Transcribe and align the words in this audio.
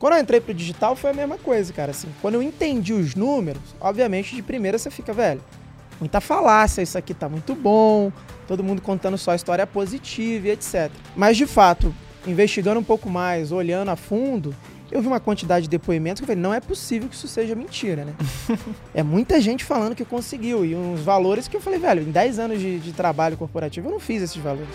Quando 0.00 0.14
eu 0.14 0.20
entrei 0.20 0.40
pro 0.40 0.54
digital 0.54 0.96
foi 0.96 1.10
a 1.10 1.12
mesma 1.12 1.36
coisa, 1.36 1.70
cara. 1.74 1.90
Assim, 1.90 2.08
quando 2.22 2.36
eu 2.36 2.42
entendi 2.42 2.94
os 2.94 3.14
números, 3.14 3.60
obviamente 3.78 4.34
de 4.34 4.40
primeira 4.40 4.78
você 4.78 4.90
fica, 4.90 5.12
velho, 5.12 5.42
muita 6.00 6.22
falácia, 6.22 6.80
isso 6.80 6.96
aqui 6.96 7.12
tá 7.12 7.28
muito 7.28 7.54
bom, 7.54 8.10
todo 8.48 8.64
mundo 8.64 8.80
contando 8.80 9.18
só 9.18 9.34
história 9.34 9.66
positiva 9.66 10.48
e 10.48 10.52
etc. 10.52 10.90
Mas 11.14 11.36
de 11.36 11.46
fato, 11.46 11.94
investigando 12.26 12.80
um 12.80 12.82
pouco 12.82 13.10
mais, 13.10 13.52
olhando 13.52 13.90
a 13.90 13.96
fundo, 13.96 14.56
eu 14.90 15.02
vi 15.02 15.06
uma 15.06 15.20
quantidade 15.20 15.64
de 15.64 15.68
depoimentos 15.68 16.20
que 16.20 16.24
eu 16.24 16.28
falei, 16.28 16.42
não 16.42 16.54
é 16.54 16.60
possível 16.60 17.06
que 17.06 17.14
isso 17.14 17.28
seja 17.28 17.54
mentira, 17.54 18.06
né? 18.06 18.14
é 18.94 19.02
muita 19.02 19.38
gente 19.38 19.66
falando 19.66 19.94
que 19.94 20.06
conseguiu. 20.06 20.64
E 20.64 20.74
uns 20.74 21.02
valores 21.02 21.46
que 21.46 21.58
eu 21.58 21.60
falei, 21.60 21.78
velho, 21.78 22.02
em 22.04 22.10
10 22.10 22.38
anos 22.38 22.58
de, 22.58 22.78
de 22.78 22.92
trabalho 22.94 23.36
corporativo 23.36 23.88
eu 23.88 23.92
não 23.92 24.00
fiz 24.00 24.22
esses 24.22 24.38
valores. 24.38 24.74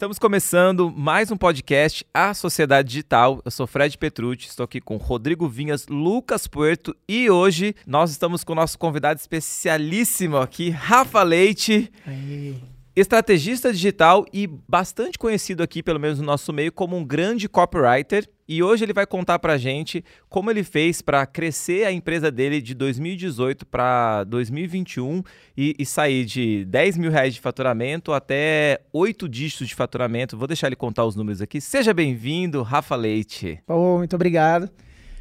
Estamos 0.00 0.18
começando 0.18 0.90
mais 0.90 1.30
um 1.30 1.36
podcast, 1.36 2.06
A 2.14 2.32
Sociedade 2.32 2.88
Digital. 2.88 3.42
Eu 3.44 3.50
sou 3.50 3.66
Fred 3.66 3.98
Petrucci, 3.98 4.48
estou 4.48 4.64
aqui 4.64 4.80
com 4.80 4.96
Rodrigo 4.96 5.46
Vinhas, 5.46 5.86
Lucas 5.88 6.46
Puerto 6.46 6.96
e 7.06 7.28
hoje 7.28 7.74
nós 7.86 8.10
estamos 8.10 8.42
com 8.42 8.54
o 8.54 8.56
nosso 8.56 8.78
convidado 8.78 9.20
especialíssimo 9.20 10.38
aqui, 10.38 10.70
Rafa 10.70 11.22
Leite. 11.22 11.92
Aí. 12.06 12.79
Estrategista 12.94 13.72
digital 13.72 14.26
e 14.32 14.48
bastante 14.48 15.16
conhecido 15.16 15.62
aqui, 15.62 15.80
pelo 15.80 16.00
menos 16.00 16.18
no 16.18 16.24
nosso 16.24 16.52
meio, 16.52 16.72
como 16.72 16.96
um 16.96 17.04
grande 17.04 17.48
copywriter. 17.48 18.28
E 18.48 18.64
hoje 18.64 18.84
ele 18.84 18.92
vai 18.92 19.06
contar 19.06 19.38
para 19.38 19.56
gente 19.56 20.04
como 20.28 20.50
ele 20.50 20.64
fez 20.64 21.00
para 21.00 21.24
crescer 21.24 21.86
a 21.86 21.92
empresa 21.92 22.32
dele 22.32 22.60
de 22.60 22.74
2018 22.74 23.64
para 23.64 24.24
2021 24.24 25.22
e, 25.56 25.76
e, 25.78 25.86
sair 25.86 26.24
de 26.24 26.64
10 26.64 26.98
mil 26.98 27.12
reais 27.12 27.32
de 27.32 27.40
faturamento 27.40 28.12
até 28.12 28.80
8 28.92 29.28
dígitos 29.28 29.68
de 29.68 29.74
faturamento. 29.76 30.36
Vou 30.36 30.48
deixar 30.48 30.66
ele 30.66 30.74
contar 30.74 31.04
os 31.04 31.14
números 31.14 31.40
aqui. 31.40 31.60
Seja 31.60 31.94
bem-vindo, 31.94 32.60
Rafa 32.62 32.96
Leite. 32.96 33.62
Oh, 33.68 33.98
muito 33.98 34.16
obrigado. 34.16 34.68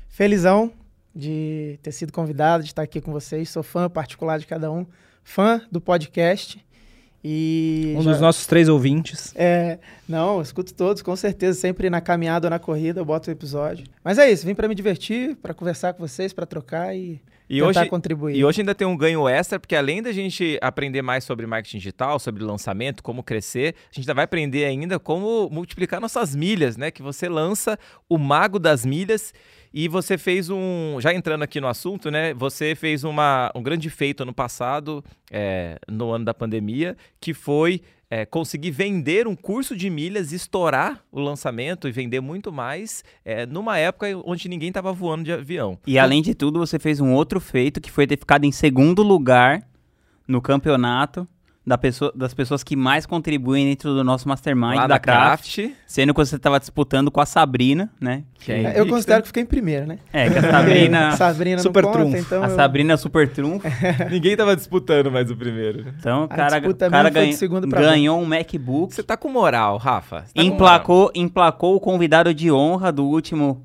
Felizão 0.08 0.74
de 1.14 1.80
ter 1.84 1.92
sido 1.92 2.12
convidado, 2.12 2.64
de 2.64 2.70
estar 2.70 2.82
aqui 2.82 3.00
com 3.00 3.12
vocês. 3.12 3.48
Sou 3.50 3.62
fã 3.62 3.88
particular 3.88 4.40
de 4.40 4.48
cada 4.48 4.72
um, 4.72 4.88
fã 5.24 5.62
do 5.72 5.80
podcast. 5.80 6.66
E 7.24 7.94
um 7.98 8.02
já... 8.02 8.12
dos 8.12 8.22
nossos 8.22 8.46
três 8.46 8.70
ouvintes. 8.70 9.34
É, 9.36 9.78
não, 10.08 10.38
eu 10.38 10.42
escuto 10.42 10.74
todos, 10.74 11.02
com 11.02 11.16
certeza. 11.16 11.60
Sempre 11.60 11.90
na 11.90 12.00
caminhada 12.00 12.48
ou 12.48 12.50
na 12.50 12.60
corrida 12.60 13.02
eu 13.02 13.06
boto 13.06 13.30
o 13.30 13.34
episódio. 13.34 13.86
Mas 14.04 14.18
é 14.18 14.32
isso, 14.32 14.46
vim 14.46 14.56
para 14.56 14.68
me 14.68 14.76
divertir, 14.76 15.36
para 15.36 15.54
conversar 15.54 15.94
com 15.94 16.08
vocês, 16.08 16.32
para 16.32 16.46
trocar 16.46 16.96
e, 16.96 17.22
e 17.50 17.60
tentar 17.60 17.82
hoje, 17.82 17.90
contribuir. 17.90 18.36
E 18.38 18.46
hoje 18.46 18.62
ainda 18.62 18.74
tem 18.74 18.88
um 18.88 18.96
ganho 18.96 19.28
extra, 19.28 19.60
porque 19.60 19.76
além 19.76 20.02
da 20.02 20.14
gente 20.14 20.58
aprender 20.62 21.02
mais 21.02 21.26
sobre 21.26 21.46
marketing 21.46 21.78
digital, 21.78 22.20
sobre 22.20 22.44
lançamento, 22.44 23.04
como 23.04 23.22
crescer, 23.22 23.76
a 23.92 23.96
gente 23.96 24.06
ainda 24.06 24.14
vai 24.14 24.24
aprender 24.24 24.64
ainda 24.66 24.98
como 24.98 25.50
multiplicar 25.50 26.00
nossas 26.00 26.34
milhas, 26.34 26.78
né? 26.78 26.90
Que 26.90 27.02
você 27.02 27.28
lança 27.28 27.78
o 28.08 28.18
Mago 28.18 28.60
das 28.60 28.86
Milhas 28.86 29.34
e 29.74 29.88
você 29.88 30.18
fez 30.18 30.50
um. 30.50 30.98
Já 31.00 31.14
entrando 31.14 31.44
aqui 31.44 31.62
no 31.62 31.68
assunto, 31.68 32.10
né? 32.10 32.34
Você 32.34 32.76
fez 32.76 33.04
uma, 33.04 33.52
um 33.56 33.62
grande 33.62 33.90
feito 33.90 34.24
ano 34.24 34.34
passado, 34.34 35.04
é, 35.32 35.78
no 35.88 36.12
ano 36.12 36.26
da 36.26 36.34
pandemia, 36.34 36.98
que 37.20 37.34
foi 37.34 37.82
é, 38.10 38.26
conseguir 38.26 38.72
vender 38.72 39.28
um 39.28 39.36
curso 39.36 39.76
de 39.76 39.90
milhas, 39.90 40.32
estourar 40.32 41.04
o 41.12 41.20
lançamento 41.20 41.88
e 41.88 41.92
vender 41.92 42.20
muito 42.20 42.52
mais 42.52 43.04
é, 43.24 43.46
numa 43.46 43.78
época 43.78 44.08
onde 44.26 44.50
ninguém 44.50 44.70
estava 44.70 44.92
voando 44.92 45.24
de 45.24 45.32
avião. 45.32 45.78
E 45.86 46.00
além 46.00 46.22
de 46.22 46.34
tudo, 46.34 46.60
você 46.60 46.80
fez 46.80 47.00
um 47.00 47.14
outro 47.14 47.40
feito 47.40 47.80
que 47.80 47.92
foi 47.92 48.08
ter 48.08 48.18
ficado 48.18 48.46
em 48.46 48.52
segundo 48.52 49.04
lugar 49.04 49.64
no 50.28 50.42
campeonato 50.42 51.28
da 51.70 51.78
pessoa, 51.78 52.12
das 52.16 52.34
pessoas 52.34 52.64
que 52.64 52.76
mais 52.76 53.06
contribuem 53.06 53.68
dentro 53.68 53.94
do 53.94 54.04
nosso 54.04 54.28
mastermind 54.28 54.76
Lá 54.76 54.88
da 54.88 54.98
Craft. 54.98 55.54
Craft. 55.54 55.76
Sendo 55.86 56.16
que 56.16 56.20
você 56.20 56.36
estava 56.36 56.60
disputando 56.60 57.12
com 57.12 57.22
a 57.22 57.28
Sabrina, 57.28 57.92
né? 58.02 58.24
É, 58.48 58.80
eu 58.80 58.88
considero 58.88 59.22
que 59.22 59.28
fiquei 59.28 59.44
em 59.44 59.46
primeiro, 59.46 59.86
né? 59.86 60.00
É, 60.12 60.28
que 60.32 60.40
a 60.40 60.52
Sabrina. 60.52 61.12
Sabrina 61.16 61.62
super 61.62 61.84
conta, 61.84 62.00
trunfo. 62.00 62.18
Então 62.18 62.44
a 62.44 62.48
eu... 62.48 62.56
Sabrina 62.56 62.94
é 62.94 62.98
super 62.98 63.30
trunfo. 63.30 63.68
Ninguém 64.10 64.32
estava 64.32 64.56
disputando 64.56 65.12
mais 65.12 65.30
o 65.30 65.38
primeiro. 65.38 65.86
Então 66.00 66.24
o 66.24 66.28
cara, 66.28 66.60
cara 66.60 67.10
ganha, 67.12 67.38
ganhou 67.68 68.20
um 68.20 68.26
MacBook. 68.26 68.96
Você 68.96 69.04
tá 69.04 69.16
com 69.16 69.30
moral, 69.30 69.78
Rafa. 69.78 70.22
Tá 70.22 70.42
emplacou, 70.42 70.98
moral. 70.98 71.12
emplacou 71.14 71.76
o 71.76 71.80
convidado 71.80 72.34
de 72.34 72.52
honra 72.52 72.92
do 72.92 73.06
último 73.06 73.64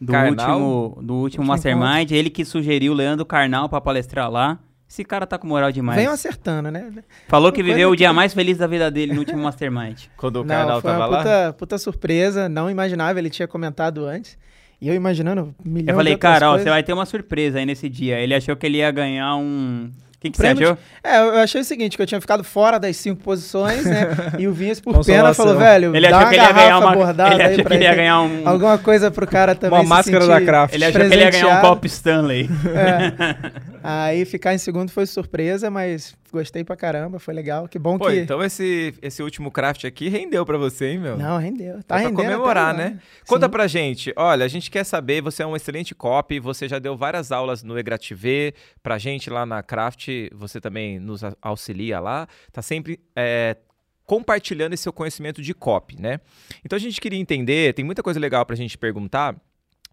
do 0.00 0.12
Carnal, 0.12 0.60
último 0.60 1.02
do 1.02 1.14
último 1.14 1.44
Mastermind, 1.44 2.12
ele 2.12 2.30
que 2.30 2.44
sugeriu 2.44 2.92
o 2.92 2.94
Leandro 2.94 3.26
Carnal 3.26 3.68
para 3.68 3.80
palestrar 3.80 4.30
lá. 4.30 4.60
Esse 4.92 5.04
cara 5.04 5.26
tá 5.26 5.38
com 5.38 5.46
moral 5.46 5.72
demais. 5.72 5.98
Vem 5.98 6.06
acertando, 6.06 6.70
né? 6.70 6.92
Falou 7.26 7.50
que 7.50 7.62
viveu 7.62 7.88
o 7.88 7.96
dia 7.96 8.12
mais 8.12 8.34
feliz 8.34 8.58
da 8.58 8.66
vida 8.66 8.90
dele 8.90 9.14
no 9.14 9.20
último 9.20 9.38
Mastermind. 9.38 10.02
Quando 10.18 10.42
o 10.42 10.44
canal 10.44 10.82
tava 10.82 11.06
lá? 11.06 11.16
Puta, 11.16 11.56
puta 11.60 11.78
surpresa, 11.78 12.46
não 12.46 12.68
imaginava, 12.68 13.18
ele 13.18 13.30
tinha 13.30 13.48
comentado 13.48 14.04
antes. 14.04 14.36
E 14.78 14.88
eu 14.88 14.94
imaginando 14.94 15.54
milhões 15.64 15.88
Eu 15.88 15.94
falei, 15.94 16.14
cara, 16.18 16.52
ó, 16.52 16.58
você 16.58 16.68
vai 16.68 16.82
ter 16.82 16.92
uma 16.92 17.06
surpresa 17.06 17.58
aí 17.58 17.64
nesse 17.64 17.88
dia. 17.88 18.18
Ele 18.18 18.34
achou 18.34 18.54
que 18.54 18.66
ele 18.66 18.78
ia 18.78 18.90
ganhar 18.90 19.34
um 19.36 19.90
que, 20.20 20.30
que 20.30 20.36
você 20.36 20.46
achou? 20.48 20.74
De... 20.74 20.78
É, 21.02 21.18
eu 21.18 21.38
achei 21.38 21.60
o 21.60 21.64
seguinte, 21.64 21.96
que 21.96 22.02
eu 22.02 22.06
tinha 22.06 22.20
ficado 22.20 22.44
fora 22.44 22.78
das 22.78 22.96
cinco 22.96 23.20
posições, 23.22 23.84
né? 23.84 24.08
e 24.38 24.46
o 24.46 24.52
Vinhas, 24.52 24.78
por 24.78 25.04
pena, 25.04 25.34
falou, 25.34 25.58
velho, 25.58 25.96
ele 25.96 26.06
achou 26.06 26.28
que 26.28 26.34
ele 26.36 26.42
ia 26.44 26.52
ganhar 26.52 26.78
uma 26.78 26.92
bordada 26.94 27.34
ele 27.34 27.42
achou 27.42 27.64
que 27.64 27.72
ele 27.72 27.84
ia 27.84 27.94
ganhar 27.94 28.20
um... 28.20 28.48
Alguma 28.48 28.78
coisa 28.78 29.10
pro 29.10 29.26
cara 29.26 29.54
também 29.56 29.80
Uma 29.80 29.88
máscara 29.88 30.26
da 30.26 30.40
Craft. 30.40 30.74
Ele 30.74 30.84
achou 30.84 31.00
que 31.00 31.06
ele 31.06 31.24
ia 31.24 31.30
ganhar 31.30 31.58
um 31.58 31.60
Pop 31.60 31.86
Stanley. 31.86 32.48
É. 32.66 33.71
Aí 33.82 34.24
ficar 34.24 34.54
em 34.54 34.58
segundo 34.58 34.90
foi 34.90 35.06
surpresa, 35.06 35.70
mas 35.70 36.16
gostei 36.30 36.64
pra 36.64 36.76
caramba, 36.76 37.18
foi 37.18 37.34
legal. 37.34 37.68
Que 37.68 37.78
bom 37.78 37.98
Pô, 37.98 38.08
que. 38.08 38.20
Então 38.20 38.42
esse, 38.42 38.94
esse 39.02 39.22
último 39.22 39.50
craft 39.50 39.84
aqui 39.84 40.08
rendeu 40.08 40.44
pra 40.46 40.56
você, 40.56 40.90
hein, 40.90 40.98
meu? 40.98 41.16
Não, 41.18 41.38
rendeu. 41.38 41.82
Tá 41.82 41.96
é 41.96 42.04
rendendo. 42.04 42.16
Pra 42.16 42.24
comemorar, 42.24 42.74
né? 42.74 42.98
Conta 43.26 43.48
pra 43.48 43.66
gente. 43.66 44.12
Olha, 44.16 44.44
a 44.44 44.48
gente 44.48 44.70
quer 44.70 44.84
saber, 44.84 45.20
você 45.20 45.42
é 45.42 45.46
um 45.46 45.56
excelente 45.56 45.94
copy, 45.94 46.40
você 46.40 46.68
já 46.68 46.78
deu 46.78 46.96
várias 46.96 47.32
aulas 47.32 47.62
no 47.62 47.78
Egrative, 47.78 48.54
pra 48.82 48.98
gente 48.98 49.28
lá 49.28 49.44
na 49.44 49.62
Craft, 49.62 50.08
você 50.32 50.60
também 50.60 50.98
nos 50.98 51.22
auxilia 51.40 52.00
lá. 52.00 52.26
Tá 52.52 52.62
sempre. 52.62 53.00
É, 53.16 53.56
compartilhando 54.04 54.74
esse 54.74 54.82
seu 54.82 54.92
conhecimento 54.92 55.40
de 55.40 55.54
copy, 55.54 56.00
né? 56.00 56.20
Então 56.64 56.76
a 56.76 56.80
gente 56.80 57.00
queria 57.00 57.18
entender, 57.18 57.72
tem 57.72 57.84
muita 57.84 58.02
coisa 58.02 58.20
legal 58.20 58.44
pra 58.44 58.56
gente 58.56 58.76
perguntar, 58.76 59.34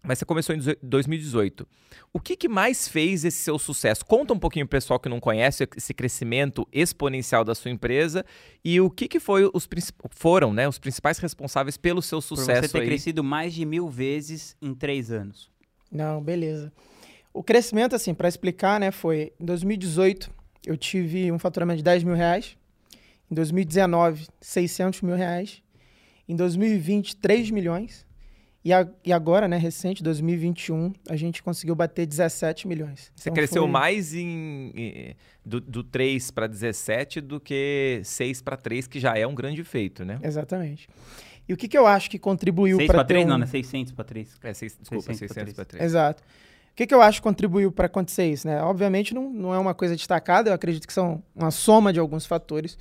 mas 0.02 0.18
você 0.18 0.24
começou 0.24 0.54
em 0.54 0.60
2018. 0.82 1.66
O 2.12 2.18
que, 2.18 2.36
que, 2.36 2.48
mais 2.48 2.88
fez 2.88 3.24
esse 3.24 3.38
seu 3.38 3.58
sucesso? 3.58 4.04
Conta 4.04 4.32
um 4.32 4.38
pouquinho 4.38 4.66
pro 4.66 4.76
pessoal 4.76 4.98
que 4.98 5.08
não 5.08 5.20
conhece 5.20 5.68
esse 5.76 5.92
crescimento 5.92 6.66
exponencial 6.72 7.44
da 7.44 7.54
sua 7.54 7.70
empresa 7.70 8.24
e 8.64 8.80
o 8.80 8.90
que, 8.90 9.06
que 9.06 9.20
foi 9.20 9.48
os, 9.52 9.68
foram 10.10 10.52
né, 10.52 10.66
os 10.66 10.78
principais 10.78 11.18
responsáveis 11.18 11.76
pelo 11.76 12.00
seu 12.02 12.20
sucesso. 12.20 12.62
Por 12.62 12.68
você 12.68 12.72
ter 12.72 12.80
aí. 12.80 12.86
crescido 12.86 13.22
mais 13.22 13.52
de 13.52 13.64
mil 13.64 13.88
vezes 13.88 14.56
em 14.60 14.74
três 14.74 15.10
anos. 15.10 15.50
Não, 15.90 16.22
beleza. 16.22 16.72
O 17.32 17.42
crescimento, 17.42 17.94
assim, 17.94 18.14
para 18.14 18.28
explicar, 18.28 18.80
né, 18.80 18.90
foi 18.90 19.32
em 19.38 19.44
2018 19.44 20.40
eu 20.66 20.76
tive 20.76 21.32
um 21.32 21.38
faturamento 21.38 21.78
de 21.78 21.84
10 21.84 22.04
mil 22.04 22.14
reais, 22.14 22.56
em 23.30 23.34
2019 23.34 24.28
600 24.40 25.00
mil 25.02 25.14
reais, 25.14 25.62
em 26.28 26.36
2020 26.36 27.16
3 27.16 27.50
milhões 27.50 28.06
e, 28.62 28.72
a, 28.72 28.86
e 29.04 29.12
agora, 29.12 29.48
né, 29.48 29.56
recente, 29.56 30.02
2021, 30.02 30.92
a 31.08 31.16
gente 31.16 31.42
conseguiu 31.42 31.74
bater 31.74 32.06
17 32.06 32.68
milhões. 32.68 33.10
Você 33.16 33.30
então 33.30 33.34
cresceu 33.34 33.62
foi... 33.62 33.70
mais 33.70 34.14
em, 34.14 34.72
em, 34.74 35.16
do, 35.44 35.60
do 35.60 35.82
3 35.82 36.30
para 36.30 36.46
17 36.46 37.22
do 37.22 37.40
que 37.40 38.02
6 38.04 38.42
para 38.42 38.58
3, 38.58 38.86
que 38.86 39.00
já 39.00 39.16
é 39.16 39.26
um 39.26 39.34
grande 39.34 39.64
feito, 39.64 40.04
né? 40.04 40.18
Exatamente. 40.22 40.88
E 41.48 41.54
o 41.54 41.56
que, 41.56 41.66
que 41.66 41.76
eu 41.76 41.86
acho 41.86 42.10
que 42.10 42.18
contribuiu 42.18 42.76
para 42.76 42.86
6 42.86 42.92
para 42.92 43.04
3? 43.04 43.24
Um... 43.24 43.28
Não, 43.28 43.38
não 43.38 43.44
é 43.44 43.48
600 43.48 43.92
para 43.92 44.04
3. 44.04 44.38
É, 44.42 44.54
seis, 44.54 44.76
desculpa, 44.78 45.14
600, 45.14 45.54
para 45.54 45.64
3. 45.64 45.84
Exato. 45.84 46.22
O 46.22 46.74
que, 46.76 46.86
que 46.86 46.94
eu 46.94 47.00
acho 47.00 47.18
que 47.18 47.22
contribuiu 47.22 47.72
para 47.72 47.86
acontecer 47.86 48.30
isso? 48.30 48.46
Né? 48.46 48.62
Obviamente 48.62 49.14
não, 49.14 49.30
não 49.30 49.54
é 49.54 49.58
uma 49.58 49.74
coisa 49.74 49.96
destacada, 49.96 50.50
eu 50.50 50.54
acredito 50.54 50.86
que 50.86 50.92
são 50.92 51.22
uma 51.34 51.50
soma 51.50 51.92
de 51.92 51.98
alguns 51.98 52.26
fatores. 52.26 52.78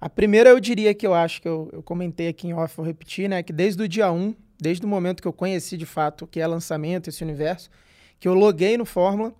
A 0.00 0.10
primeira 0.10 0.50
eu 0.50 0.60
diria 0.60 0.92
que 0.92 1.06
eu 1.06 1.14
acho 1.14 1.40
que 1.40 1.48
eu, 1.48 1.70
eu 1.72 1.82
comentei 1.82 2.28
aqui 2.28 2.48
em 2.48 2.52
off, 2.52 2.76
vou 2.76 2.84
repetir, 2.84 3.28
né? 3.28 3.42
Que 3.42 3.52
desde 3.52 3.82
o 3.82 3.88
dia 3.88 4.12
1 4.12 4.34
desde 4.58 4.84
o 4.84 4.88
momento 4.88 5.20
que 5.20 5.28
eu 5.28 5.32
conheci 5.32 5.76
de 5.76 5.86
fato 5.86 6.24
o 6.24 6.26
que 6.26 6.40
é 6.40 6.46
lançamento, 6.46 7.08
esse 7.08 7.22
universo, 7.22 7.70
que 8.18 8.26
eu 8.26 8.34
loguei 8.34 8.76
no 8.76 8.84
Fórmula, 8.84 9.34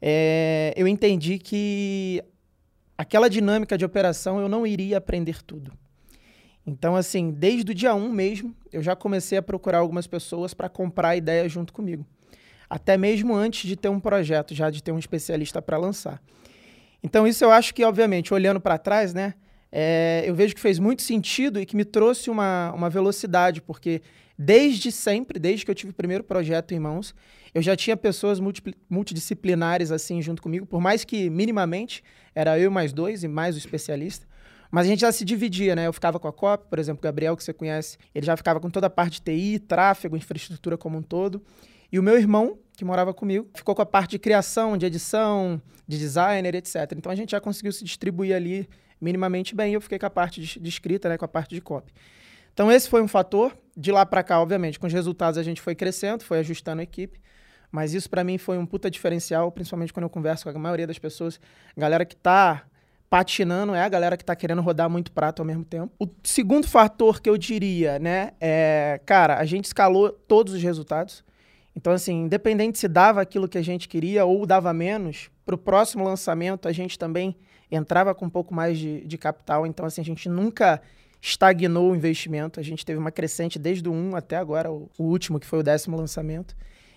é, 0.00 0.72
eu 0.76 0.86
entendi 0.86 1.38
que 1.38 2.22
aquela 2.96 3.28
dinâmica 3.28 3.76
de 3.76 3.84
operação 3.84 4.40
eu 4.40 4.48
não 4.48 4.66
iria 4.66 4.98
aprender 4.98 5.42
tudo. 5.42 5.72
Então, 6.66 6.94
assim, 6.94 7.32
desde 7.32 7.72
o 7.72 7.74
dia 7.74 7.94
1 7.94 8.08
mesmo, 8.08 8.54
eu 8.72 8.82
já 8.82 8.94
comecei 8.94 9.36
a 9.36 9.42
procurar 9.42 9.78
algumas 9.78 10.06
pessoas 10.06 10.54
para 10.54 10.68
comprar 10.68 11.10
a 11.10 11.16
ideia 11.16 11.48
junto 11.48 11.72
comigo. 11.72 12.06
Até 12.70 12.96
mesmo 12.96 13.34
antes 13.34 13.68
de 13.68 13.76
ter 13.76 13.88
um 13.88 13.98
projeto, 13.98 14.54
já 14.54 14.70
de 14.70 14.82
ter 14.82 14.92
um 14.92 14.98
especialista 14.98 15.60
para 15.60 15.76
lançar. 15.76 16.22
Então, 17.02 17.26
isso 17.26 17.44
eu 17.44 17.50
acho 17.50 17.74
que, 17.74 17.84
obviamente, 17.84 18.32
olhando 18.32 18.60
para 18.60 18.78
trás, 18.78 19.12
né, 19.12 19.34
é, 19.72 20.22
eu 20.24 20.34
vejo 20.34 20.54
que 20.54 20.60
fez 20.60 20.78
muito 20.78 21.02
sentido 21.02 21.60
e 21.60 21.66
que 21.66 21.74
me 21.74 21.84
trouxe 21.84 22.30
uma, 22.30 22.72
uma 22.72 22.88
velocidade, 22.88 23.60
porque 23.60 24.02
desde 24.42 24.90
sempre, 24.90 25.38
desde 25.38 25.64
que 25.64 25.70
eu 25.70 25.74
tive 25.74 25.92
o 25.92 25.94
primeiro 25.94 26.24
projeto 26.24 26.72
em 26.72 26.78
mãos, 26.78 27.14
eu 27.54 27.62
já 27.62 27.76
tinha 27.76 27.96
pessoas 27.96 28.40
multidisciplinares 28.90 29.92
assim 29.92 30.20
junto 30.20 30.42
comigo, 30.42 30.66
por 30.66 30.80
mais 30.80 31.04
que 31.04 31.30
minimamente 31.30 32.02
era 32.34 32.58
eu 32.58 32.70
mais 32.70 32.92
dois 32.92 33.22
e 33.22 33.28
mais 33.28 33.54
o 33.54 33.58
especialista. 33.58 34.26
Mas 34.70 34.86
a 34.86 34.88
gente 34.88 35.00
já 35.00 35.12
se 35.12 35.22
dividia, 35.24 35.76
né? 35.76 35.86
Eu 35.86 35.92
ficava 35.92 36.18
com 36.18 36.26
a 36.26 36.32
COP, 36.32 36.66
por 36.70 36.78
exemplo, 36.78 36.98
o 37.00 37.02
Gabriel, 37.02 37.36
que 37.36 37.44
você 37.44 37.52
conhece, 37.52 37.98
ele 38.14 38.24
já 38.24 38.36
ficava 38.36 38.58
com 38.58 38.70
toda 38.70 38.86
a 38.86 38.90
parte 38.90 39.20
de 39.20 39.20
TI, 39.20 39.58
tráfego, 39.58 40.16
infraestrutura 40.16 40.78
como 40.78 40.96
um 40.96 41.02
todo. 41.02 41.42
E 41.92 41.98
o 41.98 42.02
meu 42.02 42.16
irmão, 42.16 42.58
que 42.74 42.84
morava 42.84 43.12
comigo, 43.12 43.46
ficou 43.54 43.74
com 43.74 43.82
a 43.82 43.86
parte 43.86 44.12
de 44.12 44.18
criação, 44.18 44.78
de 44.78 44.86
edição, 44.86 45.60
de 45.86 45.98
designer, 45.98 46.54
etc. 46.54 46.76
Então 46.96 47.12
a 47.12 47.14
gente 47.14 47.32
já 47.32 47.40
conseguiu 47.40 47.70
se 47.70 47.84
distribuir 47.84 48.34
ali 48.34 48.66
minimamente 48.98 49.54
bem. 49.54 49.74
Eu 49.74 49.80
fiquei 49.80 49.98
com 49.98 50.06
a 50.06 50.10
parte 50.10 50.40
de, 50.40 50.58
de 50.58 50.68
escrita, 50.70 51.06
né? 51.10 51.18
Com 51.18 51.26
a 51.26 51.28
parte 51.28 51.54
de 51.54 51.60
copy. 51.60 51.92
Então 52.52 52.70
esse 52.70 52.88
foi 52.88 53.02
um 53.02 53.08
fator. 53.08 53.56
De 53.74 53.90
lá 53.90 54.04
para 54.04 54.22
cá, 54.22 54.38
obviamente, 54.38 54.78
com 54.78 54.86
os 54.86 54.92
resultados 54.92 55.38
a 55.38 55.42
gente 55.42 55.60
foi 55.60 55.74
crescendo, 55.74 56.22
foi 56.24 56.40
ajustando 56.40 56.80
a 56.80 56.84
equipe. 56.84 57.18
Mas 57.70 57.94
isso 57.94 58.10
para 58.10 58.22
mim 58.22 58.36
foi 58.36 58.58
um 58.58 58.66
puta 58.66 58.90
diferencial, 58.90 59.50
principalmente 59.50 59.92
quando 59.94 60.04
eu 60.04 60.10
converso 60.10 60.44
com 60.44 60.50
a 60.50 60.60
maioria 60.60 60.86
das 60.86 60.98
pessoas. 60.98 61.40
A 61.74 61.80
galera 61.80 62.04
que 62.04 62.14
tá 62.14 62.66
patinando 63.08 63.74
é 63.74 63.82
a 63.82 63.88
galera 63.88 64.16
que 64.16 64.24
tá 64.24 64.36
querendo 64.36 64.60
rodar 64.60 64.88
muito 64.90 65.10
prato 65.12 65.40
ao 65.40 65.46
mesmo 65.46 65.64
tempo. 65.64 65.92
O 65.98 66.06
segundo 66.22 66.66
fator 66.66 67.20
que 67.20 67.28
eu 67.28 67.38
diria, 67.38 67.98
né, 67.98 68.32
é, 68.40 69.00
cara, 69.06 69.38
a 69.38 69.44
gente 69.44 69.66
escalou 69.66 70.10
todos 70.10 70.52
os 70.52 70.62
resultados. 70.62 71.24
Então, 71.74 71.92
assim, 71.92 72.24
independente 72.24 72.78
se 72.78 72.88
dava 72.88 73.22
aquilo 73.22 73.48
que 73.48 73.56
a 73.56 73.62
gente 73.62 73.88
queria 73.88 74.24
ou 74.26 74.44
dava 74.44 74.72
menos, 74.72 75.30
para 75.44 75.54
o 75.54 75.58
próximo 75.58 76.04
lançamento 76.04 76.68
a 76.68 76.72
gente 76.72 76.98
também 76.98 77.36
entrava 77.70 78.14
com 78.14 78.26
um 78.26 78.30
pouco 78.30 78.54
mais 78.54 78.78
de, 78.78 79.04
de 79.06 79.18
capital. 79.18 79.66
Então, 79.66 79.86
assim, 79.86 80.00
a 80.00 80.04
gente 80.04 80.28
nunca 80.28 80.80
estagnou 81.22 81.92
o 81.92 81.96
investimento. 81.96 82.58
A 82.58 82.62
gente 82.64 82.84
teve 82.84 82.98
uma 82.98 83.12
crescente 83.12 83.56
desde 83.56 83.88
o 83.88 83.92
1 83.92 84.16
até 84.16 84.36
agora, 84.36 84.72
o, 84.72 84.90
último, 84.98 85.38
que 85.38 85.46
foi 85.46 85.60
o 85.60 85.62
décimo 85.62 85.96
lançamento. 85.96 86.56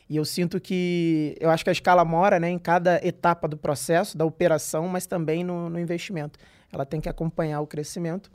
E 0.10 0.18
eu 0.18 0.25
sinto 0.25 0.60
que 0.60 1.36
eu 1.39 1.51
acho 1.51 1.63
que 1.63 1.69
a 1.69 1.74
escala 1.74 2.04
mora 2.04 2.39
né, 2.39 2.50
em 2.50 2.57
cada 2.57 3.00
etapa 3.06 3.48
do 3.48 3.56
processo, 3.56 4.18
da 4.18 4.25
operação, 4.25 4.88
mas 4.88 5.06
também 5.06 5.44
no, 5.44 5.69
no 5.69 5.80
investimento. 5.80 6.39
Ela 6.74 6.86
tem 6.86 7.00
que 7.00 7.07
acompanhar 7.07 7.62
o 7.62 7.68
crescimento. 7.68 8.31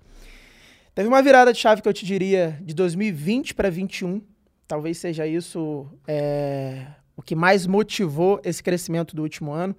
Teve 0.94 1.08
uma 1.08 1.22
virada 1.22 1.52
de 1.52 1.58
chave 1.58 1.82
que 1.82 1.88
eu 1.88 1.92
te 1.92 2.06
diria 2.06 2.56
de 2.62 2.72
2020 2.72 3.54
para 3.54 3.68
2021. 3.68 4.22
Talvez 4.68 4.98
seja 4.98 5.26
isso 5.26 5.88
é, 6.06 6.86
o 7.16 7.22
que 7.22 7.34
mais 7.34 7.66
motivou 7.66 8.40
esse 8.44 8.62
crescimento 8.62 9.14
do 9.16 9.22
último 9.22 9.50
ano. 9.50 9.74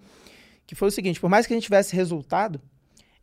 Que 0.67 0.75
foi 0.75 0.89
o 0.89 0.91
seguinte: 0.91 1.19
por 1.19 1.29
mais 1.29 1.47
que 1.47 1.53
a 1.53 1.55
gente 1.55 1.63
tivesse 1.63 1.95
resultado 1.95 2.61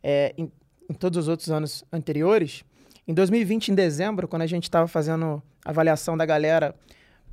é, 0.03 0.33
em, 0.37 0.51
em 0.89 0.93
todos 0.93 1.17
os 1.17 1.27
outros 1.27 1.49
anos 1.49 1.83
anteriores, 1.91 2.63
em 3.09 3.13
2020, 3.15 3.69
em 3.69 3.73
dezembro, 3.73 4.27
quando 4.27 4.43
a 4.43 4.45
gente 4.45 4.65
estava 4.65 4.87
fazendo 4.87 5.41
avaliação 5.65 6.15
da 6.15 6.27
galera 6.27 6.75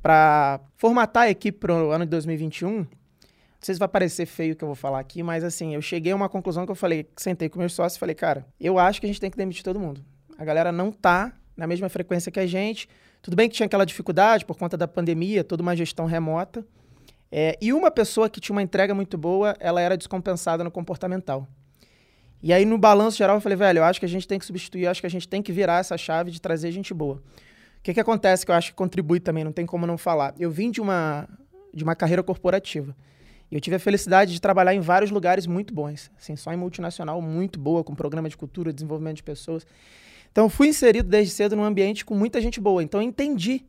para 0.01 0.59
formatar 0.75 1.25
a 1.25 1.29
equipe 1.29 1.59
para 1.59 1.71
o 1.71 1.91
ano 1.91 2.03
de 2.03 2.09
2021, 2.09 2.77
não 2.77 2.87
sei 3.61 3.75
se 3.75 3.79
vai 3.79 3.87
parecer 3.87 4.25
feio 4.25 4.53
o 4.53 4.55
que 4.55 4.63
eu 4.63 4.67
vou 4.69 4.75
falar 4.75 4.99
aqui, 4.99 5.21
mas 5.21 5.43
assim, 5.43 5.75
eu 5.75 5.81
cheguei 5.83 6.13
a 6.13 6.15
uma 6.15 6.27
conclusão 6.27 6.65
que 6.65 6.71
eu 6.71 6.75
falei, 6.75 7.07
sentei 7.15 7.47
com 7.47 7.59
meus 7.59 7.73
sócios 7.73 7.95
e 7.95 7.99
falei, 7.99 8.15
cara, 8.15 8.43
eu 8.59 8.79
acho 8.79 8.99
que 8.99 9.05
a 9.05 9.09
gente 9.09 9.21
tem 9.21 9.29
que 9.29 9.37
demitir 9.37 9.63
todo 9.63 9.79
mundo. 9.79 10.03
A 10.35 10.43
galera 10.43 10.71
não 10.71 10.91
tá 10.91 11.31
na 11.55 11.67
mesma 11.67 11.89
frequência 11.89 12.31
que 12.31 12.39
a 12.39 12.47
gente. 12.47 12.89
Tudo 13.21 13.37
bem 13.37 13.47
que 13.47 13.53
tinha 13.53 13.67
aquela 13.67 13.85
dificuldade 13.85 14.45
por 14.45 14.57
conta 14.57 14.75
da 14.75 14.87
pandemia, 14.87 15.43
toda 15.43 15.61
uma 15.61 15.75
gestão 15.75 16.07
remota. 16.07 16.65
É, 17.31 17.55
e 17.61 17.71
uma 17.71 17.91
pessoa 17.91 18.27
que 18.31 18.41
tinha 18.41 18.55
uma 18.55 18.63
entrega 18.63 18.95
muito 18.95 19.15
boa, 19.15 19.55
ela 19.59 19.79
era 19.79 19.95
descompensada 19.95 20.63
no 20.63 20.71
comportamental. 20.71 21.47
E 22.47 22.53
aí, 22.53 22.65
no 22.65 22.77
balanço 22.77 23.17
geral, 23.17 23.37
eu 23.37 23.41
falei, 23.41 23.57
velho, 23.57 23.79
eu 23.79 23.83
acho 23.83 23.99
que 23.99 24.05
a 24.05 24.09
gente 24.09 24.27
tem 24.27 24.39
que 24.39 24.45
substituir, 24.45 24.83
eu 24.83 24.91
acho 24.91 25.01
que 25.01 25.07
a 25.07 25.09
gente 25.09 25.27
tem 25.27 25.41
que 25.41 25.51
virar 25.51 25.79
essa 25.79 25.97
chave 25.97 26.31
de 26.31 26.39
trazer 26.39 26.71
gente 26.71 26.93
boa 26.93 27.21
que, 27.87 27.93
que 27.93 27.99
acontece 28.01 28.45
que 28.45 28.51
eu 28.51 28.55
acho 28.55 28.71
que 28.71 28.75
contribui 28.75 29.19
também, 29.19 29.45
não 29.45 29.51
tem 29.53 29.65
como 29.65 29.87
não 29.87 29.97
falar? 29.97 30.35
Eu 30.37 30.51
vim 30.51 30.69
de 30.69 30.81
uma, 30.81 31.27
de 31.73 31.85
uma 31.85 31.95
carreira 31.95 32.21
corporativa. 32.21 32.93
E 33.49 33.55
eu 33.55 33.61
tive 33.61 33.77
a 33.77 33.79
felicidade 33.79 34.33
de 34.33 34.41
trabalhar 34.41 34.73
em 34.73 34.81
vários 34.81 35.09
lugares 35.09 35.47
muito 35.47 35.73
bons. 35.73 36.11
Assim, 36.17 36.35
só 36.35 36.51
em 36.51 36.57
multinacional 36.57 37.21
muito 37.21 37.57
boa, 37.57 37.85
com 37.85 37.95
programa 37.95 38.27
de 38.27 38.35
cultura, 38.35 38.73
desenvolvimento 38.73 39.17
de 39.17 39.23
pessoas. 39.23 39.65
Então, 40.29 40.49
fui 40.49 40.67
inserido 40.67 41.07
desde 41.07 41.33
cedo 41.33 41.55
num 41.55 41.63
ambiente 41.63 42.03
com 42.03 42.13
muita 42.13 42.41
gente 42.41 42.59
boa. 42.59 42.83
Então, 42.83 43.01
eu 43.01 43.07
entendi. 43.07 43.65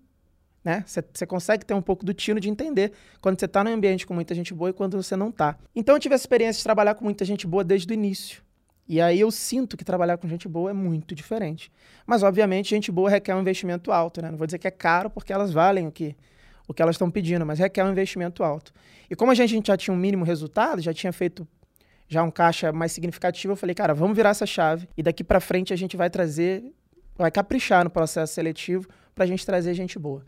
Você 0.84 1.00
né? 1.00 1.26
consegue 1.28 1.64
ter 1.64 1.75
um 1.75 1.80
pouco 1.80 2.04
do 2.04 2.12
tino 2.12 2.40
de 2.40 2.50
entender 2.50 2.92
quando 3.20 3.38
você 3.38 3.44
está 3.44 3.62
num 3.62 3.72
ambiente 3.72 4.04
com 4.04 4.12
muita 4.12 4.34
gente 4.34 4.52
boa 4.52 4.70
e 4.70 4.72
quando 4.72 5.00
você 5.00 5.14
não 5.14 5.28
está. 5.28 5.56
Então, 5.76 5.94
eu 5.94 6.00
tive 6.00 6.14
a 6.14 6.16
experiência 6.16 6.58
de 6.58 6.64
trabalhar 6.64 6.96
com 6.96 7.04
muita 7.04 7.25
gente 7.25 7.46
boa 7.46 7.62
desde 7.62 7.92
o 7.92 7.94
início. 7.94 8.42
E 8.88 9.00
aí 9.00 9.20
eu 9.20 9.31
sinto 9.31 9.76
que 9.76 9.85
trabalhar 9.85 10.17
com 10.17 10.26
gente 10.26 10.49
boa 10.49 10.70
é 10.70 10.73
muito 10.73 11.14
diferente. 11.14 11.70
Mas, 12.06 12.23
obviamente, 12.23 12.70
gente 12.70 12.90
boa 12.90 13.11
requer 13.11 13.35
um 13.35 13.40
investimento 13.40 13.93
alto, 13.93 14.23
né? 14.23 14.31
Não 14.31 14.38
vou 14.38 14.46
dizer 14.46 14.58
que 14.58 14.67
é 14.67 14.70
caro, 14.70 15.11
porque 15.11 15.32
elas 15.32 15.52
valem 15.52 15.87
o 15.87 15.93
que, 15.93 16.17
o 16.67 16.73
que 16.73 16.81
elas 16.81 16.94
estão 16.94 17.11
pedindo, 17.11 17.44
mas 17.44 17.58
requer 17.58 17.85
um 17.85 17.90
investimento 17.90 18.43
alto. 18.43 18.73
E 19.11 19.14
como 19.14 19.31
a 19.31 19.35
gente, 19.35 19.50
a 19.50 19.55
gente 19.56 19.67
já 19.67 19.76
tinha 19.76 19.93
um 19.93 19.99
mínimo 19.99 20.25
resultado, 20.25 20.81
já 20.81 20.94
tinha 20.94 21.12
feito 21.12 21.46
já 22.08 22.23
um 22.23 22.31
caixa 22.31 22.73
mais 22.73 22.93
significativo, 22.93 23.52
eu 23.52 23.56
falei, 23.56 23.75
cara, 23.75 23.93
vamos 23.93 24.17
virar 24.17 24.31
essa 24.31 24.46
chave 24.46 24.88
e 24.96 25.02
daqui 25.02 25.23
para 25.23 25.40
frente 25.40 25.75
a 25.75 25.76
gente 25.76 25.94
vai 25.94 26.08
trazer, 26.08 26.73
vai 27.14 27.31
caprichar 27.31 27.85
no 27.85 27.90
processo 27.90 28.32
seletivo 28.32 28.88
para 29.14 29.25
a 29.25 29.26
gente 29.26 29.44
trazer 29.44 29.75
gente 29.75 29.99
boa. 29.99 30.25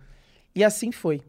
E 0.55 0.63
assim 0.63 0.93
foi. 0.93 1.23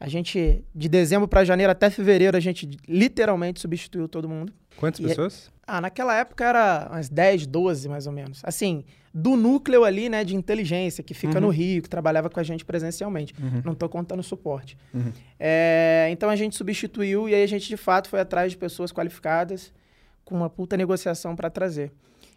A 0.00 0.08
gente, 0.08 0.64
de 0.74 0.88
dezembro 0.88 1.28
para 1.28 1.44
janeiro 1.44 1.70
até 1.70 1.90
fevereiro, 1.90 2.34
a 2.34 2.40
gente 2.40 2.66
literalmente 2.88 3.60
substituiu 3.60 4.08
todo 4.08 4.26
mundo. 4.26 4.50
Quantas 4.78 4.98
e, 4.98 5.02
pessoas? 5.02 5.50
Ah, 5.66 5.78
naquela 5.78 6.16
época 6.16 6.42
era 6.42 6.88
umas 6.90 7.10
10, 7.10 7.46
12 7.46 7.86
mais 7.86 8.06
ou 8.06 8.12
menos. 8.12 8.40
Assim, 8.42 8.82
do 9.12 9.36
núcleo 9.36 9.84
ali, 9.84 10.08
né, 10.08 10.24
de 10.24 10.34
inteligência, 10.34 11.04
que 11.04 11.12
fica 11.12 11.34
uhum. 11.34 11.42
no 11.42 11.48
Rio, 11.50 11.82
que 11.82 11.88
trabalhava 11.88 12.30
com 12.30 12.40
a 12.40 12.42
gente 12.42 12.64
presencialmente. 12.64 13.34
Uhum. 13.38 13.60
Não 13.62 13.72
estou 13.74 13.90
contando 13.90 14.22
suporte. 14.22 14.78
Uhum. 14.94 15.12
É, 15.38 16.08
então 16.10 16.30
a 16.30 16.36
gente 16.36 16.56
substituiu 16.56 17.28
e 17.28 17.34
aí 17.34 17.42
a 17.42 17.46
gente 17.46 17.68
de 17.68 17.76
fato 17.76 18.08
foi 18.08 18.20
atrás 18.20 18.52
de 18.52 18.56
pessoas 18.56 18.90
qualificadas 18.90 19.70
com 20.24 20.34
uma 20.34 20.48
puta 20.48 20.78
negociação 20.78 21.36
para 21.36 21.50
trazer. 21.50 21.92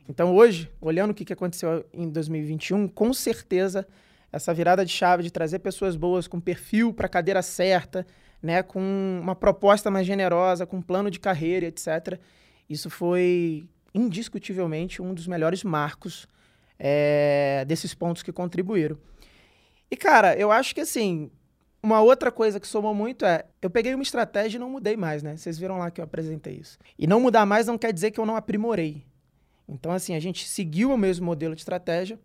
Então 0.09 0.35
hoje, 0.35 0.69
olhando 0.81 1.11
o 1.11 1.13
que, 1.13 1.23
que 1.23 1.31
aconteceu 1.31 1.85
em 1.93 2.09
2021, 2.09 2.89
com 2.89 3.13
certeza 3.13 3.87
essa 4.33 4.53
virada 4.53 4.83
de 4.83 4.91
chave 4.91 5.23
de 5.23 5.31
trazer 5.31 5.59
pessoas 5.59 5.95
boas 5.95 6.27
com 6.27 6.41
perfil 6.41 6.91
para 6.91 7.05
a 7.05 7.09
cadeira 7.09 7.41
certa, 7.41 8.05
né, 8.41 8.61
com 8.61 8.81
uma 9.21 9.35
proposta 9.35 9.89
mais 9.89 10.05
generosa, 10.05 10.65
com 10.65 10.81
plano 10.81 11.09
de 11.09 11.19
carreira, 11.19 11.65
etc 11.65 12.19
isso 12.69 12.89
foi 12.89 13.67
indiscutivelmente 13.93 15.01
um 15.01 15.13
dos 15.13 15.27
melhores 15.27 15.63
marcos 15.63 16.27
é, 16.79 17.63
desses 17.67 17.93
pontos 17.93 18.23
que 18.23 18.31
contribuíram. 18.31 18.97
E, 19.89 19.95
cara, 19.95 20.35
eu 20.35 20.51
acho 20.51 20.73
que 20.73 20.81
assim, 20.81 21.29
uma 21.81 22.01
outra 22.01 22.31
coisa 22.31 22.59
que 22.59 22.67
somou 22.67 22.95
muito 22.95 23.25
é, 23.25 23.45
eu 23.61 23.69
peguei 23.69 23.93
uma 23.93 24.03
estratégia 24.03 24.57
e 24.57 24.59
não 24.59 24.69
mudei 24.69 24.97
mais, 24.97 25.21
né? 25.21 25.37
Vocês 25.37 25.59
viram 25.59 25.77
lá 25.77 25.91
que 25.91 26.01
eu 26.01 26.05
apresentei 26.05 26.55
isso. 26.55 26.79
E 26.97 27.05
não 27.05 27.19
mudar 27.19 27.45
mais 27.45 27.67
não 27.67 27.77
quer 27.77 27.93
dizer 27.93 28.11
que 28.11 28.19
eu 28.19 28.25
não 28.25 28.35
aprimorei. 28.35 29.05
Então, 29.67 29.91
assim, 29.91 30.15
a 30.15 30.19
gente 30.19 30.47
seguiu 30.47 30.91
o 30.91 30.97
mesmo 30.97 31.25
modelo 31.25 31.55
de 31.55 31.61
estratégia, 31.61 32.19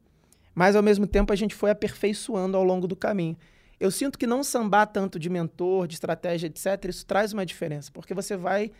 mas 0.58 0.74
ao 0.74 0.82
mesmo 0.82 1.06
tempo 1.06 1.32
a 1.32 1.36
gente 1.36 1.54
foi 1.54 1.70
aperfeiçoando 1.70 2.56
ao 2.56 2.64
longo 2.64 2.88
do 2.88 2.96
caminho. 2.96 3.36
Eu 3.78 3.92
sinto 3.92 4.18
que 4.18 4.26
não 4.26 4.42
sambar 4.42 4.86
tanto 4.86 5.16
de 5.16 5.30
mentor, 5.30 5.86
de 5.86 5.94
estratégia, 5.94 6.48
etc., 6.48 6.86
isso 6.88 7.06
traz 7.06 7.32
uma 7.32 7.46
diferença, 7.46 7.92
porque 7.92 8.12
você 8.12 8.36
vai 8.36 8.72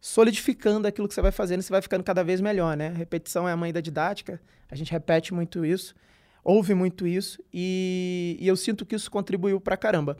solidificando 0.00 0.88
aquilo 0.88 1.06
que 1.06 1.12
você 1.12 1.20
vai 1.20 1.30
fazendo, 1.30 1.60
você 1.60 1.70
vai 1.70 1.82
ficando 1.82 2.02
cada 2.02 2.24
vez 2.24 2.40
melhor, 2.40 2.74
né? 2.74 2.88
Repetição 2.88 3.46
é 3.46 3.52
a 3.52 3.56
mãe 3.56 3.70
da 3.70 3.82
didática, 3.82 4.40
a 4.66 4.74
gente 4.74 4.90
repete 4.90 5.34
muito 5.34 5.62
isso, 5.62 5.94
ouve 6.42 6.72
muito 6.72 7.06
isso, 7.06 7.38
e, 7.52 8.38
e 8.40 8.48
eu 8.48 8.56
sinto 8.56 8.86
que 8.86 8.94
isso 8.94 9.10
contribuiu 9.10 9.60
pra 9.60 9.76
caramba. 9.76 10.16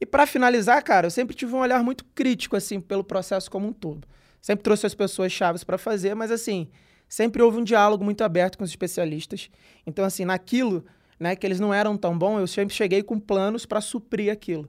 E 0.00 0.06
para 0.06 0.26
finalizar, 0.26 0.82
cara, 0.82 1.08
eu 1.08 1.10
sempre 1.10 1.36
tive 1.36 1.54
um 1.54 1.58
olhar 1.58 1.84
muito 1.84 2.02
crítico, 2.14 2.56
assim, 2.56 2.80
pelo 2.80 3.04
processo 3.04 3.50
como 3.50 3.68
um 3.68 3.74
todo. 3.74 4.08
Sempre 4.40 4.62
trouxe 4.62 4.86
as 4.86 4.94
pessoas 4.94 5.30
chaves 5.30 5.62
para 5.62 5.76
fazer, 5.76 6.14
mas, 6.14 6.30
assim, 6.30 6.70
sempre 7.08 7.42
houve 7.42 7.58
um 7.58 7.64
diálogo 7.64 8.04
muito 8.04 8.22
aberto 8.22 8.58
com 8.58 8.64
os 8.64 8.70
especialistas. 8.70 9.50
Então, 9.86 10.04
assim, 10.04 10.24
naquilo 10.24 10.84
né, 11.18 11.36
que 11.36 11.46
eles 11.46 11.60
não 11.60 11.72
eram 11.72 11.96
tão 11.96 12.16
bons, 12.16 12.40
eu 12.40 12.46
sempre 12.46 12.74
cheguei 12.74 13.02
com 13.02 13.18
planos 13.18 13.64
para 13.66 13.80
suprir 13.80 14.32
aquilo. 14.32 14.68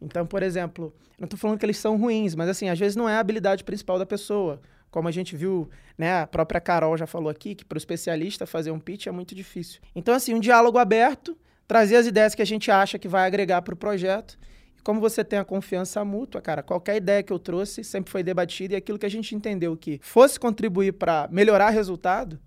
Então, 0.00 0.26
por 0.26 0.42
exemplo, 0.42 0.94
não 1.18 1.24
estou 1.24 1.38
falando 1.38 1.58
que 1.58 1.64
eles 1.64 1.78
são 1.78 1.96
ruins, 1.96 2.34
mas 2.34 2.48
assim, 2.48 2.68
às 2.68 2.78
vezes 2.78 2.96
não 2.96 3.08
é 3.08 3.14
a 3.14 3.20
habilidade 3.20 3.64
principal 3.64 3.98
da 3.98 4.06
pessoa. 4.06 4.60
Como 4.90 5.08
a 5.08 5.10
gente 5.10 5.36
viu, 5.36 5.68
né, 5.96 6.22
a 6.22 6.26
própria 6.26 6.60
Carol 6.60 6.96
já 6.96 7.06
falou 7.06 7.28
aqui, 7.28 7.54
que 7.54 7.64
para 7.64 7.76
o 7.76 7.78
especialista 7.78 8.46
fazer 8.46 8.70
um 8.70 8.78
pitch 8.78 9.06
é 9.06 9.10
muito 9.10 9.34
difícil. 9.34 9.80
Então, 9.94 10.14
assim, 10.14 10.34
um 10.34 10.40
diálogo 10.40 10.78
aberto, 10.78 11.36
trazer 11.66 11.96
as 11.96 12.06
ideias 12.06 12.34
que 12.34 12.42
a 12.42 12.46
gente 12.46 12.70
acha 12.70 12.98
que 12.98 13.08
vai 13.08 13.26
agregar 13.26 13.62
para 13.62 13.74
o 13.74 13.76
projeto. 13.76 14.38
Como 14.86 15.00
você 15.00 15.24
tem 15.24 15.36
a 15.36 15.44
confiança 15.44 16.04
mútua, 16.04 16.40
cara, 16.40 16.62
qualquer 16.62 16.94
ideia 16.94 17.20
que 17.20 17.32
eu 17.32 17.40
trouxe 17.40 17.82
sempre 17.82 18.08
foi 18.08 18.22
debatida 18.22 18.74
e 18.74 18.76
aquilo 18.76 18.96
que 18.96 19.04
a 19.04 19.08
gente 19.08 19.34
entendeu 19.34 19.76
que 19.76 19.98
fosse 20.00 20.38
contribuir 20.38 20.92
para 20.92 21.26
melhorar 21.28 21.70
resultado, 21.70 22.38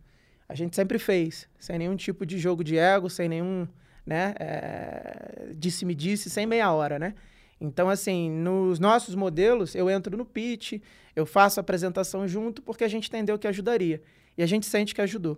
a 0.48 0.56
gente 0.56 0.74
sempre 0.74 0.98
fez, 0.98 1.50
sem 1.60 1.78
nenhum 1.78 1.98
tipo 1.98 2.26
de 2.26 2.38
jogo 2.38 2.64
de 2.64 2.78
ego, 2.78 3.10
sem 3.10 3.28
nenhum, 3.28 3.68
né, 4.06 4.36
é, 4.40 5.50
disse-me-disse, 5.54 6.30
sem 6.30 6.46
meia 6.46 6.72
hora, 6.72 6.98
né? 6.98 7.14
Então, 7.60 7.90
assim, 7.90 8.32
nos 8.32 8.80
nossos 8.80 9.16
modelos, 9.16 9.76
eu 9.76 9.90
entro 9.90 10.16
no 10.16 10.24
pitch, 10.24 10.82
eu 11.18 11.26
faço 11.26 11.60
a 11.60 11.62
apresentação 11.62 12.26
junto, 12.26 12.62
porque 12.62 12.86
a 12.86 12.88
gente 12.88 13.10
entendeu 13.10 13.38
que 13.38 13.50
ajudaria. 13.50 14.02
E 14.38 14.42
a 14.42 14.46
gente 14.46 14.66
sente 14.66 14.96
que 14.96 15.02
ajudou. 15.02 15.38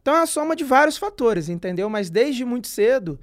Então, 0.00 0.14
é 0.14 0.20
a 0.20 0.26
soma 0.26 0.54
de 0.54 0.62
vários 0.62 0.96
fatores, 0.96 1.48
entendeu? 1.48 1.90
Mas 1.90 2.08
desde 2.08 2.44
muito 2.44 2.68
cedo, 2.68 3.18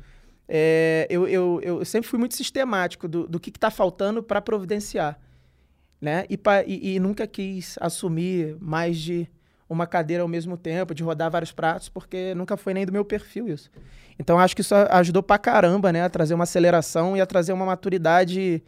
é, 0.47 1.07
eu, 1.09 1.27
eu, 1.27 1.59
eu 1.61 1.85
sempre 1.85 2.09
fui 2.09 2.19
muito 2.19 2.35
sistemático 2.35 3.07
do, 3.07 3.27
do 3.27 3.39
que 3.39 3.49
está 3.49 3.71
faltando 3.71 4.21
para 4.21 4.41
providenciar. 4.41 5.19
Né? 6.01 6.25
E, 6.29 6.37
pra, 6.37 6.63
e, 6.65 6.95
e, 6.95 6.99
nunca 6.99 7.25
quis 7.25 7.77
assumir 7.79 8.57
mais 8.59 8.97
de 8.97 9.29
uma 9.69 9.87
cadeira 9.87 10.21
ao 10.21 10.27
mesmo 10.27 10.57
tempo, 10.57 10.93
de 10.93 11.01
rodar 11.01 11.31
vários 11.31 11.53
pratos, 11.53 11.87
porque 11.87 12.35
nunca 12.35 12.57
foi 12.57 12.73
nem 12.73 12.85
do 12.85 12.91
meu 12.91 13.05
perfil 13.05 13.47
isso. 13.47 13.71
Então 14.19 14.37
acho 14.37 14.53
que 14.53 14.61
isso 14.61 14.75
ajudou 14.75 15.23
pra 15.23 15.39
caramba, 15.39 15.91
né? 15.93 16.03
A 16.03 16.09
trazer 16.09 16.33
uma 16.33 16.43
aceleração 16.43 17.15
e 17.15 17.21
a 17.21 17.25
trazer 17.25 17.53
uma 17.53 17.65
maturidade 17.65 18.61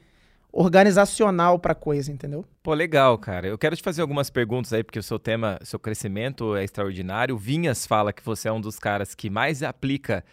organizacional 0.51 1.60
para 1.60 1.75
coisa, 1.75 2.10
entendeu? 2.10 2.46
Pô, 2.63 2.74
legal, 2.74 3.17
cara. 3.17 3.46
Eu 3.46 3.58
quero 3.58 3.75
te 3.75 3.84
fazer 3.84 4.01
algumas 4.01 4.29
perguntas 4.29 4.72
aí, 4.72 4.86
porque 4.86 4.98
o 4.98 5.03
seu 5.03 5.20
tema, 5.20 5.60
seu 5.62 5.77
crescimento 5.77 6.55
é 6.55 6.63
extraordinário. 6.63 7.38
Vinhas 7.38 7.86
fala 7.86 8.13
que 8.13 8.24
você 8.24 8.48
é 8.48 8.51
um 8.51 8.62
dos 8.62 8.79
caras 8.79 9.13
que 9.13 9.29
mais 9.29 9.62
aplica 9.62 10.24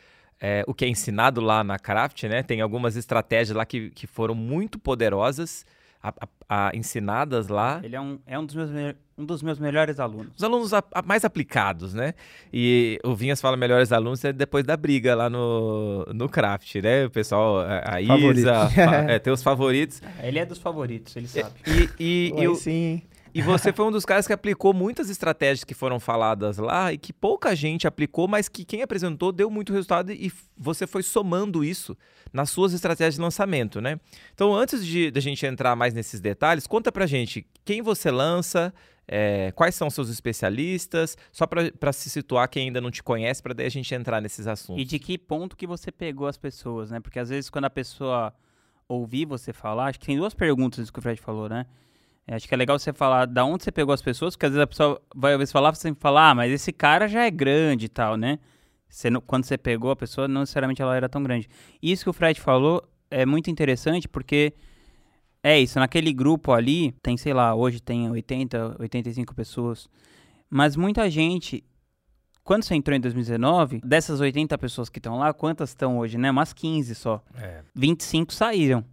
é, 0.44 0.64
o 0.66 0.74
que 0.74 0.84
é 0.84 0.88
ensinado 0.88 1.40
lá 1.40 1.62
na 1.62 1.78
Craft, 1.78 2.24
né? 2.24 2.42
Tem 2.42 2.60
algumas 2.60 2.96
estratégias 2.96 3.56
lá 3.56 3.64
que, 3.64 3.90
que 3.90 4.08
foram 4.08 4.34
muito 4.34 4.76
poderosas, 4.76 5.64
a, 6.02 6.08
a, 6.48 6.68
a 6.68 6.76
ensinadas 6.76 7.46
lá. 7.46 7.80
Ele 7.84 7.94
é 7.94 8.00
um, 8.00 8.18
é 8.26 8.36
um 8.36 8.44
dos 8.44 8.56
meus 8.56 8.70
um 9.16 9.24
dos 9.24 9.42
meus 9.42 9.58
melhores 9.58 10.00
alunos. 10.00 10.32
Os 10.36 10.42
alunos 10.42 10.74
a, 10.74 10.82
a 10.92 11.02
mais 11.02 11.24
aplicados, 11.24 11.94
né? 11.94 12.14
E 12.52 12.98
o 13.04 13.14
Vinhas 13.14 13.40
fala 13.40 13.56
melhores 13.56 13.92
alunos 13.92 14.24
é 14.24 14.32
depois 14.32 14.64
da 14.64 14.76
briga 14.76 15.14
lá 15.14 15.30
no, 15.30 16.04
no 16.12 16.28
craft, 16.28 16.76
né? 16.76 17.04
O 17.06 17.10
pessoal, 17.10 17.60
a, 17.60 17.94
a 17.94 18.00
Isa, 18.00 18.68
é, 19.08 19.18
tem 19.20 19.32
os 19.32 19.42
favoritos. 19.42 20.02
Ele 20.20 20.40
é 20.40 20.46
dos 20.46 20.58
favoritos, 20.58 21.14
ele 21.14 21.28
sabe. 21.28 21.54
E, 22.00 22.32
e, 22.34 22.44
e, 22.44 22.56
sim. 22.56 23.02
E 23.34 23.40
você 23.40 23.72
foi 23.72 23.86
um 23.86 23.90
dos 23.90 24.04
caras 24.04 24.26
que 24.26 24.32
aplicou 24.32 24.74
muitas 24.74 25.08
estratégias 25.08 25.64
que 25.64 25.74
foram 25.74 25.98
faladas 25.98 26.58
lá 26.58 26.92
e 26.92 26.98
que 26.98 27.12
pouca 27.12 27.54
gente 27.56 27.86
aplicou, 27.86 28.28
mas 28.28 28.48
que 28.48 28.64
quem 28.64 28.82
apresentou 28.82 29.32
deu 29.32 29.50
muito 29.50 29.72
resultado 29.72 30.12
e 30.12 30.30
você 30.56 30.86
foi 30.86 31.02
somando 31.02 31.64
isso 31.64 31.96
nas 32.32 32.50
suas 32.50 32.72
estratégias 32.72 33.14
de 33.14 33.20
lançamento, 33.20 33.80
né? 33.80 33.98
Então, 34.34 34.54
antes 34.54 34.84
de, 34.84 35.10
de 35.10 35.18
a 35.18 35.22
gente 35.22 35.44
entrar 35.46 35.74
mais 35.74 35.94
nesses 35.94 36.20
detalhes, 36.20 36.66
conta 36.66 36.92
pra 36.92 37.06
gente 37.06 37.46
quem 37.64 37.80
você 37.80 38.10
lança, 38.10 38.72
é, 39.06 39.52
quais 39.52 39.74
são 39.74 39.90
seus 39.90 40.08
especialistas, 40.08 41.16
só 41.30 41.46
para 41.46 41.92
se 41.92 42.10
situar 42.10 42.48
quem 42.48 42.66
ainda 42.66 42.80
não 42.80 42.90
te 42.90 43.02
conhece, 43.02 43.42
para 43.42 43.54
daí 43.54 43.66
a 43.66 43.70
gente 43.70 43.94
entrar 43.94 44.20
nesses 44.20 44.46
assuntos. 44.46 44.82
E 44.82 44.84
de 44.84 44.98
que 44.98 45.18
ponto 45.18 45.56
que 45.56 45.66
você 45.66 45.90
pegou 45.90 46.26
as 46.26 46.36
pessoas, 46.36 46.90
né? 46.90 47.00
Porque 47.00 47.18
às 47.18 47.28
vezes 47.28 47.50
quando 47.50 47.64
a 47.64 47.70
pessoa 47.70 48.32
ouvir 48.88 49.24
você 49.24 49.52
falar, 49.52 49.86
acho 49.86 50.00
que 50.00 50.06
tem 50.06 50.16
duas 50.16 50.34
perguntas 50.34 50.90
que 50.90 50.98
o 50.98 51.02
Fred 51.02 51.20
falou, 51.20 51.48
né? 51.48 51.66
É, 52.26 52.34
acho 52.34 52.46
que 52.46 52.54
é 52.54 52.56
legal 52.56 52.78
você 52.78 52.92
falar 52.92 53.26
da 53.26 53.44
onde 53.44 53.64
você 53.64 53.72
pegou 53.72 53.92
as 53.92 54.02
pessoas, 54.02 54.34
porque 54.34 54.46
às 54.46 54.52
vezes 54.52 54.62
a 54.62 54.66
pessoa 54.66 55.02
vai 55.14 55.32
ouvir 55.32 55.46
você 55.46 55.52
falar, 55.52 55.74
você 55.74 55.94
falar, 55.94 56.30
ah, 56.30 56.34
mas 56.34 56.52
esse 56.52 56.72
cara 56.72 57.08
já 57.08 57.24
é 57.24 57.30
grande 57.30 57.86
e 57.86 57.88
tal, 57.88 58.16
né? 58.16 58.38
Você, 58.88 59.10
quando 59.26 59.44
você 59.44 59.58
pegou 59.58 59.90
a 59.90 59.96
pessoa, 59.96 60.28
não 60.28 60.42
necessariamente 60.42 60.80
ela 60.82 60.94
era 60.94 61.08
tão 61.08 61.22
grande. 61.22 61.48
Isso 61.82 62.04
que 62.04 62.10
o 62.10 62.12
Fred 62.12 62.40
falou 62.40 62.86
é 63.10 63.26
muito 63.26 63.50
interessante, 63.50 64.06
porque 64.06 64.52
é 65.42 65.58
isso, 65.58 65.78
naquele 65.78 66.12
grupo 66.12 66.52
ali, 66.52 66.92
tem, 67.02 67.16
sei 67.16 67.32
lá, 67.32 67.54
hoje 67.54 67.80
tem 67.80 68.08
80, 68.08 68.76
85 68.78 69.34
pessoas. 69.34 69.88
Mas 70.48 70.76
muita 70.76 71.10
gente, 71.10 71.64
quando 72.44 72.62
você 72.62 72.74
entrou 72.74 72.96
em 72.96 73.00
2019, 73.00 73.80
dessas 73.82 74.20
80 74.20 74.56
pessoas 74.58 74.88
que 74.88 74.98
estão 74.98 75.18
lá, 75.18 75.32
quantas 75.32 75.70
estão 75.70 75.98
hoje, 75.98 76.16
né? 76.16 76.30
Umas 76.30 76.52
15 76.52 76.94
só. 76.94 77.22
É. 77.34 77.62
25 77.74 78.32
saíram. 78.32 78.84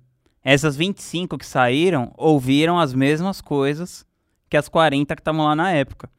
Essas 0.51 0.75
25 0.75 1.37
que 1.37 1.45
saíram 1.45 2.11
ouviram 2.17 2.79
as 2.79 2.93
mesmas 2.93 3.41
coisas 3.41 4.05
que 4.49 4.57
as 4.57 4.67
40 4.67 5.15
que 5.15 5.21
estavam 5.21 5.45
lá 5.45 5.55
na 5.55 5.71
época. 5.71 6.09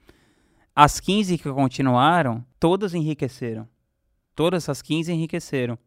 As 0.75 1.01
15 1.01 1.37
que 1.39 1.51
continuaram, 1.51 2.45
todas 2.59 2.95
enriqueceram. 2.95 3.69
Todas 4.35 4.69
as 4.69 4.83
15 4.83 5.13
enriqueceram 5.13 5.79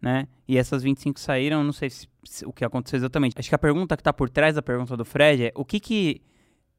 né? 0.00 0.28
E 0.46 0.56
essas 0.56 0.82
25 0.82 1.18
saíram, 1.18 1.64
não 1.64 1.72
sei 1.72 1.90
se, 1.90 2.08
se, 2.24 2.46
o 2.46 2.52
que 2.52 2.64
aconteceu 2.64 2.98
exatamente. 2.98 3.34
Acho 3.38 3.48
que 3.48 3.54
a 3.54 3.58
pergunta 3.58 3.96
que 3.96 4.00
está 4.00 4.12
por 4.12 4.28
trás 4.28 4.54
da 4.54 4.62
pergunta 4.62 4.96
do 4.96 5.04
Fred 5.04 5.46
é 5.46 5.52
o 5.54 5.64
que 5.64 5.80
que 5.80 6.22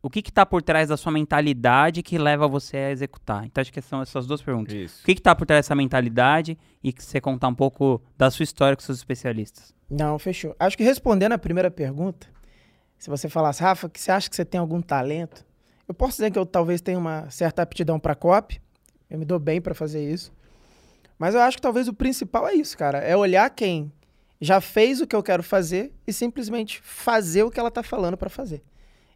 o 0.02 0.10
que 0.10 0.20
está 0.20 0.46
por 0.46 0.62
trás 0.62 0.90
da 0.90 0.98
sua 0.98 1.12
mentalidade 1.12 2.04
que 2.04 2.18
leva 2.18 2.48
você 2.48 2.78
a 2.78 2.92
executar? 2.92 3.46
Então 3.46 3.62
acho 3.62 3.74
que 3.74 3.82
são 3.82 4.02
essas 4.02 4.28
duas 4.28 4.42
perguntas. 4.42 4.74
Isso. 4.74 5.02
O 5.02 5.06
que 5.06 5.12
está 5.14 5.36
por 5.36 5.46
trás 5.46 5.66
dessa 5.66 5.76
mentalidade 5.76 6.58
e 6.84 6.94
que 6.94 7.04
você 7.04 7.20
contar 7.20 7.48
um 7.48 7.56
pouco 7.56 8.02
da 8.18 8.30
sua 8.30 8.44
história 8.44 8.76
com 8.76 8.84
seus 8.84 8.98
especialistas? 8.98 9.74
Não, 9.90 10.18
fechou. 10.20 10.56
Acho 10.60 10.78
que 10.78 10.84
respondendo 10.84 11.34
a 11.34 11.38
primeira 11.38 11.72
pergunta, 11.72 12.28
se 12.98 13.10
você 13.10 13.30
falasse, 13.30 13.62
Rafa, 13.62 13.90
que 13.90 14.00
você 14.00 14.12
acha 14.12 14.30
que 14.30 14.36
você 14.36 14.46
tem 14.46 14.60
algum 14.60 14.82
talento? 14.82 15.46
Eu 15.88 15.94
posso 15.94 16.18
dizer 16.18 16.32
que 16.32 16.38
eu 16.38 16.46
talvez 16.46 16.82
tenha 16.82 16.98
uma 16.98 17.30
certa 17.30 17.62
aptidão 17.62 18.00
para 18.00 18.14
copy. 18.14 18.62
Eu 19.10 19.18
me 19.18 19.26
dou 19.26 19.40
bem 19.40 19.62
para 19.62 19.74
fazer 19.74 20.04
isso. 20.12 20.32
Mas 21.18 21.34
eu 21.34 21.42
acho 21.42 21.58
que 21.58 21.62
talvez 21.62 21.88
o 21.88 21.94
principal 21.94 22.48
é 22.48 22.54
isso, 22.54 22.78
cara. 22.78 23.00
É 23.00 23.16
olhar 23.16 23.50
quem 23.50 23.92
já 24.40 24.62
fez 24.62 25.02
o 25.02 25.08
que 25.08 25.16
eu 25.16 25.24
quero 25.24 25.42
fazer 25.42 25.92
e 26.06 26.14
simplesmente 26.14 26.80
fazer 26.84 27.44
o 27.44 27.50
que 27.50 27.60
ela 27.60 27.72
tá 27.72 27.82
falando 27.82 28.18
para 28.18 28.30
fazer. 28.30 28.62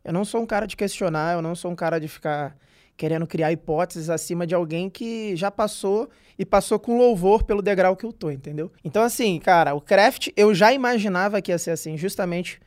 Eu 0.04 0.14
não 0.14 0.26
sou 0.26 0.42
um 0.42 0.46
cara 0.46 0.66
de 0.66 0.76
questionar, 0.76 1.34
eu 1.34 1.42
não 1.42 1.56
sou 1.56 1.72
um 1.72 1.76
cara 1.76 2.00
de 2.00 2.08
ficar 2.08 2.56
querendo 2.98 3.26
criar 3.26 3.52
hipóteses 3.52 4.10
acima 4.10 4.46
de 4.46 4.54
alguém 4.54 4.90
que 4.90 5.36
já 5.36 5.50
passou 5.50 6.10
e 6.38 6.46
passou 6.46 6.80
com 6.80 6.98
louvor 6.98 7.44
pelo 7.44 7.62
degrau 7.62 7.96
que 7.96 8.06
eu 8.06 8.14
tô, 8.14 8.30
entendeu? 8.30 8.72
Então, 8.84 9.02
assim, 9.04 9.40
cara, 9.40 9.74
o 9.74 9.82
craft 9.82 10.30
eu 10.36 10.54
já 10.54 10.72
imaginava 10.72 11.42
que 11.42 11.52
ia 11.52 11.58
ser 11.58 11.72
assim, 11.72 11.98
justamente 11.98 12.60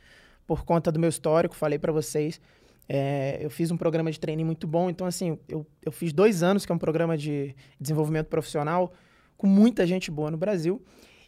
por 0.45 0.63
conta 0.63 0.91
do 0.91 0.99
meu 0.99 1.09
histórico, 1.09 1.55
falei 1.55 1.79
para 1.79 1.91
vocês. 1.91 2.39
É, 2.87 3.39
eu 3.41 3.49
fiz 3.49 3.71
um 3.71 3.77
programa 3.77 4.11
de 4.11 4.19
treino 4.19 4.45
muito 4.45 4.67
bom, 4.67 4.89
então, 4.89 5.07
assim, 5.07 5.39
eu, 5.47 5.65
eu 5.83 5.91
fiz 5.91 6.13
dois 6.13 6.43
anos, 6.43 6.65
que 6.65 6.71
é 6.71 6.75
um 6.75 6.79
programa 6.79 7.17
de 7.17 7.55
desenvolvimento 7.79 8.27
profissional 8.27 8.93
com 9.37 9.47
muita 9.47 9.87
gente 9.87 10.11
boa 10.11 10.29
no 10.29 10.37
Brasil. 10.37 10.81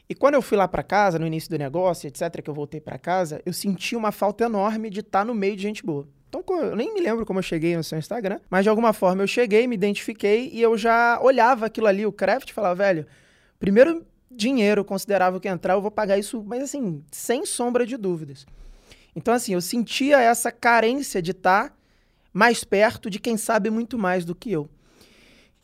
E 0.10 0.16
quando 0.16 0.36
eu 0.36 0.42
fui 0.42 0.58
lá 0.58 0.68
para 0.68 0.84
casa, 0.84 1.20
no 1.20 1.28
início 1.28 1.50
do 1.50 1.58
negócio, 1.58 2.08
etc., 2.08 2.42
que 2.42 2.50
eu 2.50 2.54
voltei 2.54 2.80
para 2.80 2.98
casa, 2.98 3.42
eu 3.46 3.52
senti 3.52 3.96
uma 3.96 4.12
falta 4.12 4.46
enorme 4.46 4.90
de 4.90 5.02
estar 5.02 5.20
tá 5.20 5.26
no 5.26 5.36
meio 5.36 5.56
de 5.56 5.62
gente 5.62 5.86
boa. 5.86 6.08
Então, 6.30 6.44
eu 6.62 6.76
nem 6.76 6.94
me 6.94 7.02
lembro 7.02 7.26
como 7.26 7.40
eu 7.40 7.44
cheguei 7.44 7.76
no 7.76 7.84
seu 7.84 7.98
Instagram, 7.98 8.40
mas 8.50 8.64
de 8.64 8.70
alguma 8.70 8.94
forma 8.94 9.24
eu 9.24 9.28
cheguei, 9.28 9.68
me 9.68 9.76
identifiquei 9.76 10.50
e 10.54 10.62
eu 10.62 10.78
já 10.78 11.20
olhava 11.22 11.66
aquilo 11.66 11.88
ali, 11.88 12.06
o 12.06 12.12
craft, 12.12 12.50
e 12.50 12.54
falava, 12.54 12.76
velho, 12.76 13.08
primeiro 13.60 14.06
dinheiro 14.30 14.84
considerável 14.86 15.40
que 15.40 15.48
entrar, 15.48 15.74
eu 15.74 15.82
vou 15.82 15.92
pagar 15.92 16.18
isso, 16.18 16.44
mas 16.46 16.64
assim, 16.64 17.04
sem 17.12 17.46
sombra 17.46 17.86
de 17.86 17.98
dúvidas. 17.98 18.46
Então, 19.16 19.34
assim, 19.34 19.54
eu 19.54 19.62
sentia 19.62 20.22
essa 20.22 20.52
carência 20.52 21.22
de 21.22 21.32
estar 21.32 21.70
tá 21.70 21.76
mais 22.32 22.64
perto 22.64 23.10
de 23.10 23.20
quem 23.20 23.36
sabe 23.36 23.70
muito 23.70 23.98
mais 23.98 24.24
do 24.24 24.36
que 24.36 24.52
eu. 24.52 24.70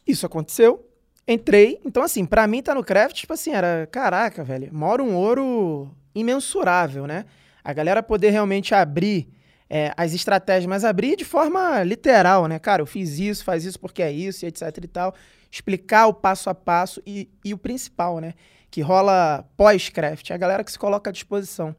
Isso 0.08 0.26
aconteceu, 0.26 0.86
Entrei, 1.28 1.80
então 1.86 2.04
assim, 2.04 2.26
para 2.26 2.46
mim 2.48 2.62
tá 2.62 2.76
no 2.76 2.84
craft, 2.84 3.16
tipo 3.16 3.34
assim, 3.34 3.52
era, 3.52 3.88
caraca, 3.90 4.44
velho, 4.44 4.70
mora 4.74 5.02
um 5.02 5.16
ouro 5.16 5.90
imensurável, 6.14 7.08
né? 7.08 7.26
A 7.64 7.72
galera 7.72 8.04
poder 8.04 8.30
realmente 8.32 8.76
abrir 8.76 9.30
é, 9.70 9.94
as 9.96 10.14
estratégias, 10.14 10.66
mas 10.66 10.84
abrir 10.84 11.16
de 11.16 11.24
forma 11.24 11.82
literal, 11.84 12.48
né? 12.48 12.60
Cara, 12.60 12.82
eu 12.82 12.86
fiz 12.86 13.20
isso, 13.20 13.44
faz 13.44 13.64
isso 13.64 13.80
porque 13.80 14.04
é 14.04 14.12
isso, 14.12 14.46
etc 14.46 14.78
e 14.84 14.88
tal. 14.88 15.16
Explicar 15.50 16.08
o 16.08 16.14
passo 16.14 16.50
a 16.50 16.54
passo 16.54 17.02
e, 17.08 17.30
e 17.44 17.54
o 17.54 17.58
principal, 17.58 18.20
né? 18.20 18.34
Que 18.70 18.82
rola 18.82 19.48
pós-craft, 19.56 20.30
é 20.30 20.34
a 20.34 20.38
galera 20.38 20.64
que 20.64 20.72
se 20.72 20.80
coloca 20.80 21.10
à 21.10 21.14
disposição. 21.14 21.76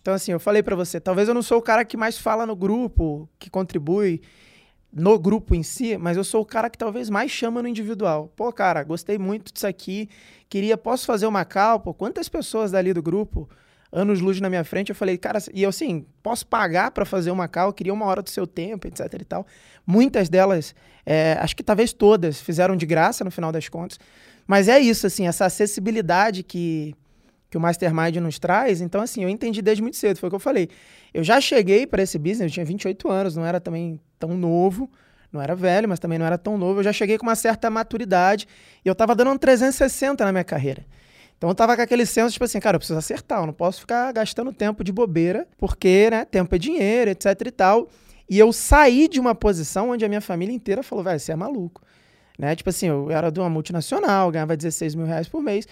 Então, 0.00 0.14
assim, 0.14 0.32
eu 0.32 0.40
falei 0.40 0.62
para 0.62 0.76
você, 0.76 1.00
talvez 1.00 1.28
eu 1.28 1.34
não 1.34 1.42
sou 1.42 1.58
o 1.58 1.62
cara 1.62 1.84
que 1.84 1.96
mais 1.96 2.16
fala 2.16 2.46
no 2.46 2.56
grupo, 2.56 3.28
que 3.38 3.50
contribui, 3.50 4.22
no 4.92 5.18
grupo 5.18 5.54
em 5.54 5.62
si, 5.62 5.96
mas 5.96 6.16
eu 6.16 6.24
sou 6.24 6.42
o 6.42 6.46
cara 6.46 6.70
que 6.70 6.78
talvez 6.78 7.10
mais 7.10 7.30
chama 7.30 7.62
no 7.62 7.68
individual. 7.68 8.32
Pô, 8.34 8.52
cara, 8.52 8.82
gostei 8.82 9.18
muito 9.18 9.52
disso 9.52 9.66
aqui, 9.66 10.08
queria, 10.48 10.76
posso 10.76 11.06
fazer 11.06 11.26
uma 11.26 11.44
cal? 11.44 11.80
Pô, 11.80 11.92
quantas 11.92 12.28
pessoas 12.28 12.70
dali 12.70 12.92
do 12.92 13.02
grupo, 13.02 13.48
anos 13.92 14.20
luz 14.20 14.40
na 14.40 14.48
minha 14.48 14.64
frente, 14.64 14.90
eu 14.90 14.94
falei, 14.94 15.18
cara, 15.18 15.38
e 15.52 15.62
eu 15.62 15.68
assim, 15.68 16.06
posso 16.22 16.46
pagar 16.46 16.90
para 16.90 17.04
fazer 17.04 17.30
uma 17.30 17.48
cal? 17.48 17.72
Queria 17.72 17.92
uma 17.92 18.06
hora 18.06 18.22
do 18.22 18.30
seu 18.30 18.46
tempo, 18.46 18.86
etc 18.86 19.00
e 19.20 19.24
tal. 19.24 19.46
Muitas 19.86 20.28
delas, 20.28 20.74
é, 21.04 21.36
acho 21.40 21.54
que 21.54 21.62
talvez 21.62 21.92
todas, 21.92 22.40
fizeram 22.40 22.76
de 22.76 22.86
graça 22.86 23.24
no 23.24 23.30
final 23.30 23.52
das 23.52 23.68
contas. 23.68 23.98
Mas 24.46 24.68
é 24.68 24.78
isso, 24.78 25.06
assim, 25.06 25.26
essa 25.26 25.44
acessibilidade 25.44 26.42
que, 26.42 26.94
que 27.50 27.56
o 27.56 27.60
Mastermind 27.60 28.16
nos 28.16 28.38
traz. 28.38 28.80
Então, 28.80 29.00
assim, 29.00 29.22
eu 29.22 29.28
entendi 29.28 29.62
desde 29.62 29.82
muito 29.82 29.96
cedo, 29.96 30.18
foi 30.18 30.28
o 30.28 30.30
que 30.30 30.36
eu 30.36 30.40
falei. 30.40 30.68
Eu 31.12 31.24
já 31.24 31.40
cheguei 31.40 31.86
para 31.86 32.02
esse 32.02 32.18
business, 32.18 32.50
eu 32.50 32.50
tinha 32.50 32.66
28 32.66 33.10
anos, 33.10 33.36
não 33.36 33.44
era 33.44 33.60
também 33.60 34.00
tão 34.18 34.36
novo, 34.36 34.90
não 35.32 35.40
era 35.40 35.54
velho, 35.54 35.88
mas 35.88 35.98
também 35.98 36.18
não 36.18 36.26
era 36.26 36.38
tão 36.38 36.58
novo. 36.58 36.80
Eu 36.80 36.84
já 36.84 36.92
cheguei 36.92 37.18
com 37.18 37.26
uma 37.26 37.36
certa 37.36 37.70
maturidade 37.70 38.46
e 38.84 38.88
eu 38.88 38.94
tava 38.94 39.14
dando 39.14 39.30
um 39.30 39.38
360 39.38 40.24
na 40.24 40.32
minha 40.32 40.44
carreira. 40.44 40.84
Então 41.36 41.50
eu 41.50 41.54
tava 41.54 41.76
com 41.76 41.82
aquele 41.82 42.06
senso, 42.06 42.32
tipo 42.32 42.44
assim, 42.44 42.58
cara, 42.58 42.76
eu 42.76 42.80
preciso 42.80 42.98
acertar, 42.98 43.40
eu 43.40 43.46
não 43.46 43.52
posso 43.52 43.80
ficar 43.80 44.10
gastando 44.12 44.52
tempo 44.52 44.82
de 44.82 44.90
bobeira, 44.90 45.46
porque, 45.58 46.08
né, 46.10 46.24
tempo 46.24 46.54
é 46.54 46.58
dinheiro, 46.58 47.10
etc 47.10 47.26
e 47.46 47.50
tal. 47.50 47.88
E 48.28 48.38
eu 48.38 48.52
saí 48.52 49.06
de 49.06 49.20
uma 49.20 49.34
posição 49.34 49.90
onde 49.90 50.04
a 50.04 50.08
minha 50.08 50.20
família 50.20 50.54
inteira 50.54 50.82
falou, 50.82 51.04
velho, 51.04 51.20
você 51.20 51.32
é 51.32 51.36
maluco. 51.36 51.82
Né? 52.38 52.56
Tipo 52.56 52.70
assim, 52.70 52.86
eu 52.88 53.10
era 53.10 53.30
de 53.30 53.38
uma 53.38 53.48
multinacional, 53.48 54.30
ganhava 54.30 54.56
16 54.56 54.94
mil 54.94 55.06
reais 55.06 55.28
por 55.28 55.42
mês, 55.42 55.66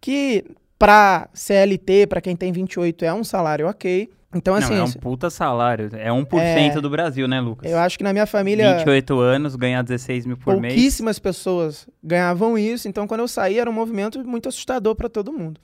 que 0.00 0.44
para 0.78 1.28
CLT, 1.34 2.06
para 2.06 2.20
quem 2.20 2.36
tem 2.36 2.52
28, 2.52 3.04
é 3.04 3.12
um 3.12 3.24
salário 3.24 3.66
ok. 3.66 4.08
Então, 4.34 4.54
assim. 4.54 4.74
Não, 4.74 4.82
é 4.82 4.84
um 4.84 4.92
puta 4.92 5.30
salário. 5.30 5.88
É 5.94 6.10
1% 6.10 6.36
é, 6.38 6.80
do 6.80 6.90
Brasil, 6.90 7.26
né, 7.26 7.40
Lucas? 7.40 7.70
Eu 7.70 7.78
acho 7.78 7.96
que 7.96 8.04
na 8.04 8.12
minha 8.12 8.26
família. 8.26 8.76
28 8.76 9.18
anos, 9.18 9.56
ganhar 9.56 9.82
16 9.82 10.26
mil 10.26 10.36
por 10.36 10.60
mês. 10.60 10.74
Pouquíssimas 10.74 11.18
pessoas 11.18 11.88
ganhavam 12.02 12.58
isso. 12.58 12.88
Então, 12.88 13.06
quando 13.06 13.20
eu 13.20 13.28
saí, 13.28 13.58
era 13.58 13.68
um 13.68 13.72
movimento 13.72 14.22
muito 14.26 14.48
assustador 14.48 14.94
para 14.94 15.08
todo 15.08 15.32
mundo. 15.32 15.58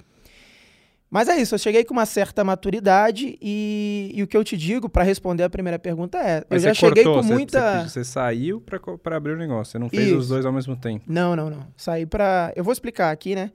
Mas 1.11 1.28
é 1.28 1.37
isso, 1.37 1.54
eu 1.54 1.59
cheguei 1.61 1.85
com 1.85 1.92
uma 1.92 2.06
certa 2.06 2.42
maturidade 2.42 3.38
e, 3.40 4.11
e 4.12 4.21
o 4.25 4.26
que 4.26 4.37
eu 4.37 4.42
te 4.42 4.56
digo 4.56 4.88
para 4.88 5.04
responder 5.04 5.44
a 5.44 5.50
primeira 5.50 5.78
pergunta 5.78 6.18
é: 6.18 6.42
Mas 6.50 6.64
eu 6.64 6.71
já 6.71 6.75
cheguei 6.75 7.04
com 7.04 7.23
muita. 7.23 7.83
Você, 7.83 8.00
você 8.00 8.04
saiu 8.04 8.61
para 8.61 9.16
abrir 9.16 9.35
o 9.35 9.37
negócio, 9.37 9.71
você 9.71 9.78
não 9.78 9.88
fez 9.88 10.09
isso. 10.09 10.18
os 10.18 10.28
dois 10.28 10.44
ao 10.44 10.52
mesmo 10.52 10.75
tempo. 10.75 11.04
Não, 11.06 11.37
não, 11.37 11.49
não. 11.49 11.68
Saí 11.76 12.04
para. 12.04 12.52
Eu 12.56 12.64
vou 12.64 12.73
explicar 12.73 13.12
aqui, 13.12 13.37
né? 13.37 13.52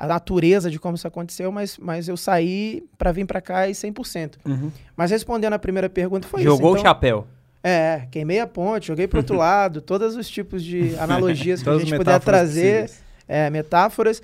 A 0.00 0.06
natureza 0.06 0.70
de 0.70 0.78
como 0.78 0.94
isso 0.94 1.06
aconteceu, 1.06 1.52
mas, 1.52 1.76
mas 1.76 2.08
eu 2.08 2.16
saí 2.16 2.82
para 2.96 3.12
vir 3.12 3.26
para 3.26 3.38
cá 3.38 3.68
e 3.68 3.72
100%. 3.72 4.36
Uhum. 4.46 4.72
Mas 4.96 5.10
respondendo 5.10 5.52
a 5.52 5.58
primeira 5.58 5.90
pergunta 5.90 6.26
foi 6.26 6.40
Jogou 6.40 6.54
isso. 6.54 6.56
Jogou 6.56 6.70
então, 6.70 6.80
o 6.80 6.86
chapéu. 6.86 7.26
É, 7.62 8.08
queimei 8.10 8.40
a 8.40 8.46
ponte, 8.46 8.86
joguei 8.86 9.06
para 9.06 9.18
outro 9.18 9.36
lado, 9.36 9.82
todos 9.82 10.16
os 10.16 10.26
tipos 10.26 10.64
de 10.64 10.96
analogias 10.98 11.62
que 11.62 11.68
a 11.68 11.76
gente 11.76 11.94
puder 11.94 12.18
trazer, 12.18 12.90
é, 13.28 13.50
metáforas. 13.50 14.22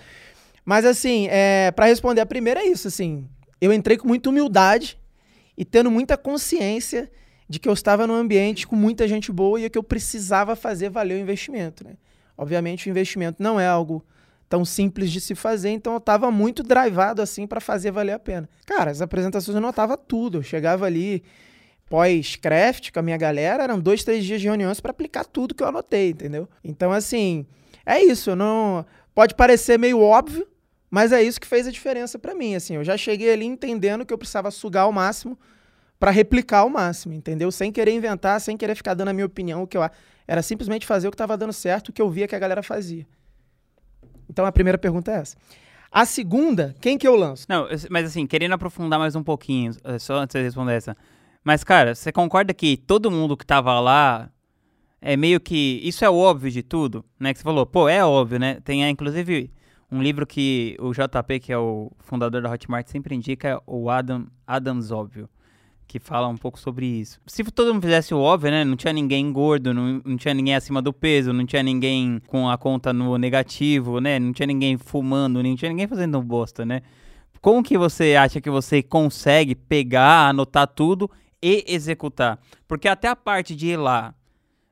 Mas 0.64 0.86
assim, 0.86 1.28
é, 1.30 1.70
para 1.72 1.84
responder 1.84 2.22
a 2.22 2.26
primeira 2.26 2.60
é 2.60 2.68
isso, 2.68 2.88
assim, 2.88 3.28
eu 3.60 3.70
entrei 3.70 3.98
com 3.98 4.08
muita 4.08 4.30
humildade 4.30 4.98
e 5.58 5.62
tendo 5.62 5.90
muita 5.90 6.16
consciência 6.16 7.10
de 7.46 7.58
que 7.58 7.68
eu 7.68 7.74
estava 7.74 8.06
num 8.06 8.14
ambiente 8.14 8.66
com 8.66 8.74
muita 8.74 9.06
gente 9.06 9.30
boa 9.30 9.60
e 9.60 9.68
que 9.68 9.76
eu 9.76 9.82
precisava 9.82 10.56
fazer 10.56 10.88
valer 10.88 11.16
o 11.16 11.20
investimento, 11.20 11.84
né? 11.84 11.98
Obviamente 12.38 12.88
o 12.88 12.90
investimento 12.90 13.42
não 13.42 13.60
é 13.60 13.66
algo 13.66 14.02
tão 14.48 14.64
simples 14.64 15.10
de 15.10 15.20
se 15.20 15.34
fazer, 15.34 15.70
então 15.70 15.94
eu 15.94 15.98
estava 15.98 16.30
muito 16.30 16.62
drivado 16.62 17.20
assim 17.20 17.46
para 17.46 17.60
fazer 17.60 17.90
valer 17.90 18.12
a 18.12 18.18
pena. 18.18 18.48
Cara, 18.64 18.90
as 18.90 19.00
apresentações 19.00 19.54
eu 19.54 19.60
notava 19.60 19.96
tudo, 19.96 20.38
eu 20.38 20.42
chegava 20.42 20.86
ali 20.86 21.22
pós-craft 21.88 22.90
com 22.92 22.98
a 22.98 23.02
minha 23.02 23.16
galera, 23.16 23.64
eram 23.64 23.78
dois, 23.78 24.04
três 24.04 24.24
dias 24.24 24.40
de 24.40 24.46
reuniões 24.46 24.80
para 24.80 24.90
aplicar 24.90 25.24
tudo 25.24 25.54
que 25.54 25.62
eu 25.62 25.68
anotei, 25.68 26.10
entendeu? 26.10 26.48
Então 26.62 26.92
assim, 26.92 27.46
é 27.84 28.02
isso, 28.02 28.34
não 28.36 28.84
pode 29.14 29.34
parecer 29.34 29.78
meio 29.78 30.00
óbvio, 30.00 30.46
mas 30.90 31.12
é 31.12 31.22
isso 31.22 31.40
que 31.40 31.46
fez 31.46 31.66
a 31.66 31.70
diferença 31.70 32.18
para 32.18 32.34
mim, 32.34 32.54
assim. 32.54 32.76
Eu 32.76 32.84
já 32.84 32.96
cheguei 32.96 33.32
ali 33.32 33.44
entendendo 33.44 34.06
que 34.06 34.14
eu 34.14 34.18
precisava 34.18 34.50
sugar 34.50 34.82
ao 34.82 34.92
máximo 34.92 35.38
para 35.98 36.10
replicar 36.10 36.58
ao 36.58 36.70
máximo, 36.70 37.14
entendeu? 37.14 37.50
Sem 37.50 37.72
querer 37.72 37.92
inventar, 37.92 38.40
sem 38.40 38.56
querer 38.56 38.74
ficar 38.74 38.94
dando 38.94 39.08
a 39.08 39.12
minha 39.12 39.26
opinião, 39.26 39.62
o 39.62 39.66
que 39.66 39.76
eu 39.76 39.90
era 40.28 40.42
simplesmente 40.42 40.86
fazer 40.86 41.08
o 41.08 41.10
que 41.10 41.14
estava 41.14 41.36
dando 41.36 41.52
certo, 41.52 41.88
o 41.88 41.92
que 41.92 42.02
eu 42.02 42.10
via 42.10 42.28
que 42.28 42.34
a 42.34 42.38
galera 42.38 42.62
fazia. 42.62 43.06
Então 44.28 44.44
a 44.44 44.52
primeira 44.52 44.78
pergunta 44.78 45.10
é 45.10 45.16
essa. 45.16 45.36
A 45.90 46.04
segunda, 46.04 46.74
quem 46.80 46.98
que 46.98 47.06
eu 47.06 47.16
lanço? 47.16 47.46
Não, 47.48 47.68
mas 47.90 48.06
assim, 48.06 48.26
querendo 48.26 48.52
aprofundar 48.52 48.98
mais 48.98 49.14
um 49.16 49.22
pouquinho, 49.22 49.72
eh, 49.84 49.98
só 49.98 50.18
antes 50.18 50.34
de 50.34 50.42
responder 50.42 50.74
essa. 50.74 50.96
Mas, 51.44 51.62
cara, 51.62 51.94
você 51.94 52.10
concorda 52.10 52.52
que 52.52 52.76
todo 52.76 53.10
mundo 53.10 53.36
que 53.36 53.46
tava 53.46 53.78
lá 53.80 54.28
é 55.00 55.16
meio 55.16 55.40
que. 55.40 55.80
Isso 55.84 56.04
é 56.04 56.10
óbvio 56.10 56.50
de 56.50 56.62
tudo, 56.62 57.04
né? 57.18 57.32
Que 57.32 57.38
você 57.38 57.44
falou, 57.44 57.64
pô, 57.64 57.88
é 57.88 58.04
óbvio, 58.04 58.38
né? 58.38 58.60
Tem, 58.64 58.82
inclusive, 58.90 59.52
um 59.90 60.02
livro 60.02 60.26
que 60.26 60.76
o 60.80 60.92
JP, 60.92 61.40
que 61.40 61.52
é 61.52 61.58
o 61.58 61.92
fundador 62.00 62.42
da 62.42 62.50
Hotmart, 62.50 62.88
sempre 62.88 63.14
indica 63.14 63.48
é 63.48 63.58
o 63.66 63.88
Adam, 63.88 64.26
Adams 64.46 64.90
Óbvio, 64.90 65.28
que 65.86 66.00
fala 66.00 66.26
um 66.26 66.36
pouco 66.36 66.58
sobre 66.58 66.86
isso. 66.86 67.20
Se 67.26 67.44
todo 67.44 67.72
mundo 67.72 67.82
fizesse 67.82 68.12
o 68.12 68.18
óbvio, 68.18 68.50
né? 68.50 68.64
Não 68.64 68.76
tinha 68.76 68.92
ninguém 68.92 69.32
gordo, 69.32 69.72
não, 69.72 70.02
não 70.04 70.16
tinha 70.16 70.34
ninguém 70.34 70.54
acima 70.54 70.82
do 70.82 70.92
peso, 70.92 71.32
não 71.32 71.46
tinha 71.46 71.62
ninguém 71.62 72.20
com 72.26 72.48
a 72.48 72.58
conta 72.58 72.92
no 72.92 73.16
negativo, 73.16 74.00
né? 74.00 74.18
Não 74.18 74.32
tinha 74.32 74.46
ninguém 74.46 74.76
fumando, 74.76 75.42
não 75.42 75.56
tinha 75.56 75.70
ninguém 75.70 75.86
fazendo 75.86 76.20
bosta, 76.22 76.66
né? 76.66 76.82
Como 77.40 77.62
que 77.62 77.78
você 77.78 78.16
acha 78.16 78.40
que 78.40 78.50
você 78.50 78.82
consegue 78.82 79.54
pegar, 79.54 80.30
anotar 80.30 80.66
tudo 80.66 81.08
e 81.40 81.64
executar? 81.68 82.40
Porque 82.66 82.88
até 82.88 83.06
a 83.06 83.14
parte 83.14 83.54
de 83.54 83.68
ir 83.68 83.76
lá, 83.76 84.12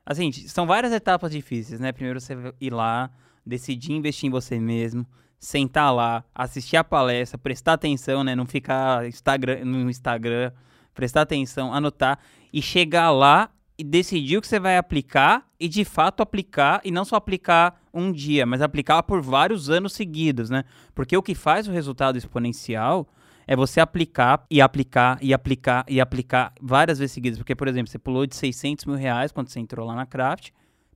assim, 0.05 0.31
são 0.31 0.67
várias 0.67 0.91
etapas 0.91 1.31
difíceis, 1.31 1.79
né? 1.79 1.93
Primeiro 1.93 2.19
você 2.19 2.35
ir 2.59 2.73
lá, 2.73 3.09
decidir 3.45 3.93
investir 3.93 4.27
em 4.27 4.31
você 4.31 4.59
mesmo, 4.59 5.05
sentar 5.39 5.93
lá, 5.95 6.25
assistir 6.33 6.75
a 6.75 6.83
palestra, 6.83 7.37
prestar 7.37 7.73
atenção, 7.73 8.23
né? 8.23 8.35
Não 8.35 8.45
ficar 8.45 9.07
Instagram, 9.07 9.63
no 9.63 9.89
Instagram, 9.89 10.51
prestar 10.95 11.21
atenção, 11.21 11.73
anotar 11.73 12.17
e 12.51 12.61
chegar 12.61 13.11
lá 13.11 13.49
e 13.77 13.83
decidir 13.83 14.37
o 14.37 14.41
que 14.41 14.47
você 14.47 14.59
vai 14.59 14.77
aplicar 14.77 15.45
e 15.59 15.67
de 15.67 15.83
fato 15.83 16.23
aplicar 16.23 16.81
e 16.83 16.91
não 16.91 17.03
só 17.03 17.17
aplicar 17.17 17.81
um 17.93 18.11
dia, 18.11 18.45
mas 18.45 18.61
aplicar 18.61 19.03
por 19.03 19.21
vários 19.21 19.69
anos 19.69 19.93
seguidos, 19.93 20.49
né? 20.49 20.63
Porque 20.93 21.15
o 21.15 21.21
que 21.21 21.35
faz 21.35 21.67
o 21.67 21.71
resultado 21.71 22.17
exponencial 22.17 23.07
é 23.47 23.55
você 23.55 23.79
aplicar 23.79 24.45
e 24.49 24.61
aplicar 24.61 25.19
e 25.21 25.33
aplicar 25.33 25.85
e 25.87 26.01
aplicar 26.01 26.53
várias 26.61 26.99
vezes 26.99 27.11
seguidas. 27.11 27.37
Porque, 27.37 27.55
por 27.55 27.67
exemplo, 27.67 27.91
você 27.91 27.99
pulou 27.99 28.25
de 28.25 28.35
600 28.35 28.85
mil 28.85 28.95
reais 28.95 29.31
quando 29.31 29.49
você 29.49 29.59
entrou 29.59 29.85
lá 29.85 29.93
na 29.93 30.05
Craft 30.05 30.49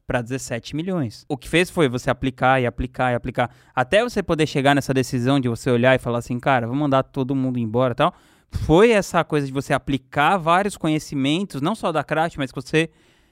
para 0.08 0.24
17 0.24 0.76
milhões. 0.76 1.24
O 1.30 1.38
que 1.38 1.48
fez 1.48 1.70
foi 1.70 1.88
você 1.88 2.10
aplicar 2.10 2.60
e 2.60 2.66
aplicar 2.66 3.12
e 3.12 3.16
aplicar. 3.16 3.52
Até 3.76 4.04
você 4.04 4.24
poder 4.24 4.48
chegar 4.48 4.74
nessa 4.74 4.92
decisão 4.92 5.40
de 5.40 5.48
você 5.48 5.70
olhar 5.70 5.94
e 5.94 6.00
falar 6.00 6.18
assim, 6.18 6.40
cara, 6.40 6.66
vou 6.66 6.76
mandar 6.76 7.04
todo 7.04 7.36
mundo 7.36 7.60
embora 7.60 7.94
tal. 7.94 8.14
Foi 8.52 8.92
essa 8.92 9.24
coisa 9.24 9.46
de 9.46 9.54
você 9.54 9.74
aplicar 9.74 10.38
vários 10.38 10.76
conhecimentos, 10.76 11.62
não 11.62 11.76
só 11.76 11.92
da 11.92 12.04
Craft, 12.04 12.38
mas 12.38 12.52
que 12.52 12.62
você 12.62 12.90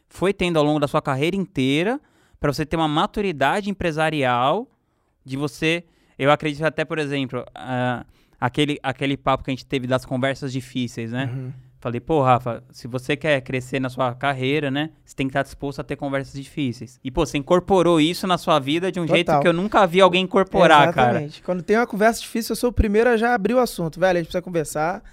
foi 0.07 0.33
tendo 0.33 0.57
ao 0.57 0.63
longo 0.63 0.79
da 0.79 0.87
sua 0.87 1.01
carreira 1.01 1.35
inteira, 1.35 1.99
para 2.39 2.53
você 2.53 2.65
ter 2.65 2.75
uma 2.75 2.87
maturidade 2.87 3.69
empresarial 3.69 4.67
de 5.25 5.35
você. 5.35 5.83
Eu 6.17 6.31
acredito 6.31 6.63
até, 6.63 6.85
por 6.85 6.99
exemplo, 6.99 7.41
uh, 7.41 8.05
aquele, 8.39 8.79
aquele 8.81 9.17
papo 9.17 9.43
que 9.43 9.51
a 9.51 9.53
gente 9.53 9.65
teve 9.65 9.87
das 9.87 10.05
conversas 10.05 10.51
difíceis, 10.51 11.11
né? 11.11 11.25
Uhum. 11.25 11.53
Falei, 11.79 11.99
pô, 11.99 12.23
Rafa, 12.23 12.63
se 12.71 12.87
você 12.87 13.15
quer 13.15 13.39
crescer 13.41 13.79
na 13.79 13.87
sua 13.87 14.13
carreira, 14.15 14.71
né? 14.71 14.89
Você 15.05 15.15
tem 15.15 15.27
que 15.27 15.31
estar 15.31 15.43
disposto 15.43 15.79
a 15.79 15.83
ter 15.83 15.95
conversas 15.95 16.33
difíceis. 16.33 16.99
E, 17.03 17.11
pô, 17.11 17.23
você 17.23 17.37
incorporou 17.37 18.01
isso 18.01 18.25
na 18.25 18.37
sua 18.37 18.57
vida 18.57 18.91
de 18.91 18.99
um 18.99 19.03
Total. 19.03 19.15
jeito 19.15 19.39
que 19.39 19.47
eu 19.47 19.53
nunca 19.53 19.85
vi 19.85 20.01
alguém 20.01 20.23
incorporar, 20.23 20.89
Exatamente. 20.89 21.41
cara. 21.41 21.45
Quando 21.45 21.61
tem 21.61 21.77
uma 21.77 21.85
conversa 21.85 22.19
difícil, 22.21 22.53
eu 22.53 22.55
sou 22.55 22.71
o 22.71 22.73
primeiro 22.73 23.09
a 23.11 23.15
já 23.15 23.33
abrir 23.33 23.53
o 23.53 23.59
assunto. 23.59 23.99
Velho, 23.99 24.17
a 24.17 24.21
gente 24.21 24.27
precisa 24.27 24.41
conversar, 24.41 25.03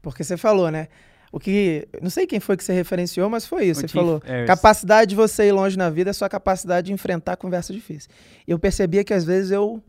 porque 0.00 0.22
você 0.22 0.36
falou, 0.36 0.70
né? 0.70 0.86
O 1.32 1.40
que. 1.40 1.88
Não 2.00 2.10
sei 2.10 2.26
quem 2.26 2.38
foi 2.38 2.56
que 2.56 2.62
você 2.62 2.72
referenciou, 2.72 3.28
mas 3.28 3.44
foi 3.44 3.64
isso. 3.64 3.80
O 3.80 3.88
você 3.88 3.88
falou. 3.88 4.22
Harris. 4.24 4.46
Capacidade 4.46 5.08
de 5.08 5.16
você 5.16 5.48
ir 5.48 5.52
longe 5.52 5.76
na 5.76 5.90
vida 5.90 6.10
é 6.10 6.12
sua 6.12 6.28
capacidade 6.28 6.86
de 6.86 6.92
enfrentar 6.92 7.36
conversa 7.36 7.72
difícil. 7.72 8.10
E 8.46 8.50
eu 8.52 8.58
percebia 8.58 9.02
que 9.02 9.14
às 9.14 9.24
vezes 9.24 9.50
eu 9.50 9.82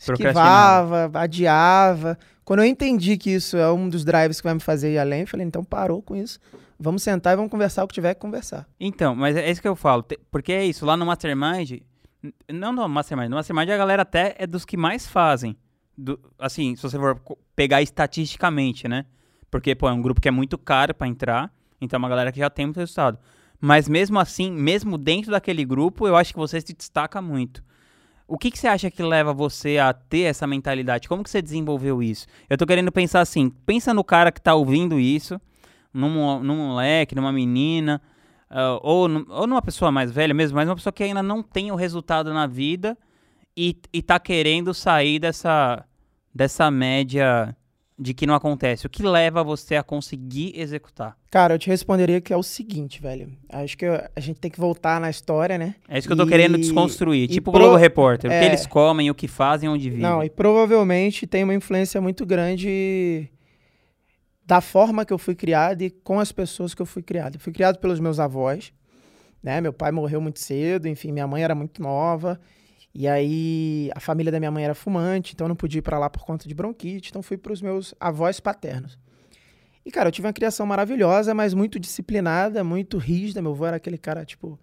esquivava, 0.00 1.10
adiava. 1.14 2.18
Quando 2.46 2.60
eu 2.60 2.64
entendi 2.64 3.18
que 3.18 3.30
isso 3.30 3.56
é 3.56 3.72
um 3.72 3.88
dos 3.88 4.04
drives 4.04 4.40
que 4.40 4.44
vai 4.44 4.54
me 4.54 4.60
fazer 4.60 4.92
ir 4.92 4.98
além, 4.98 5.22
eu 5.22 5.26
falei, 5.26 5.44
então 5.44 5.64
parou 5.64 6.00
com 6.00 6.14
isso. 6.14 6.38
Vamos 6.78 7.02
sentar 7.02 7.32
e 7.32 7.36
vamos 7.36 7.50
conversar 7.50 7.82
o 7.82 7.88
que 7.88 7.94
tiver 7.94 8.14
que 8.14 8.20
conversar. 8.20 8.68
Então, 8.78 9.16
mas 9.16 9.36
é 9.36 9.50
isso 9.50 9.60
que 9.60 9.66
eu 9.66 9.74
falo. 9.74 10.06
Porque 10.30 10.52
é 10.52 10.64
isso, 10.64 10.86
lá 10.86 10.96
no 10.96 11.04
Mastermind, 11.04 11.80
não 12.48 12.72
no 12.72 12.88
Mastermind, 12.88 13.30
no 13.30 13.34
Mastermind 13.34 13.68
a 13.68 13.76
galera 13.76 14.02
até 14.02 14.36
é 14.38 14.46
dos 14.46 14.64
que 14.64 14.76
mais 14.76 15.08
fazem. 15.08 15.56
Do, 15.98 16.20
assim, 16.38 16.76
se 16.76 16.82
você 16.82 16.96
for 16.96 17.20
pegar 17.56 17.82
estatisticamente, 17.82 18.86
né? 18.86 19.06
Porque, 19.50 19.74
pô, 19.74 19.88
é 19.88 19.92
um 19.92 20.00
grupo 20.00 20.20
que 20.20 20.28
é 20.28 20.30
muito 20.30 20.56
caro 20.56 20.94
para 20.94 21.08
entrar, 21.08 21.52
então 21.80 21.96
é 21.96 21.98
uma 21.98 22.08
galera 22.08 22.30
que 22.30 22.38
já 22.38 22.48
tem 22.48 22.66
muito 22.66 22.78
resultado. 22.78 23.18
Mas 23.60 23.88
mesmo 23.88 24.20
assim, 24.20 24.52
mesmo 24.52 24.96
dentro 24.96 25.32
daquele 25.32 25.64
grupo, 25.64 26.06
eu 26.06 26.14
acho 26.14 26.32
que 26.32 26.38
você 26.38 26.60
se 26.60 26.72
destaca 26.72 27.20
muito. 27.20 27.64
O 28.28 28.36
que, 28.36 28.50
que 28.50 28.58
você 28.58 28.66
acha 28.66 28.90
que 28.90 29.02
leva 29.02 29.32
você 29.32 29.78
a 29.78 29.92
ter 29.92 30.22
essa 30.22 30.46
mentalidade? 30.46 31.08
Como 31.08 31.22
que 31.22 31.30
você 31.30 31.40
desenvolveu 31.40 32.02
isso? 32.02 32.26
Eu 32.50 32.58
tô 32.58 32.66
querendo 32.66 32.90
pensar 32.90 33.20
assim, 33.20 33.50
pensa 33.64 33.94
no 33.94 34.02
cara 34.02 34.32
que 34.32 34.40
tá 34.40 34.54
ouvindo 34.54 34.98
isso, 34.98 35.40
num, 35.94 36.42
num 36.42 36.56
moleque, 36.56 37.14
numa 37.14 37.32
menina, 37.32 38.02
uh, 38.50 38.80
ou, 38.82 39.08
ou 39.28 39.46
numa 39.46 39.62
pessoa 39.62 39.92
mais 39.92 40.10
velha 40.10 40.34
mesmo, 40.34 40.56
mas 40.56 40.68
uma 40.68 40.74
pessoa 40.74 40.92
que 40.92 41.04
ainda 41.04 41.22
não 41.22 41.40
tem 41.40 41.70
o 41.70 41.76
resultado 41.76 42.34
na 42.34 42.48
vida 42.48 42.98
e, 43.56 43.76
e 43.92 44.02
tá 44.02 44.18
querendo 44.18 44.74
sair 44.74 45.20
dessa, 45.20 45.84
dessa 46.34 46.68
média 46.68 47.56
de 47.98 48.12
que 48.12 48.26
não 48.26 48.34
acontece? 48.34 48.86
O 48.86 48.90
que 48.90 49.02
leva 49.02 49.42
você 49.42 49.76
a 49.76 49.82
conseguir 49.82 50.52
executar? 50.54 51.16
Cara, 51.30 51.54
eu 51.54 51.58
te 51.58 51.68
responderia 51.68 52.20
que 52.20 52.32
é 52.32 52.36
o 52.36 52.42
seguinte, 52.42 53.00
velho. 53.00 53.32
Acho 53.48 53.76
que 53.76 53.86
a 53.86 54.20
gente 54.20 54.38
tem 54.38 54.50
que 54.50 54.60
voltar 54.60 55.00
na 55.00 55.08
história, 55.08 55.56
né? 55.56 55.74
É 55.88 55.98
isso 55.98 56.06
que 56.06 56.12
e... 56.12 56.14
eu 56.14 56.18
tô 56.18 56.26
querendo 56.26 56.58
desconstruir. 56.58 57.28
Tipo 57.28 57.50
pro... 57.50 57.60
o 57.60 57.64
Globo 57.64 57.76
Repórter. 57.76 58.30
É... 58.30 58.36
O 58.36 58.38
que 58.38 58.44
é. 58.44 58.48
eles 58.48 58.66
comem, 58.66 59.10
o 59.10 59.14
que 59.14 59.26
fazem, 59.26 59.68
onde 59.68 59.88
vivem. 59.88 60.02
Não, 60.02 60.22
e 60.22 60.28
provavelmente 60.28 61.26
tem 61.26 61.42
uma 61.42 61.54
influência 61.54 62.00
muito 62.00 62.26
grande 62.26 63.30
da 64.44 64.60
forma 64.60 65.04
que 65.04 65.12
eu 65.12 65.18
fui 65.18 65.34
criado 65.34 65.82
e 65.82 65.90
com 65.90 66.20
as 66.20 66.30
pessoas 66.30 66.74
que 66.74 66.82
eu 66.82 66.86
fui 66.86 67.02
criado. 67.02 67.36
Eu 67.36 67.40
fui 67.40 67.52
criado 67.52 67.78
pelos 67.78 67.98
meus 67.98 68.20
avós, 68.20 68.72
né? 69.42 69.60
Meu 69.60 69.72
pai 69.72 69.90
morreu 69.90 70.20
muito 70.20 70.38
cedo, 70.38 70.86
enfim, 70.86 71.12
minha 71.12 71.26
mãe 71.26 71.42
era 71.42 71.54
muito 71.54 71.82
nova. 71.82 72.38
E 72.98 73.06
aí 73.06 73.90
a 73.94 74.00
família 74.00 74.32
da 74.32 74.38
minha 74.38 74.50
mãe 74.50 74.64
era 74.64 74.74
fumante, 74.74 75.34
então 75.34 75.44
eu 75.44 75.48
não 75.50 75.56
podia 75.56 75.80
ir 75.80 75.82
para 75.82 75.98
lá 75.98 76.08
por 76.08 76.24
conta 76.24 76.48
de 76.48 76.54
bronquite, 76.54 77.10
então 77.10 77.22
fui 77.22 77.36
para 77.36 77.52
os 77.52 77.60
meus 77.60 77.94
avós 78.00 78.40
paternos. 78.40 78.98
E 79.84 79.90
cara, 79.90 80.08
eu 80.08 80.12
tive 80.12 80.26
uma 80.26 80.32
criação 80.32 80.64
maravilhosa, 80.64 81.34
mas 81.34 81.52
muito 81.52 81.78
disciplinada, 81.78 82.64
muito 82.64 82.96
rígida. 82.96 83.42
Meu 83.42 83.52
avô 83.52 83.66
era 83.66 83.76
aquele 83.76 83.98
cara 83.98 84.24
tipo 84.24 84.58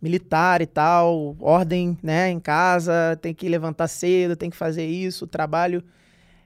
militar 0.00 0.62
e 0.62 0.66
tal, 0.66 1.36
ordem, 1.40 1.98
né, 2.00 2.30
em 2.30 2.38
casa, 2.38 3.18
tem 3.20 3.34
que 3.34 3.48
levantar 3.48 3.88
cedo, 3.88 4.36
tem 4.36 4.48
que 4.48 4.56
fazer 4.56 4.86
isso, 4.86 5.26
trabalho 5.26 5.82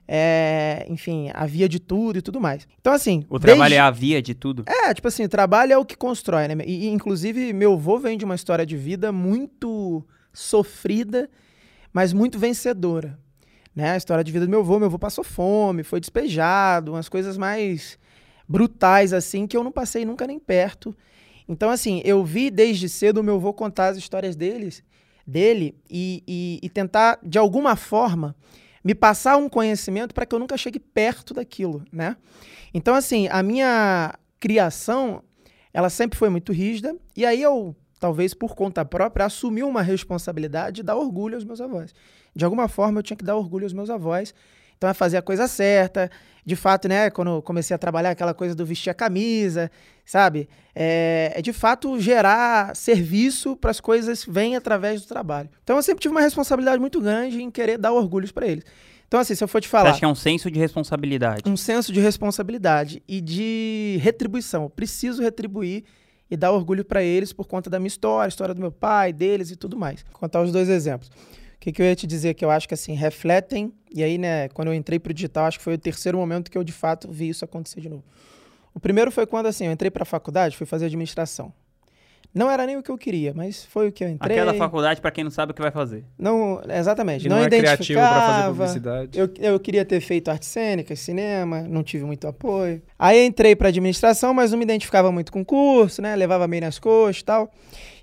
é, 0.07 0.85
enfim, 0.89 1.29
havia 1.33 1.67
de 1.69 1.79
tudo 1.79 2.17
e 2.17 2.21
tudo 2.21 2.39
mais. 2.39 2.67
Então, 2.79 2.93
assim. 2.93 3.25
O 3.29 3.37
trabalho 3.37 3.69
desde... 3.69 3.75
é 3.75 3.79
a 3.79 3.91
via 3.91 4.21
de 4.21 4.33
tudo? 4.33 4.63
É, 4.65 4.93
tipo 4.93 5.07
assim, 5.07 5.25
o 5.25 5.29
trabalho 5.29 5.73
é 5.73 5.77
o 5.77 5.85
que 5.85 5.97
constrói, 5.97 6.47
né? 6.47 6.63
E, 6.65 6.87
inclusive, 6.87 7.51
meu 7.51 7.73
avô 7.73 7.99
vem 7.99 8.17
de 8.17 8.23
uma 8.23 8.35
história 8.35 8.65
de 8.65 8.77
vida 8.77 9.11
muito 9.11 10.05
sofrida, 10.37 11.29
mas 11.91 12.13
muito 12.13 12.37
vencedora. 12.37 13.17
né? 13.75 13.91
A 13.91 13.97
história 13.97 14.23
de 14.23 14.31
vida 14.31 14.45
do 14.45 14.49
meu 14.49 14.59
avô. 14.59 14.77
Meu 14.77 14.87
avô 14.87 14.99
passou 14.99 15.23
fome, 15.23 15.83
foi 15.83 15.99
despejado, 15.99 16.93
umas 16.93 17.09
coisas 17.09 17.37
mais 17.37 17.97
brutais, 18.47 19.13
assim, 19.13 19.47
que 19.47 19.57
eu 19.57 19.63
não 19.63 19.71
passei 19.71 20.05
nunca 20.05 20.27
nem 20.27 20.39
perto. 20.39 20.95
Então, 21.47 21.69
assim, 21.69 22.01
eu 22.05 22.23
vi 22.23 22.49
desde 22.51 22.87
cedo 22.87 23.19
o 23.19 23.23
meu 23.23 23.35
avô 23.35 23.51
contar 23.53 23.87
as 23.87 23.97
histórias 23.97 24.35
deles, 24.35 24.83
dele 25.25 25.75
e, 25.89 26.23
e, 26.27 26.59
e 26.61 26.69
tentar, 26.69 27.19
de 27.23 27.37
alguma 27.37 27.75
forma, 27.75 28.35
me 28.83 28.93
passar 28.93 29.37
um 29.37 29.49
conhecimento 29.49 30.13
para 30.13 30.25
que 30.25 30.35
eu 30.35 30.39
nunca 30.39 30.55
chegue 30.57 30.79
perto 30.79 31.33
daquilo, 31.33 31.83
né? 31.91 32.15
Então, 32.73 32.93
assim, 32.93 33.27
a 33.29 33.41
minha 33.41 34.13
criação, 34.39 35.23
ela 35.73 35.89
sempre 35.89 36.17
foi 36.17 36.29
muito 36.29 36.53
rígida, 36.53 36.95
e 37.15 37.25
aí 37.25 37.41
eu, 37.41 37.75
talvez 37.99 38.33
por 38.33 38.55
conta 38.55 38.85
própria, 38.85 39.25
assumi 39.25 39.63
uma 39.63 39.81
responsabilidade 39.81 40.77
de 40.77 40.83
dar 40.83 40.95
orgulho 40.95 41.35
aos 41.35 41.43
meus 41.43 41.61
avós. 41.61 41.93
De 42.35 42.45
alguma 42.45 42.67
forma, 42.67 42.99
eu 42.99 43.03
tinha 43.03 43.17
que 43.17 43.23
dar 43.23 43.35
orgulho 43.35 43.65
aos 43.65 43.73
meus 43.73 43.89
avós, 43.89 44.33
então 44.77 44.89
é 44.89 44.93
fazer 44.93 45.17
a 45.17 45.21
coisa 45.21 45.47
certa. 45.47 46.09
De 46.45 46.55
fato, 46.55 46.87
né, 46.87 47.09
quando 47.09 47.41
comecei 47.41 47.75
a 47.75 47.77
trabalhar 47.77 48.11
aquela 48.11 48.33
coisa 48.33 48.55
do 48.55 48.65
vestir 48.65 48.89
a 48.89 48.93
camisa, 48.93 49.69
sabe? 50.05 50.47
É, 50.73 51.33
é 51.35 51.41
de 51.41 51.51
fato 51.51 51.99
gerar 51.99 52.75
serviço 52.75 53.55
para 53.55 53.71
as 53.71 53.81
coisas 53.81 54.23
vêm 54.23 54.55
através 54.55 55.01
do 55.01 55.07
trabalho. 55.07 55.49
Então 55.63 55.75
eu 55.75 55.83
sempre 55.83 56.01
tive 56.01 56.13
uma 56.13 56.21
responsabilidade 56.21 56.79
muito 56.79 57.01
grande 57.01 57.41
em 57.41 57.51
querer 57.51 57.77
dar 57.77 57.91
orgulhos 57.91 58.31
para 58.31 58.47
eles. 58.47 58.63
Então, 59.07 59.19
assim, 59.21 59.35
se 59.35 59.43
eu 59.43 59.47
for 59.47 59.61
te 59.61 59.69
falar. 59.69 59.85
Você 59.85 59.89
acha 59.91 59.99
que 59.99 60.05
é 60.05 60.09
um 60.09 60.15
senso 60.15 60.51
de 60.51 60.59
responsabilidade? 60.59 61.41
Um 61.45 61.55
senso 61.55 61.93
de 61.93 61.99
responsabilidade 61.99 63.01
e 63.07 63.21
de 63.21 63.97
retribuição. 64.01 64.63
Eu 64.63 64.69
preciso 64.69 65.21
retribuir 65.21 65.85
e 66.29 66.37
dar 66.37 66.51
orgulho 66.51 66.83
para 66.83 67.01
eles 67.01 67.31
por 67.31 67.47
conta 67.47 67.69
da 67.69 67.79
minha 67.79 67.87
história, 67.87 68.27
história 68.27 68.53
do 68.53 68.61
meu 68.61 68.71
pai, 68.71 69.13
deles 69.13 69.51
e 69.51 69.55
tudo 69.55 69.77
mais. 69.77 70.03
Vou 70.03 70.19
contar 70.19 70.41
os 70.41 70.51
dois 70.51 70.69
exemplos. 70.69 71.09
O 71.09 71.59
que, 71.59 71.71
que 71.71 71.81
eu 71.81 71.85
ia 71.85 71.95
te 71.95 72.05
dizer 72.05 72.33
que 72.33 72.45
eu 72.45 72.51
acho 72.51 72.67
que 72.67 72.73
assim 72.73 72.93
refletem, 72.93 73.73
e 73.93 74.03
aí, 74.03 74.17
né, 74.17 74.47
quando 74.49 74.67
eu 74.67 74.73
entrei 74.73 74.99
para 74.99 75.11
o 75.11 75.13
digital, 75.13 75.45
acho 75.45 75.57
que 75.57 75.63
foi 75.63 75.73
o 75.73 75.77
terceiro 75.77 76.17
momento 76.17 76.51
que 76.51 76.57
eu 76.57 76.63
de 76.63 76.71
fato 76.71 77.11
vi 77.11 77.29
isso 77.29 77.43
acontecer 77.43 77.81
de 77.81 77.89
novo. 77.89 78.03
O 78.73 78.79
primeiro 78.79 79.11
foi 79.11 79.25
quando 79.25 79.47
assim, 79.47 79.65
eu 79.65 79.71
entrei 79.71 79.89
para 79.89 80.03
a 80.03 80.05
faculdade, 80.05 80.55
fui 80.55 80.67
fazer 80.67 80.85
administração. 80.85 81.51
Não 82.37 82.49
era 82.49 82.65
nem 82.65 82.77
o 82.77 82.83
que 82.83 82.89
eu 82.89 82.97
queria, 82.97 83.33
mas 83.33 83.65
foi 83.65 83.87
o 83.87 83.91
que 83.91 84.03
eu 84.03 84.09
entrei. 84.09 84.37
Aquela 84.37 84.53
faculdade, 84.53 85.01
para 85.01 85.11
quem 85.11 85.23
não 85.23 85.31
sabe 85.31 85.51
o 85.51 85.55
que 85.55 85.61
vai 85.61 85.71
fazer. 85.71 86.05
Não, 86.17 86.61
exatamente. 86.69 87.27
não, 87.27 87.37
não 87.37 87.45
é 87.45 87.49
criativo 87.49 87.99
para 87.99 88.21
fazer 88.21 88.49
publicidade. 88.49 89.19
Eu, 89.19 89.29
eu 89.39 89.59
queria 89.59 89.83
ter 89.83 89.99
feito 89.99 90.29
artes 90.29 90.47
cênicas, 90.47 90.99
cinema, 90.99 91.61
não 91.61 91.83
tive 91.83 92.05
muito 92.05 92.27
apoio. 92.27 92.81
Aí 92.97 93.25
entrei 93.25 93.55
para 93.55 93.69
administração, 93.69 94.33
mas 94.33 94.51
não 94.51 94.57
me 94.57 94.63
identificava 94.63 95.11
muito 95.11 95.31
com 95.31 95.41
o 95.41 95.45
curso, 95.45 96.01
né? 96.01 96.15
Levava 96.15 96.47
meio 96.47 96.61
nas 96.61 96.79
costas 96.79 97.21
e 97.21 97.25
tal. 97.25 97.51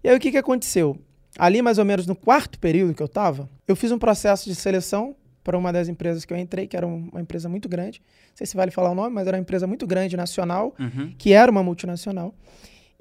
E 0.03 0.09
aí 0.09 0.16
o 0.16 0.20
que, 0.20 0.31
que 0.31 0.38
aconteceu? 0.38 0.99
Ali, 1.38 1.62
mais 1.62 1.79
ou 1.79 1.85
menos 1.85 2.07
no 2.07 2.14
quarto 2.14 2.59
período 2.59 2.94
que 2.94 3.03
eu 3.03 3.07
estava, 3.07 3.49
eu 3.66 3.75
fiz 3.75 3.90
um 3.90 3.99
processo 3.99 4.49
de 4.49 4.55
seleção 4.55 5.16
para 5.42 5.59
uma 5.59 5.73
das 5.73 5.88
empresas 5.88 6.25
que 6.25 6.33
eu 6.33 6.37
entrei, 6.38 6.66
que 6.66 6.77
era 6.77 6.87
uma 6.87 7.20
empresa 7.20 7.49
muito 7.49 7.68
grande. 7.68 8.01
Não 8.31 8.37
sei 8.37 8.47
se 8.47 8.57
vale 8.57 8.70
falar 8.70 8.90
o 8.90 8.94
nome, 8.94 9.14
mas 9.14 9.27
era 9.27 9.37
uma 9.37 9.42
empresa 9.42 9.66
muito 9.66 9.87
grande, 9.87 10.16
nacional, 10.16 10.75
uhum. 10.79 11.12
que 11.18 11.33
era 11.33 11.51
uma 11.51 11.62
multinacional. 11.62 12.35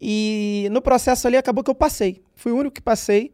E 0.05 0.67
no 0.69 0.81
processo 0.81 1.25
ali 1.25 1.37
acabou 1.37 1.63
que 1.63 1.71
eu 1.71 1.75
passei. 1.75 2.21
Fui 2.35 2.51
o 2.51 2.57
único 2.57 2.75
que 2.75 2.81
passei. 2.81 3.31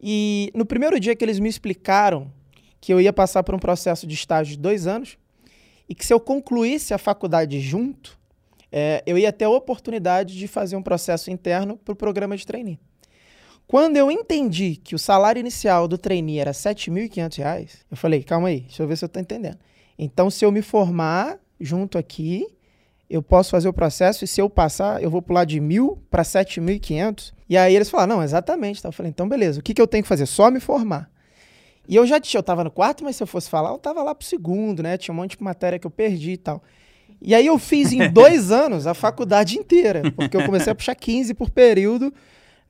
E 0.00 0.50
no 0.56 0.66
primeiro 0.66 0.98
dia 0.98 1.14
que 1.14 1.24
eles 1.24 1.38
me 1.38 1.48
explicaram 1.48 2.32
que 2.80 2.92
eu 2.92 3.00
ia 3.00 3.12
passar 3.12 3.44
por 3.44 3.54
um 3.54 3.60
processo 3.60 4.08
de 4.08 4.14
estágio 4.16 4.56
de 4.56 4.60
dois 4.60 4.88
anos 4.88 5.16
e 5.88 5.94
que 5.94 6.04
se 6.04 6.12
eu 6.12 6.18
concluísse 6.18 6.92
a 6.92 6.98
faculdade 6.98 7.60
junto, 7.60 8.18
é, 8.72 9.04
eu 9.06 9.16
ia 9.16 9.32
ter 9.32 9.44
a 9.44 9.50
oportunidade 9.50 10.36
de 10.36 10.48
fazer 10.48 10.74
um 10.74 10.82
processo 10.82 11.30
interno 11.30 11.76
para 11.76 11.92
o 11.92 11.96
programa 11.96 12.36
de 12.36 12.44
trainee. 12.44 12.80
Quando 13.68 13.96
eu 13.96 14.10
entendi 14.10 14.74
que 14.82 14.96
o 14.96 14.98
salário 14.98 15.38
inicial 15.38 15.86
do 15.86 15.96
trainee 15.96 16.40
era 16.40 16.50
R$ 16.50 16.56
7.500, 16.56 17.84
eu 17.88 17.96
falei, 17.96 18.24
calma 18.24 18.48
aí, 18.48 18.62
deixa 18.62 18.82
eu 18.82 18.88
ver 18.88 18.96
se 18.96 19.04
eu 19.04 19.06
estou 19.06 19.22
entendendo. 19.22 19.58
Então, 19.96 20.28
se 20.28 20.44
eu 20.44 20.50
me 20.50 20.60
formar 20.60 21.38
junto 21.60 21.96
aqui, 21.96 22.48
eu 23.10 23.20
posso 23.20 23.50
fazer 23.50 23.68
o 23.68 23.72
processo 23.72 24.24
e 24.24 24.28
se 24.28 24.40
eu 24.40 24.48
passar, 24.48 25.02
eu 25.02 25.10
vou 25.10 25.20
pular 25.20 25.44
de 25.44 25.58
mil 25.58 25.98
para 26.08 26.22
7.500. 26.22 27.32
E 27.48 27.56
aí 27.56 27.74
eles 27.74 27.90
falaram, 27.90 28.16
não, 28.16 28.22
exatamente. 28.22 28.84
Eu 28.84 28.92
falei, 28.92 29.10
então 29.10 29.28
beleza, 29.28 29.58
o 29.58 29.62
que, 29.62 29.74
que 29.74 29.82
eu 29.82 29.86
tenho 29.88 30.04
que 30.04 30.08
fazer? 30.08 30.26
Só 30.26 30.48
me 30.48 30.60
formar. 30.60 31.10
E 31.88 31.96
eu 31.96 32.06
já 32.06 32.20
tinha, 32.20 32.38
eu 32.38 32.42
estava 32.42 32.62
no 32.62 32.70
quarto, 32.70 33.02
mas 33.02 33.16
se 33.16 33.22
eu 33.22 33.26
fosse 33.26 33.50
falar, 33.50 33.70
eu 33.70 33.76
estava 33.76 34.00
lá 34.04 34.14
pro 34.14 34.24
segundo, 34.24 34.80
né? 34.80 34.96
Tinha 34.96 35.12
um 35.12 35.16
monte 35.16 35.36
de 35.36 35.42
matéria 35.42 35.76
que 35.76 35.86
eu 35.86 35.90
perdi 35.90 36.32
e 36.32 36.36
tal. 36.36 36.62
E 37.20 37.34
aí 37.34 37.46
eu 37.46 37.58
fiz 37.58 37.90
em 37.90 38.08
dois 38.12 38.52
anos 38.52 38.86
a 38.86 38.94
faculdade 38.94 39.58
inteira, 39.58 40.02
porque 40.14 40.36
eu 40.36 40.44
comecei 40.46 40.70
a 40.70 40.74
puxar 40.76 40.94
15 40.94 41.34
por 41.34 41.50
período 41.50 42.14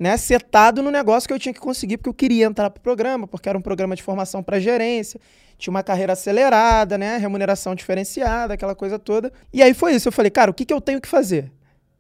né, 0.01 0.17
setado 0.17 0.83
no 0.83 0.91
negócio 0.91 1.29
que 1.29 1.35
eu 1.35 1.39
tinha 1.39 1.53
que 1.53 1.61
conseguir, 1.61 1.99
porque 1.99 2.09
eu 2.09 2.15
queria 2.15 2.47
entrar 2.47 2.71
para 2.71 2.81
o 2.81 2.83
programa, 2.83 3.29
porque 3.29 3.47
era 3.47 3.59
um 3.59 3.61
programa 3.61 3.95
de 3.95 4.03
formação 4.03 4.43
para 4.43 4.59
gerência, 4.59 5.21
tinha 5.59 5.71
uma 5.71 5.83
carreira 5.83 6.15
acelerada, 6.15 6.97
né, 6.97 7.19
remuneração 7.19 7.75
diferenciada, 7.75 8.55
aquela 8.55 8.75
coisa 8.75 8.99
toda. 8.99 9.31
E 9.53 9.63
aí 9.63 9.75
foi 9.75 9.95
isso, 9.95 10.09
eu 10.09 10.13
falei, 10.13 10.31
cara, 10.31 10.51
o 10.51 10.55
que, 10.55 10.65
que 10.65 10.73
eu 10.73 10.81
tenho 10.81 11.03
que 11.03 11.07
fazer? 11.07 11.53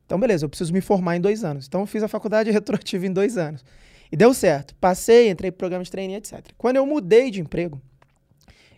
Então, 0.06 0.18
beleza, 0.18 0.46
eu 0.46 0.48
preciso 0.48 0.72
me 0.72 0.80
formar 0.80 1.16
em 1.16 1.20
dois 1.20 1.44
anos. 1.44 1.66
Então, 1.66 1.82
eu 1.82 1.86
fiz 1.86 2.02
a 2.02 2.08
faculdade 2.08 2.50
retroativa 2.50 3.06
em 3.06 3.12
dois 3.12 3.36
anos. 3.36 3.62
E 4.10 4.16
deu 4.16 4.32
certo. 4.32 4.74
Passei, 4.76 5.28
entrei 5.28 5.50
em 5.50 5.52
programa 5.52 5.84
de 5.84 5.90
trainee, 5.90 6.16
etc. 6.16 6.40
Quando 6.56 6.76
eu 6.76 6.86
mudei 6.86 7.30
de 7.30 7.40
emprego, 7.40 7.80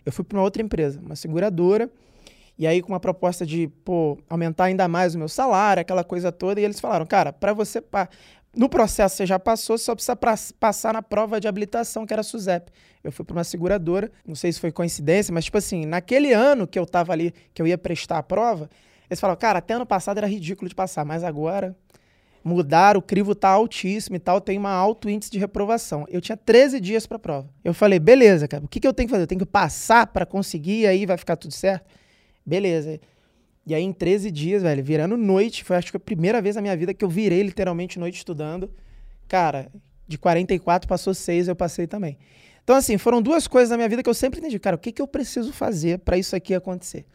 eu 0.05 0.11
fui 0.11 0.25
para 0.25 0.37
uma 0.37 0.43
outra 0.43 0.61
empresa, 0.61 0.99
uma 0.99 1.15
seguradora, 1.15 1.89
e 2.57 2.67
aí 2.67 2.81
com 2.81 2.89
uma 2.89 2.99
proposta 2.99 3.45
de, 3.45 3.67
pô, 3.83 4.19
aumentar 4.29 4.65
ainda 4.65 4.87
mais 4.87 5.15
o 5.15 5.17
meu 5.17 5.29
salário, 5.29 5.81
aquela 5.81 6.03
coisa 6.03 6.31
toda, 6.31 6.59
e 6.59 6.63
eles 6.63 6.79
falaram, 6.79 7.05
cara, 7.05 7.33
para 7.33 7.53
você 7.53 7.81
no 8.55 8.69
processo 8.69 9.17
você 9.17 9.25
já 9.25 9.39
passou, 9.39 9.77
só 9.77 9.95
precisa 9.95 10.15
pra, 10.15 10.35
passar 10.59 10.93
na 10.93 11.01
prova 11.01 11.39
de 11.39 11.47
habilitação, 11.47 12.05
que 12.05 12.13
era 12.13 12.21
a 12.21 12.23
SUSEP. 12.23 12.71
Eu 13.03 13.11
fui 13.11 13.25
para 13.25 13.35
uma 13.35 13.43
seguradora, 13.43 14.11
não 14.25 14.35
sei 14.35 14.51
se 14.51 14.59
foi 14.59 14.71
coincidência, 14.71 15.33
mas 15.33 15.45
tipo 15.45 15.57
assim, 15.57 15.85
naquele 15.85 16.31
ano 16.33 16.67
que 16.67 16.77
eu 16.77 16.85
tava 16.85 17.13
ali, 17.13 17.33
que 17.53 17.61
eu 17.61 17.67
ia 17.67 17.77
prestar 17.77 18.19
a 18.19 18.23
prova, 18.23 18.69
eles 19.09 19.19
falaram, 19.19 19.39
cara, 19.39 19.59
até 19.59 19.73
ano 19.73 19.85
passado 19.85 20.17
era 20.17 20.27
ridículo 20.27 20.69
de 20.69 20.75
passar, 20.75 21.03
mas 21.03 21.23
agora 21.23 21.75
mudaram, 22.43 22.99
o 22.99 23.01
crivo 23.01 23.33
tá 23.33 23.49
altíssimo 23.49 24.15
e 24.17 24.19
tal, 24.19 24.41
tem 24.41 24.59
um 24.59 24.67
alto 24.67 25.09
índice 25.09 25.31
de 25.31 25.39
reprovação. 25.39 26.05
Eu 26.09 26.19
tinha 26.19 26.35
13 26.35 26.79
dias 26.79 27.07
para 27.07 27.17
prova. 27.17 27.49
Eu 27.63 27.73
falei, 27.73 27.99
beleza, 27.99 28.47
cara, 28.47 28.63
o 28.63 28.67
que, 28.67 28.79
que 28.79 28.87
eu 28.87 28.93
tenho 28.93 29.07
que 29.07 29.11
fazer? 29.11 29.23
Eu 29.23 29.27
tenho 29.27 29.39
que 29.39 29.45
passar 29.45 30.07
para 30.07 30.25
conseguir 30.25 30.85
aí 30.85 31.05
vai 31.05 31.17
ficar 31.17 31.37
tudo 31.37 31.53
certo? 31.53 31.85
Beleza. 32.45 32.99
E 33.65 33.73
aí, 33.73 33.83
em 33.83 33.93
13 33.93 34.29
dias, 34.29 34.61
velho, 34.61 34.83
virando 34.83 35.15
noite, 35.15 35.63
foi 35.63 35.77
acho 35.77 35.89
que 35.91 35.97
a 35.97 35.99
primeira 35.99 36.41
vez 36.41 36.55
na 36.55 36.61
minha 36.61 36.75
vida 36.75 36.93
que 36.93 37.03
eu 37.03 37.09
virei 37.09 37.41
literalmente 37.41 37.97
noite 37.97 38.17
estudando. 38.17 38.69
Cara, 39.27 39.71
de 40.07 40.17
44 40.17 40.87
passou 40.87 41.13
6, 41.13 41.47
eu 41.47 41.55
passei 41.55 41.87
também. 41.87 42.17
Então, 42.63 42.75
assim, 42.75 42.97
foram 42.97 43.21
duas 43.21 43.47
coisas 43.47 43.69
na 43.69 43.77
minha 43.77 43.89
vida 43.89 44.03
que 44.03 44.09
eu 44.09 44.13
sempre 44.13 44.39
entendi. 44.39 44.59
Cara, 44.59 44.75
o 44.75 44.79
que, 44.79 44.91
que 44.91 45.01
eu 45.01 45.07
preciso 45.07 45.51
fazer 45.51 45.99
para 45.99 46.17
isso 46.17 46.35
aqui 46.35 46.53
acontecer? 46.53 47.05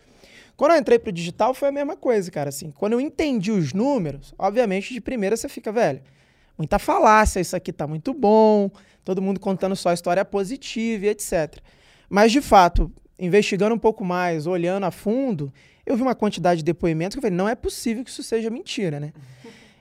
Quando 0.56 0.72
eu 0.72 0.78
entrei 0.78 0.98
pro 0.98 1.12
digital, 1.12 1.54
foi 1.54 1.68
a 1.68 1.72
mesma 1.72 1.96
coisa, 1.96 2.30
cara. 2.30 2.48
Assim, 2.48 2.70
quando 2.70 2.94
eu 2.94 3.00
entendi 3.00 3.52
os 3.52 3.72
números, 3.72 4.34
obviamente, 4.38 4.92
de 4.92 5.00
primeira 5.00 5.37
você 5.37 5.48
fica, 5.48 5.70
velho, 5.70 6.00
muita 6.56 6.78
falácia, 6.78 7.40
isso 7.40 7.54
aqui 7.54 7.72
tá 7.72 7.87
muito 7.87 8.12
bom, 8.12 8.70
todo 9.04 9.22
mundo 9.22 9.38
contando 9.38 9.76
só 9.76 9.92
história 9.92 10.24
positiva 10.24 11.06
e 11.06 11.08
etc. 11.11 11.58
Mas, 12.11 12.32
de 12.32 12.40
fato, 12.40 12.92
investigando 13.18 13.74
um 13.74 13.78
pouco 13.78 14.04
mais, 14.04 14.46
olhando 14.46 14.85
a 14.85 14.90
fundo, 14.90 15.52
eu 15.85 15.96
vi 15.96 16.02
uma 16.02 16.14
quantidade 16.14 16.59
de 16.59 16.64
depoimentos 16.64 17.14
que 17.14 17.18
eu 17.18 17.22
falei, 17.22 17.37
não 17.37 17.48
é 17.48 17.54
possível 17.54 18.04
que 18.04 18.11
isso 18.11 18.22
seja 18.22 18.50
mentira, 18.50 19.00
né? 19.00 19.12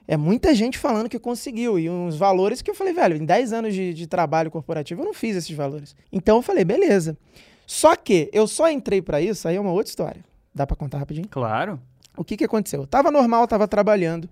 É 0.07 0.15
muita 0.15 0.55
gente 0.55 0.77
falando 0.77 1.09
que 1.09 1.19
conseguiu. 1.19 1.77
E 1.77 1.89
uns 1.89 2.15
valores 2.15 2.61
que 2.61 2.71
eu 2.71 2.75
falei, 2.75 2.93
velho, 2.93 3.17
em 3.17 3.25
10 3.25 3.51
anos 3.51 3.73
de, 3.73 3.93
de 3.93 4.07
trabalho 4.07 4.49
corporativo 4.49 5.01
eu 5.01 5.05
não 5.05 5.13
fiz 5.13 5.35
esses 5.35 5.53
valores. 5.55 5.95
Então 6.11 6.37
eu 6.37 6.41
falei, 6.41 6.63
beleza. 6.63 7.17
Só 7.65 7.95
que 7.97 8.29
eu 8.31 8.47
só 8.47 8.71
entrei 8.71 9.01
para 9.01 9.19
isso, 9.19 9.47
aí 9.47 9.57
é 9.57 9.59
uma 9.59 9.71
outra 9.71 9.89
história. 9.89 10.23
Dá 10.55 10.65
para 10.65 10.77
contar 10.77 10.99
rapidinho? 10.99 11.27
Claro. 11.27 11.79
O 12.15 12.23
que 12.23 12.37
que 12.37 12.45
aconteceu? 12.45 12.81
Eu 12.81 12.87
tava 12.87 13.11
normal, 13.11 13.45
tava 13.45 13.67
trabalhando. 13.67 14.29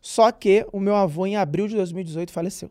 Só 0.00 0.30
que 0.30 0.64
o 0.72 0.78
meu 0.78 0.94
avô, 0.94 1.26
em 1.26 1.36
abril 1.36 1.66
de 1.66 1.74
2018, 1.74 2.32
faleceu. 2.32 2.70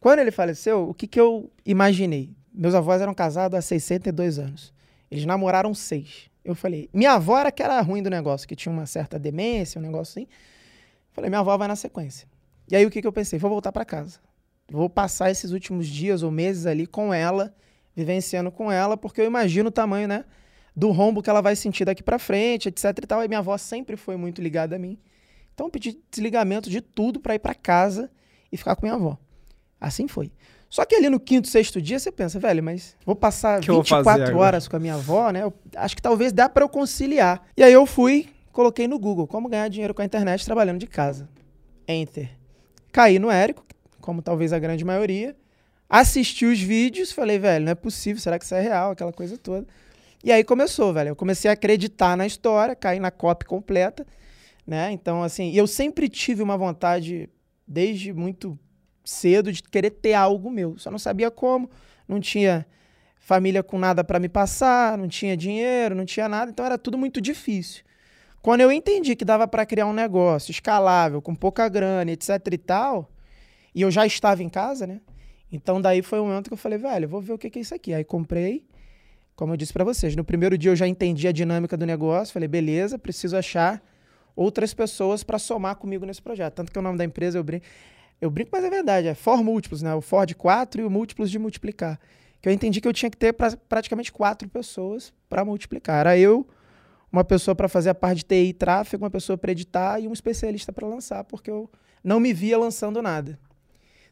Quando 0.00 0.20
ele 0.20 0.30
faleceu, 0.30 0.88
o 0.88 0.94
que 0.94 1.06
que 1.06 1.20
eu 1.20 1.50
imaginei? 1.66 2.30
Meus 2.54 2.74
avós 2.74 3.02
eram 3.02 3.12
casados 3.12 3.58
há 3.58 3.60
62 3.60 4.38
anos. 4.38 4.72
Eles 5.12 5.26
namoraram 5.26 5.74
seis. 5.74 6.30
Eu 6.42 6.54
falei, 6.54 6.88
minha 6.90 7.12
avó 7.12 7.38
era 7.38 7.52
que 7.52 7.62
era 7.62 7.78
ruim 7.82 8.02
do 8.02 8.08
negócio, 8.08 8.48
que 8.48 8.56
tinha 8.56 8.72
uma 8.72 8.86
certa 8.86 9.18
demência, 9.18 9.78
um 9.78 9.82
negócio 9.82 10.18
assim. 10.18 10.26
Falei, 11.10 11.28
minha 11.28 11.40
avó 11.40 11.54
vai 11.58 11.68
na 11.68 11.76
sequência. 11.76 12.26
E 12.70 12.74
aí 12.74 12.86
o 12.86 12.90
que, 12.90 13.02
que 13.02 13.06
eu 13.06 13.12
pensei? 13.12 13.38
Vou 13.38 13.50
voltar 13.50 13.70
para 13.72 13.84
casa. 13.84 14.18
Vou 14.70 14.88
passar 14.88 15.30
esses 15.30 15.50
últimos 15.50 15.86
dias 15.86 16.22
ou 16.22 16.30
meses 16.30 16.64
ali 16.64 16.86
com 16.86 17.12
ela, 17.12 17.54
vivenciando 17.94 18.50
com 18.50 18.72
ela, 18.72 18.96
porque 18.96 19.20
eu 19.20 19.26
imagino 19.26 19.68
o 19.68 19.70
tamanho, 19.70 20.08
né? 20.08 20.24
Do 20.74 20.90
rombo 20.90 21.22
que 21.22 21.28
ela 21.28 21.42
vai 21.42 21.54
sentir 21.54 21.84
daqui 21.84 22.02
para 22.02 22.18
frente, 22.18 22.70
etc 22.70 22.84
e 23.02 23.06
tal. 23.06 23.22
E 23.22 23.28
minha 23.28 23.40
avó 23.40 23.58
sempre 23.58 23.98
foi 23.98 24.16
muito 24.16 24.40
ligada 24.40 24.76
a 24.76 24.78
mim. 24.78 24.98
Então 25.52 25.66
eu 25.66 25.70
pedi 25.70 26.00
desligamento 26.10 26.70
de 26.70 26.80
tudo 26.80 27.20
para 27.20 27.34
ir 27.34 27.38
para 27.38 27.54
casa 27.54 28.10
e 28.50 28.56
ficar 28.56 28.74
com 28.76 28.86
minha 28.86 28.94
avó. 28.94 29.18
Assim 29.78 30.08
foi. 30.08 30.32
Só 30.72 30.86
que 30.86 30.94
ali 30.94 31.10
no 31.10 31.20
quinto, 31.20 31.48
sexto 31.48 31.82
dia, 31.82 31.98
você 31.98 32.10
pensa, 32.10 32.40
velho, 32.40 32.62
mas 32.62 32.96
vou 33.04 33.14
passar 33.14 33.60
que 33.60 33.70
24 33.70 34.38
horas 34.38 34.66
com 34.66 34.74
a 34.74 34.78
minha 34.78 34.94
avó, 34.94 35.30
né? 35.30 35.42
Eu 35.42 35.52
acho 35.76 35.94
que 35.94 36.00
talvez 36.00 36.32
dá 36.32 36.48
para 36.48 36.64
eu 36.64 36.68
conciliar. 36.68 37.42
E 37.54 37.62
aí 37.62 37.74
eu 37.74 37.84
fui, 37.84 38.30
coloquei 38.52 38.88
no 38.88 38.98
Google 38.98 39.26
como 39.26 39.50
ganhar 39.50 39.68
dinheiro 39.68 39.92
com 39.92 40.00
a 40.00 40.04
internet 40.06 40.46
trabalhando 40.46 40.78
de 40.78 40.86
casa. 40.86 41.28
Enter. 41.86 42.30
Caí 42.90 43.18
no 43.18 43.30
Érico, 43.30 43.66
como 44.00 44.22
talvez 44.22 44.50
a 44.50 44.58
grande 44.58 44.82
maioria. 44.82 45.36
Assisti 45.90 46.46
os 46.46 46.58
vídeos, 46.58 47.12
falei, 47.12 47.38
velho, 47.38 47.66
não 47.66 47.72
é 47.72 47.74
possível, 47.74 48.22
será 48.22 48.38
que 48.38 48.46
isso 48.46 48.54
é 48.54 48.60
real? 48.62 48.92
Aquela 48.92 49.12
coisa 49.12 49.36
toda. 49.36 49.66
E 50.24 50.32
aí 50.32 50.42
começou, 50.42 50.90
velho. 50.94 51.08
Eu 51.08 51.16
comecei 51.16 51.50
a 51.50 51.52
acreditar 51.52 52.16
na 52.16 52.24
história, 52.24 52.74
caí 52.74 52.98
na 52.98 53.10
copy 53.10 53.44
completa, 53.44 54.06
né? 54.66 54.90
Então, 54.90 55.22
assim, 55.22 55.52
eu 55.52 55.66
sempre 55.66 56.08
tive 56.08 56.42
uma 56.42 56.56
vontade, 56.56 57.28
desde 57.68 58.10
muito 58.14 58.58
cedo, 59.04 59.52
de 59.52 59.62
querer 59.62 59.90
ter 59.90 60.14
algo 60.14 60.50
meu. 60.50 60.76
Só 60.78 60.90
não 60.90 60.98
sabia 60.98 61.30
como, 61.30 61.70
não 62.08 62.20
tinha 62.20 62.66
família 63.16 63.62
com 63.62 63.78
nada 63.78 64.02
para 64.02 64.18
me 64.18 64.28
passar, 64.28 64.98
não 64.98 65.08
tinha 65.08 65.36
dinheiro, 65.36 65.94
não 65.94 66.04
tinha 66.04 66.28
nada, 66.28 66.50
então 66.50 66.64
era 66.66 66.76
tudo 66.76 66.98
muito 66.98 67.20
difícil. 67.20 67.84
Quando 68.42 68.60
eu 68.60 68.72
entendi 68.72 69.14
que 69.14 69.24
dava 69.24 69.46
para 69.46 69.64
criar 69.64 69.86
um 69.86 69.92
negócio 69.92 70.50
escalável, 70.50 71.22
com 71.22 71.32
pouca 71.32 71.68
grana, 71.68 72.10
etc 72.10 72.40
e 72.50 72.58
tal, 72.58 73.08
e 73.72 73.82
eu 73.82 73.90
já 73.90 74.04
estava 74.04 74.42
em 74.42 74.48
casa, 74.48 74.86
né? 74.86 75.00
Então 75.52 75.80
daí 75.80 76.02
foi 76.02 76.18
o 76.18 76.26
momento 76.26 76.48
que 76.48 76.52
eu 76.52 76.58
falei, 76.58 76.78
velho, 76.78 77.08
vou 77.08 77.20
ver 77.20 77.32
o 77.32 77.38
que 77.38 77.56
é 77.56 77.62
isso 77.62 77.74
aqui. 77.74 77.94
Aí 77.94 78.02
comprei, 78.02 78.66
como 79.36 79.52
eu 79.52 79.56
disse 79.56 79.72
para 79.72 79.84
vocês, 79.84 80.16
no 80.16 80.24
primeiro 80.24 80.58
dia 80.58 80.72
eu 80.72 80.76
já 80.76 80.88
entendi 80.88 81.28
a 81.28 81.32
dinâmica 81.32 81.76
do 81.76 81.86
negócio, 81.86 82.32
falei, 82.34 82.48
beleza, 82.48 82.98
preciso 82.98 83.36
achar 83.36 83.80
outras 84.34 84.74
pessoas 84.74 85.22
para 85.22 85.38
somar 85.38 85.76
comigo 85.76 86.04
nesse 86.04 86.20
projeto. 86.20 86.54
Tanto 86.54 86.72
que 86.72 86.78
o 86.78 86.82
nome 86.82 86.98
da 86.98 87.04
empresa 87.04 87.38
eu 87.38 87.44
brinco, 87.44 87.64
eu 88.22 88.30
brinco, 88.30 88.50
mas 88.52 88.62
é 88.62 88.70
verdade, 88.70 89.08
é 89.08 89.14
For 89.16 89.42
Múltiplos, 89.42 89.82
né? 89.82 89.92
O 89.96 90.00
For 90.00 90.24
de 90.24 90.36
4 90.36 90.80
e 90.80 90.84
o 90.84 90.90
múltiplos 90.90 91.28
de 91.28 91.40
multiplicar. 91.40 91.98
Que 92.40 92.48
eu 92.48 92.52
entendi 92.52 92.80
que 92.80 92.86
eu 92.86 92.92
tinha 92.92 93.10
que 93.10 93.16
ter 93.16 93.32
pra, 93.32 93.56
praticamente 93.68 94.12
quatro 94.12 94.48
pessoas 94.48 95.12
para 95.28 95.44
multiplicar. 95.44 95.98
Era 95.98 96.16
eu, 96.16 96.46
uma 97.10 97.24
pessoa 97.24 97.52
para 97.52 97.68
fazer 97.68 97.90
a 97.90 97.94
parte 97.96 98.18
de 98.18 98.24
TI 98.24 98.50
e 98.50 98.52
tráfego, 98.52 99.02
uma 99.02 99.10
pessoa 99.10 99.36
para 99.36 99.50
editar 99.50 99.98
e 99.98 100.06
um 100.06 100.12
especialista 100.12 100.72
para 100.72 100.86
lançar, 100.86 101.24
porque 101.24 101.50
eu 101.50 101.68
não 102.02 102.20
me 102.20 102.32
via 102.32 102.56
lançando 102.56 103.02
nada. 103.02 103.36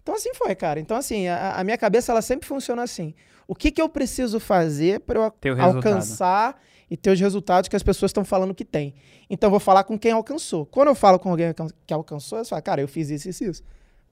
Então 0.02 0.12
assim 0.12 0.34
foi, 0.34 0.56
cara. 0.56 0.80
Então 0.80 0.96
assim, 0.96 1.28
a, 1.28 1.52
a 1.52 1.62
minha 1.62 1.78
cabeça 1.78 2.10
ela 2.10 2.20
sempre 2.20 2.48
funciona 2.48 2.82
assim. 2.82 3.14
O 3.46 3.54
que, 3.54 3.70
que 3.70 3.80
eu 3.80 3.88
preciso 3.88 4.40
fazer 4.40 4.98
para 5.00 5.20
eu 5.20 5.54
alcançar 5.62 6.60
e 6.90 6.96
ter 6.96 7.10
os 7.10 7.20
resultados 7.20 7.68
que 7.68 7.76
as 7.76 7.82
pessoas 7.84 8.10
estão 8.10 8.24
falando 8.24 8.56
que 8.56 8.64
tem? 8.64 8.92
Então 9.28 9.46
eu 9.46 9.52
vou 9.52 9.60
falar 9.60 9.84
com 9.84 9.96
quem 9.96 10.10
alcançou. 10.10 10.66
Quando 10.66 10.88
eu 10.88 10.96
falo 10.96 11.16
com 11.16 11.30
alguém 11.30 11.54
que 11.86 11.94
alcançou, 11.94 12.38
eu 12.38 12.44
falo, 12.44 12.60
cara, 12.60 12.80
eu 12.80 12.88
fiz 12.88 13.08
isso 13.08 13.28
e 13.28 13.30
isso, 13.30 13.44
isso. 13.44 13.62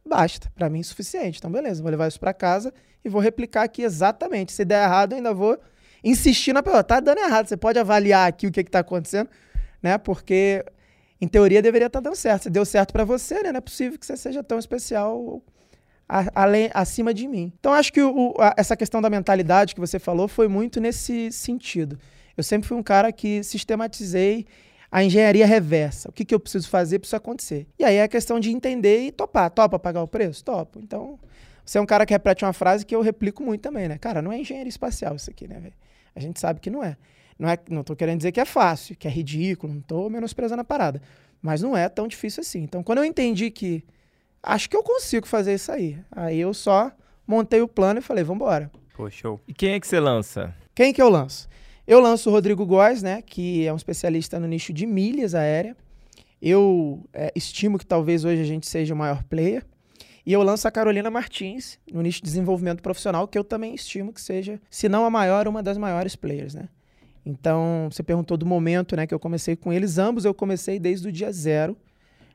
Basta, 0.07 0.51
para 0.55 0.69
mim 0.69 0.81
é 0.81 0.83
suficiente. 0.83 1.39
Então 1.39 1.51
beleza, 1.51 1.83
vou 1.83 1.91
levar 1.91 2.09
isso 2.09 2.21
para 2.21 2.33
casa 2.33 2.73
e 3.05 3.09
vou 3.09 3.21
replicar 3.21 3.63
aqui 3.63 3.83
exatamente. 3.83 4.53
Se 4.53 4.65
der 4.65 4.85
errado, 4.85 5.15
ainda 5.15 5.33
vou 5.35 5.59
insistir 6.03 6.53
na 6.53 6.63
pergunta. 6.63 6.85
Tá 6.85 7.01
dando 7.01 7.19
errado. 7.19 7.47
Você 7.47 7.57
pode 7.57 7.79
avaliar 7.79 8.29
aqui 8.29 8.47
o 8.47 8.53
que 8.53 8.61
está 8.61 8.81
acontecendo, 8.81 9.29
né? 9.83 9.99
Porque, 9.99 10.65
em 11.21 11.29
teoria, 11.29 11.63
deveria 11.63 11.87
estar 11.87 12.01
tá 12.01 12.09
dando 12.09 12.17
certo. 12.17 12.45
Se 12.45 12.51
deu 12.51 12.65
certo 12.65 12.93
para 12.93 13.05
você, 13.05 13.43
né? 13.43 13.53
Não 13.53 13.59
é 13.59 13.61
possível 13.61 13.99
que 13.99 14.07
você 14.07 14.17
seja 14.17 14.43
tão 14.43 14.59
especial 14.59 15.43
além, 16.35 16.71
acima 16.73 17.13
de 17.13 17.29
mim. 17.29 17.53
Então, 17.59 17.73
acho 17.73 17.93
que 17.93 18.01
o, 18.01 18.35
a, 18.39 18.55
essa 18.57 18.77
questão 18.77 19.01
da 19.01 19.11
mentalidade 19.11 19.75
que 19.75 19.81
você 19.81 19.99
falou 19.99 20.27
foi 20.27 20.49
muito 20.49 20.81
nesse 20.81 21.31
sentido. 21.31 21.99
Eu 22.37 22.43
sempre 22.43 22.69
fui 22.69 22.77
um 22.77 22.83
cara 22.83 23.13
que 23.13 23.43
sistematizei 23.43 24.47
a 24.90 25.05
engenharia 25.05 25.46
reversa. 25.46 26.09
O 26.09 26.12
que, 26.12 26.24
que 26.24 26.35
eu 26.35 26.40
preciso 26.40 26.68
fazer 26.68 26.98
para 26.98 27.07
isso 27.07 27.16
acontecer? 27.16 27.66
E 27.79 27.85
aí 27.85 27.96
é 27.96 28.03
a 28.03 28.09
questão 28.09 28.40
de 28.40 28.51
entender 28.51 29.07
e 29.07 29.12
topar. 29.12 29.51
Topa 29.51 29.79
pagar 29.79 30.03
o 30.03 30.09
preço? 30.09 30.44
Topo. 30.44 30.81
Então, 30.81 31.18
você 31.64 31.79
é 31.79 31.81
um 31.81 31.87
cara 31.87 32.07
que 32.07 32.12
repete 32.12 32.44
uma 32.44 32.53
frase 32.53 32.87
que 32.87 32.94
eu 32.94 33.03
replico 33.03 33.42
muito 33.42 33.61
também, 33.61 33.88
né? 33.88 33.98
Cara, 33.98 34.22
não 34.22 34.33
é 34.33 34.38
engenharia 34.38 34.68
espacial 34.68 35.16
isso 35.16 35.31
aqui, 35.31 35.46
né, 35.46 35.61
velho? 35.61 35.74
A 36.16 36.20
gente 36.20 36.40
sabe 36.40 36.61
que 36.61 36.70
não 36.70 36.83
é. 36.83 36.96
Não, 37.38 37.48
é, 37.48 37.59
não 37.68 37.85
tô 37.85 37.94
querendo 37.94 38.18
dizer 38.18 38.33
que 38.33 38.40
é 38.40 38.44
fácil, 38.44 38.96
que 38.96 39.07
é 39.07 39.11
ridículo, 39.11 39.72
não 39.72 39.81
tô 39.81 40.09
menosprezando 40.11 40.62
a 40.62 40.64
parada. 40.64 41.01
Mas 41.40 41.62
não 41.62 41.77
é 41.77 41.88
tão 41.88 42.09
difícil 42.09 42.40
assim. 42.40 42.62
Então, 42.62 42.83
quando 42.83 42.98
eu 42.98 43.05
entendi 43.05 43.51
que 43.51 43.85
acho 44.42 44.68
que 44.68 44.77
eu 44.77 44.83
consigo 44.83 45.27
fazer 45.27 45.55
isso 45.55 45.70
aí, 45.70 45.98
aí 46.11 46.40
eu 46.40 46.53
só 46.53 46.90
montei 47.27 47.61
o 47.61 47.68
plano 47.68 48.01
e 48.01 48.03
falei, 48.03 48.24
vamos 48.24 48.42
embora. 48.42 48.70
Pô, 48.96 49.09
show. 49.09 49.38
E 49.46 49.53
quem 49.53 49.74
é 49.74 49.81
que 49.81 49.87
você 49.87 50.01
lança? 50.01 50.53
Quem 50.74 50.92
que 50.92 51.01
eu 51.01 51.09
lanço? 51.09 51.48
Eu 51.88 52.01
lanço 52.01 52.29
o 52.29 52.33
Rodrigo 52.35 52.66
Góes, 52.66 53.03
né, 53.03 53.22
que 53.22 53.66
é 53.66 53.72
um 53.72 53.77
especialista 53.77 54.38
no 54.38 54.46
nicho 54.46 54.74
de 54.74 54.85
milhas 54.85 55.35
aérea. 55.35 55.74
Eu 56.40 57.03
é, 57.14 57.33
estimo 57.35 57.79
que 57.79 57.87
talvez 57.87 58.27
hoje 58.27 58.42
a 58.42 58.44
gente 58.44 58.66
seja 58.66 58.92
o 58.92 58.96
maior 58.96 59.22
player. 59.22 59.64
E 60.27 60.31
eu 60.35 60.42
lanço 60.42 60.68
a 60.68 60.70
Carolina 60.70 61.11
Martins 61.11 61.79
no 61.90 62.03
nicho 62.03 62.18
de 62.18 62.24
desenvolvimento 62.24 62.83
profissional, 62.83 63.27
que 63.27 63.38
eu 63.38 63.42
também 63.42 63.74
estimo 63.74 64.12
que 64.12 64.20
seja, 64.20 64.61
se 64.68 64.87
não 64.87 65.07
a 65.07 65.11
maior, 65.11 65.48
uma 65.48 65.62
das 65.62 65.79
maiores 65.79 66.14
players, 66.14 66.53
né? 66.53 66.68
Então, 67.24 67.88
você 67.90 68.03
perguntou 68.03 68.37
do 68.37 68.44
momento 68.44 68.94
né, 68.94 69.07
que 69.07 69.14
eu 69.14 69.18
comecei 69.18 69.57
com 69.57 69.72
eles. 69.72 69.96
Ambos 69.96 70.27
eu 70.27 70.35
comecei 70.35 70.79
desde 70.79 71.09
o 71.09 71.12
dia 71.12 71.33
zero. 71.33 71.74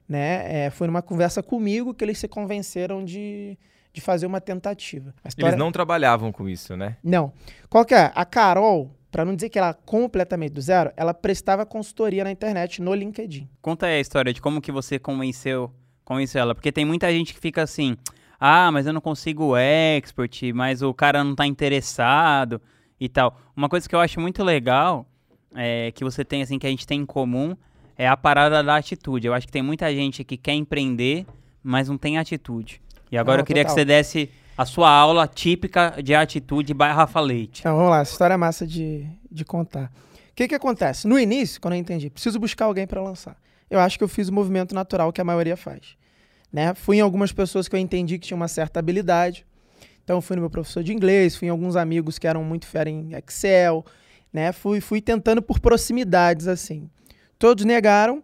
Né? 0.09 0.65
É, 0.65 0.69
foi 0.71 0.87
numa 0.87 1.03
conversa 1.03 1.43
comigo 1.43 1.93
que 1.93 2.03
eles 2.03 2.17
se 2.17 2.27
convenceram 2.27 3.05
de, 3.05 3.55
de 3.93 4.01
fazer 4.01 4.25
uma 4.25 4.41
tentativa. 4.41 5.13
História... 5.23 5.51
Eles 5.51 5.59
não 5.59 5.71
trabalhavam 5.71 6.31
com 6.31 6.49
isso, 6.49 6.75
né? 6.75 6.97
Não. 7.03 7.31
Qual 7.69 7.85
que 7.85 7.93
é? 7.93 8.11
A 8.15 8.25
Carol, 8.25 8.91
para 9.13 9.23
não 9.23 9.35
dizer 9.35 9.49
que 9.49 9.59
ela 9.59 9.75
completamente 9.75 10.53
do 10.53 10.59
zero, 10.59 10.91
ela 10.97 11.13
prestava 11.13 11.67
consultoria 11.67 12.23
na 12.23 12.31
internet, 12.31 12.81
no 12.81 12.95
LinkedIn. 12.95 13.47
Conta 13.61 13.85
aí 13.85 13.97
a 13.97 13.99
história 13.99 14.33
de 14.33 14.41
como 14.41 14.59
que 14.59 14.71
você 14.71 14.97
convenceu 14.97 15.71
convencer 16.03 16.41
ela. 16.41 16.55
Porque 16.55 16.71
tem 16.71 16.83
muita 16.83 17.11
gente 17.11 17.31
que 17.31 17.39
fica 17.39 17.61
assim, 17.61 17.95
ah, 18.39 18.71
mas 18.71 18.87
eu 18.87 18.91
não 18.91 18.99
consigo 18.99 19.53
export, 19.55 20.51
mas 20.51 20.81
o 20.81 20.91
cara 20.95 21.23
não 21.23 21.35
tá 21.35 21.45
interessado 21.45 22.59
e 22.99 23.07
tal. 23.07 23.39
Uma 23.55 23.69
coisa 23.69 23.87
que 23.87 23.93
eu 23.93 23.99
acho 23.99 24.19
muito 24.19 24.43
legal, 24.43 25.05
é, 25.55 25.91
que 25.91 26.03
você 26.03 26.25
tem, 26.25 26.41
assim, 26.41 26.57
que 26.57 26.65
a 26.65 26.69
gente 26.71 26.87
tem 26.87 27.01
em 27.01 27.05
comum, 27.05 27.55
é 27.95 28.07
a 28.07 28.17
parada 28.17 28.63
da 28.63 28.75
atitude. 28.77 29.27
Eu 29.27 29.33
acho 29.35 29.45
que 29.45 29.53
tem 29.53 29.61
muita 29.61 29.93
gente 29.93 30.23
que 30.23 30.37
quer 30.37 30.53
empreender, 30.53 31.27
mas 31.61 31.87
não 31.87 31.99
tem 31.99 32.17
atitude. 32.17 32.81
E 33.11 33.17
agora 33.17 33.41
eu 33.41 33.45
queria 33.45 33.63
total. 33.63 33.75
que 33.75 33.81
você 33.81 33.85
desse 33.85 34.29
a 34.57 34.65
sua 34.65 34.89
aula 34.89 35.27
típica 35.27 36.01
de 36.03 36.13
atitude 36.13 36.73
by 36.73 36.85
Rafa 36.85 37.19
Leite. 37.19 37.61
Então, 37.61 37.75
vamos 37.75 37.91
lá, 37.91 38.01
história 38.01 38.33
é 38.33 38.37
massa 38.37 38.65
de, 38.65 39.07
de 39.31 39.43
contar. 39.45 39.91
O 40.31 40.35
que 40.35 40.47
que 40.47 40.55
acontece? 40.55 41.07
No 41.07 41.19
início, 41.19 41.61
quando 41.61 41.75
eu 41.75 41.79
entendi, 41.79 42.09
preciso 42.09 42.39
buscar 42.39 42.65
alguém 42.65 42.87
para 42.87 43.01
lançar 43.01 43.37
eu 43.73 43.79
acho 43.79 43.97
que 43.97 44.03
eu 44.03 44.07
fiz 44.07 44.29
o 44.29 44.33
movimento 44.33 44.75
natural 44.75 45.11
que 45.11 45.19
a 45.19 45.23
maioria 45.23 45.57
faz. 45.57 45.97
Né? 46.51 46.75
Fui 46.75 46.97
em 46.97 47.01
algumas 47.01 47.31
pessoas 47.31 47.67
que 47.67 47.75
eu 47.75 47.79
entendi 47.79 48.19
que 48.19 48.27
tinham 48.27 48.39
uma 48.39 48.47
certa 48.47 48.79
habilidade. 48.79 49.47
Então, 50.03 50.21
fui 50.21 50.35
no 50.35 50.43
meu 50.43 50.49
professor 50.49 50.83
de 50.83 50.93
inglês, 50.93 51.35
fui 51.35 51.47
em 51.47 51.51
alguns 51.51 51.75
amigos 51.75 52.19
que 52.19 52.27
eram 52.27 52.43
muito 52.43 52.67
fera 52.67 52.87
em 52.87 53.15
Excel, 53.15 53.83
né? 54.31 54.51
Fui, 54.51 54.79
fui 54.79 55.01
tentando 55.01 55.41
por 55.41 55.59
proximidades, 55.59 56.47
assim. 56.47 56.87
Todos 57.39 57.65
negaram, 57.65 58.21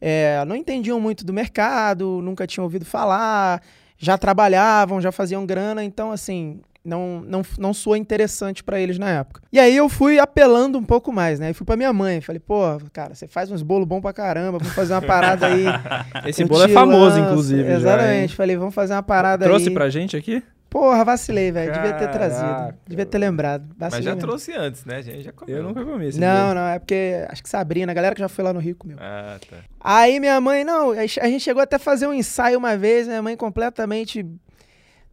é, 0.00 0.42
não 0.46 0.56
entendiam 0.56 0.98
muito 0.98 1.26
do 1.26 1.32
mercado, 1.32 2.20
nunca 2.22 2.46
tinham 2.46 2.64
ouvido 2.64 2.86
falar, 2.86 3.62
já 3.98 4.18
trabalhavam, 4.18 5.00
já 5.00 5.10
faziam 5.10 5.44
grana, 5.46 5.82
então, 5.84 6.12
assim, 6.12 6.60
não, 6.86 7.20
não, 7.26 7.42
não 7.58 7.74
soa 7.74 7.98
interessante 7.98 8.62
para 8.62 8.80
eles 8.80 8.98
na 8.98 9.10
época. 9.10 9.42
E 9.52 9.58
aí 9.58 9.76
eu 9.76 9.88
fui 9.88 10.18
apelando 10.18 10.78
um 10.78 10.84
pouco 10.84 11.12
mais, 11.12 11.40
né? 11.40 11.50
E 11.50 11.54
fui 11.54 11.66
pra 11.66 11.76
minha 11.76 11.92
mãe, 11.92 12.20
falei, 12.20 12.38
pô, 12.38 12.62
cara, 12.92 13.14
você 13.14 13.26
faz 13.26 13.50
uns 13.50 13.62
bolos 13.62 13.86
bons 13.86 14.00
pra 14.00 14.12
caramba, 14.12 14.58
vamos 14.58 14.72
fazer 14.72 14.94
uma 14.94 15.02
parada 15.02 15.46
aí. 15.46 15.64
Esse 16.26 16.44
bolo 16.44 16.62
é 16.62 16.68
famoso, 16.68 17.18
inclusive. 17.18 17.70
Exatamente, 17.70 18.30
já, 18.30 18.36
falei, 18.36 18.56
vamos 18.56 18.74
fazer 18.74 18.94
uma 18.94 19.02
parada 19.02 19.44
Trouxe 19.44 19.68
aí. 19.68 19.74
Trouxe 19.74 19.74
pra 19.74 19.90
gente 19.90 20.16
aqui? 20.16 20.42
Porra, 20.76 21.06
vacilei, 21.06 21.50
velho. 21.50 21.72
Devia 21.72 21.94
ter 21.94 22.10
trazido. 22.10 22.74
Devia 22.86 23.06
ter 23.06 23.16
lembrado. 23.16 23.64
Vacilei 23.78 23.88
Mas 23.98 24.04
já 24.04 24.14
mesmo. 24.14 24.28
trouxe 24.28 24.52
antes, 24.52 24.84
né? 24.84 24.96
A 24.96 25.00
gente 25.00 25.22
já 25.22 25.32
comeu. 25.32 25.56
Eu 25.56 25.62
nunca 25.62 25.82
comi 25.82 26.06
esse 26.06 26.20
Não, 26.20 26.48
bolo. 26.48 26.54
não, 26.54 26.66
é 26.66 26.78
porque 26.78 27.24
acho 27.30 27.42
que 27.42 27.48
Sabrina, 27.48 27.92
a 27.92 27.94
galera 27.94 28.14
que 28.14 28.20
já 28.20 28.28
foi 28.28 28.44
lá 28.44 28.52
no 28.52 28.60
Rio 28.60 28.76
comeu. 28.76 28.98
Ah, 29.00 29.38
tá. 29.48 29.56
Aí 29.80 30.20
minha 30.20 30.38
mãe, 30.38 30.64
não, 30.64 30.90
a 30.90 31.06
gente 31.06 31.40
chegou 31.40 31.62
até 31.62 31.76
a 31.76 31.78
fazer 31.78 32.06
um 32.06 32.12
ensaio 32.12 32.58
uma 32.58 32.76
vez, 32.76 33.06
minha 33.08 33.22
mãe 33.22 33.34
completamente 33.38 34.26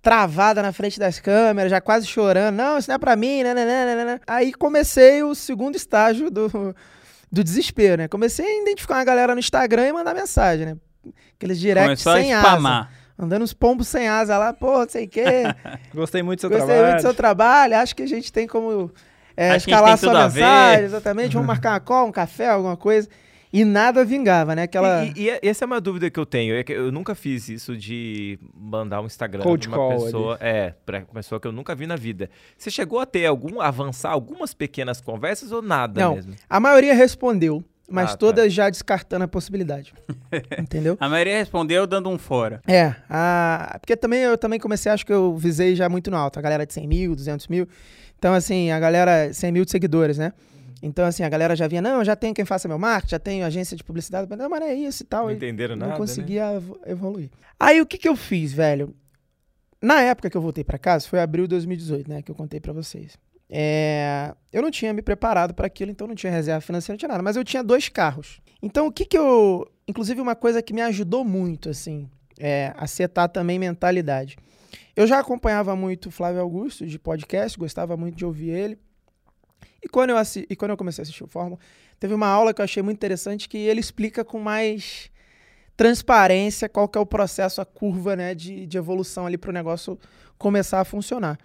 travada 0.02 0.62
na 0.62 0.74
frente 0.74 1.00
das 1.00 1.22
câmeras, 1.22 1.72
já 1.72 1.80
quase 1.80 2.08
chorando. 2.08 2.56
Não, 2.56 2.78
isso 2.78 2.90
não 2.90 2.96
é 2.96 3.00
pra 3.00 3.16
mim, 3.16 3.42
né, 3.44 3.54
né, 3.54 3.64
né, 3.64 3.96
né, 3.96 4.04
né. 4.04 4.20
Aí 4.28 4.52
comecei 4.52 5.24
o 5.24 5.34
segundo 5.34 5.78
estágio 5.78 6.30
do, 6.30 6.76
do 7.32 7.42
desespero, 7.42 8.02
né? 8.02 8.10
Comecei 8.10 8.46
a 8.46 8.62
identificar 8.64 8.96
uma 8.96 9.06
galera 9.06 9.34
no 9.34 9.40
Instagram 9.40 9.88
e 9.88 9.94
mandar 9.94 10.14
mensagem, 10.14 10.66
né? 10.66 10.78
Aqueles 11.38 11.58
directs 11.58 12.02
sem 12.02 12.34
asa. 12.34 12.90
Andando 13.18 13.44
uns 13.44 13.54
pombos 13.54 13.88
sem 13.88 14.08
asa 14.08 14.38
lá, 14.38 14.54
pô, 14.54 14.80
não 14.80 14.90
sei 14.90 15.06
o 15.06 15.10
quê. 15.10 15.44
Gostei 15.94 16.24
muito 16.24 16.40
do 16.40 16.42
seu 16.42 16.50
Gostei 16.50 16.66
trabalho. 16.66 16.82
Gostei 16.82 16.92
muito 16.92 17.02
do 17.02 17.08
seu 17.08 17.14
trabalho. 17.14 17.76
Acho 17.78 17.96
que 17.96 18.04
a 18.04 18.08
gente 18.08 18.34
tem 18.34 18.48
como 18.48 18.92
é, 19.38 19.56
escalar 19.56 19.98
sua 19.98 20.14
mensagem, 20.26 20.86
exatamente. 20.86 21.34
Vamos 21.34 21.48
marcar 21.48 21.72
uma 21.72 21.80
call, 21.80 22.08
um 22.08 22.12
café, 22.12 22.50
alguma 22.50 22.76
coisa. 22.78 23.08
E 23.52 23.64
nada 23.64 24.04
vingava, 24.04 24.56
né? 24.56 24.64
Aquela... 24.64 25.06
E, 25.06 25.14
e, 25.16 25.30
e, 25.30 25.48
essa 25.48 25.64
é 25.64 25.68
uma 25.68 25.80
dúvida 25.80 26.10
que 26.10 26.20
eu 26.20 26.26
tenho. 26.26 26.56
É 26.56 26.66
eu 26.70 26.92
nunca 26.92 27.14
fiz 27.14 27.50
isso 27.50 27.78
de 27.78 28.40
mandar 28.52 29.00
um 29.00 29.06
Instagram 29.06 29.44
Cold 29.44 29.70
pra 29.70 29.80
uma 29.80 29.90
pessoa. 29.94 30.38
Ali. 30.42 30.50
É, 30.50 30.76
pra 30.84 30.98
uma 30.98 31.06
pessoa 31.14 31.40
que 31.40 31.48
eu 31.48 31.52
nunca 31.52 31.76
vi 31.76 31.86
na 31.86 31.96
vida. 31.96 32.32
Você 32.58 32.72
chegou 32.72 33.00
a 33.00 33.06
ter 33.06 33.28
algum, 33.28 33.62
avançar 33.62 34.10
algumas 34.10 34.56
pequenas 34.56 35.00
conversas 35.00 35.52
ou 35.52 35.62
nada 35.62 36.02
Não, 36.02 36.16
mesmo? 36.16 36.34
A 36.50 36.60
maioria 36.60 36.96
respondeu. 36.96 37.64
Mas 37.90 38.06
ah, 38.06 38.12
tá. 38.12 38.18
todas 38.18 38.54
já 38.54 38.70
descartando 38.70 39.26
a 39.26 39.28
possibilidade. 39.28 39.94
Entendeu? 40.58 40.98
A 41.00 41.10
maioria 41.10 41.38
respondeu 41.38 41.86
dando 41.86 42.10
um 42.10 42.18
fora. 42.18 42.62
É. 42.68 42.96
A... 43.10 43.78
Porque 43.80 43.96
também 43.96 44.22
eu 44.22 44.38
também 44.38 44.60
comecei, 44.60 44.92
acho 44.92 45.06
que 45.06 45.14
eu 45.14 45.36
visei 45.36 45.76
já 45.76 45.90
muito 45.90 46.10
no 46.10 46.18
alto. 46.18 46.40
A 46.40 46.42
galera 46.42 46.66
de 46.66 46.74
100 46.74 46.88
mil, 46.88 47.16
200 47.16 47.48
mil. 47.48 47.68
Então, 48.18 48.34
assim, 48.34 48.72
a 48.72 48.80
galera, 48.80 49.34
100 49.34 49.52
mil 49.52 49.66
de 49.66 49.72
seguidores, 49.72 50.18
né? 50.18 50.32
Então, 50.82 51.06
assim, 51.06 51.24
a 51.24 51.30
galera 51.30 51.56
já 51.56 51.68
vinha, 51.68 51.82
não, 51.82 52.04
já 52.04 52.16
tenho 52.16 52.34
quem 52.34 52.44
faça 52.44 52.68
meu 52.68 52.78
marketing, 52.78 53.12
já 53.12 53.20
tenho 53.20 53.46
agência 53.46 53.76
de 53.76 53.84
publicidade, 53.84 54.28
mas 54.30 54.38
não, 54.38 54.50
mas 54.50 54.62
é 54.62 54.74
isso 54.74 55.04
e 55.04 55.06
tal. 55.06 55.26
Não 55.26 55.32
entenderam 55.32 55.76
não 55.76 55.88
nada, 55.88 55.92
Não 55.92 55.98
conseguia 55.98 56.60
né? 56.60 56.62
evoluir. 56.88 57.30
Aí, 57.60 57.80
o 57.80 57.86
que 57.86 57.98
que 57.98 58.08
eu 58.08 58.16
fiz, 58.16 58.52
velho? 58.52 58.94
Na 59.82 60.02
época 60.02 60.30
que 60.30 60.38
eu 60.38 60.42
voltei 60.42 60.64
para 60.64 60.78
casa, 60.78 61.08
foi 61.08 61.20
abril 61.20 61.46
de 61.46 61.50
2018, 61.52 62.10
né, 62.10 62.22
que 62.22 62.32
eu 62.32 62.36
contei 62.36 62.60
para 62.60 62.72
vocês. 62.72 63.18
É, 63.50 64.34
eu 64.52 64.62
não 64.62 64.72
tinha 64.72 64.94
me 64.94 65.02
preparado 65.02 65.54
para 65.54 65.68
aquilo, 65.68 65.92
então 65.92 66.08
não 66.08 66.16
tinha 66.16 66.32
reserva 66.32 66.62
financeira, 66.62 66.94
não 66.94 67.00
tinha 67.00 67.10
nada. 67.10 67.24
Mas 67.24 67.36
eu 67.36 67.44
tinha 67.44 67.64
dois 67.64 67.90
carros. 67.90 68.42
Então, 68.62 68.88
o 68.88 68.92
que 68.92 69.06
que 69.06 69.18
eu. 69.18 69.70
Inclusive, 69.88 70.22
uma 70.22 70.36
coisa 70.36 70.62
que 70.62 70.74
me 70.74 70.82
ajudou 70.82 71.26
muito, 71.26 71.70
assim, 71.70 72.10
é, 72.40 72.74
a 72.78 72.88
setar 72.88 73.30
também 73.30 73.60
mentalidade. 73.60 74.38
Eu 74.96 75.06
já 75.06 75.20
acompanhava 75.20 75.76
muito 75.76 76.12
Flávio 76.12 76.42
Augusto 76.42 76.86
de 76.86 76.98
podcast, 76.98 77.58
gostava 77.58 77.98
muito 77.98 78.16
de 78.16 78.26
ouvir 78.26 78.50
ele. 78.50 78.80
E 79.84 79.88
quando 79.90 80.12
eu, 80.12 80.18
assi 80.18 80.46
e 80.50 80.56
quando 80.56 80.72
eu 80.72 80.78
comecei 80.78 81.02
a 81.02 81.04
assistir 81.04 81.24
o 81.24 81.28
Fórmula, 81.28 81.60
teve 82.00 82.14
uma 82.14 82.28
aula 82.28 82.54
que 82.54 82.62
eu 82.62 82.64
achei 82.64 82.82
muito 82.82 82.98
interessante 82.98 83.50
que 83.50 83.58
ele 83.58 83.80
explica 83.80 84.24
com 84.24 84.40
mais 84.40 85.12
transparência 85.76 86.70
qual 86.70 86.88
que 86.88 86.98
é 86.98 87.02
o 87.02 87.06
processo, 87.06 87.60
a 87.60 87.66
curva 87.66 88.16
né, 88.16 88.34
de, 88.34 88.66
de 88.66 88.78
evolução 88.78 89.26
ali 89.26 89.38
para 89.38 89.50
o 89.50 89.54
negócio 89.54 90.00
começar 90.38 90.80
a 90.80 90.86
funcionar. 90.86 91.38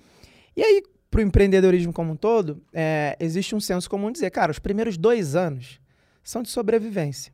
E 0.56 0.62
aí, 0.62 0.82
para 1.10 1.18
o 1.18 1.22
empreendedorismo 1.22 1.92
como 1.92 2.12
um 2.12 2.16
todo, 2.16 2.62
é, 2.72 3.16
existe 3.18 3.54
um 3.54 3.60
senso 3.60 3.88
comum 3.88 4.12
dizer, 4.12 4.30
cara, 4.30 4.50
os 4.50 4.58
primeiros 4.58 4.96
dois 4.96 5.34
anos 5.34 5.80
são 6.22 6.42
de 6.42 6.50
sobrevivência. 6.50 7.32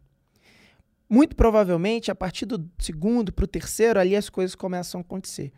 Muito 1.09 1.37
provavelmente, 1.37 2.11
a 2.11 2.15
partir 2.15 2.47
do 2.47 2.69
segundo 2.79 3.33
para 3.33 3.45
o 3.45 3.49
terceiro, 3.49 4.01
ali 4.01 4.17
as 4.17 4.31
coisas 4.31 4.55
começam 4.55 5.01
a 5.01 5.03
acontecer. 5.03 5.53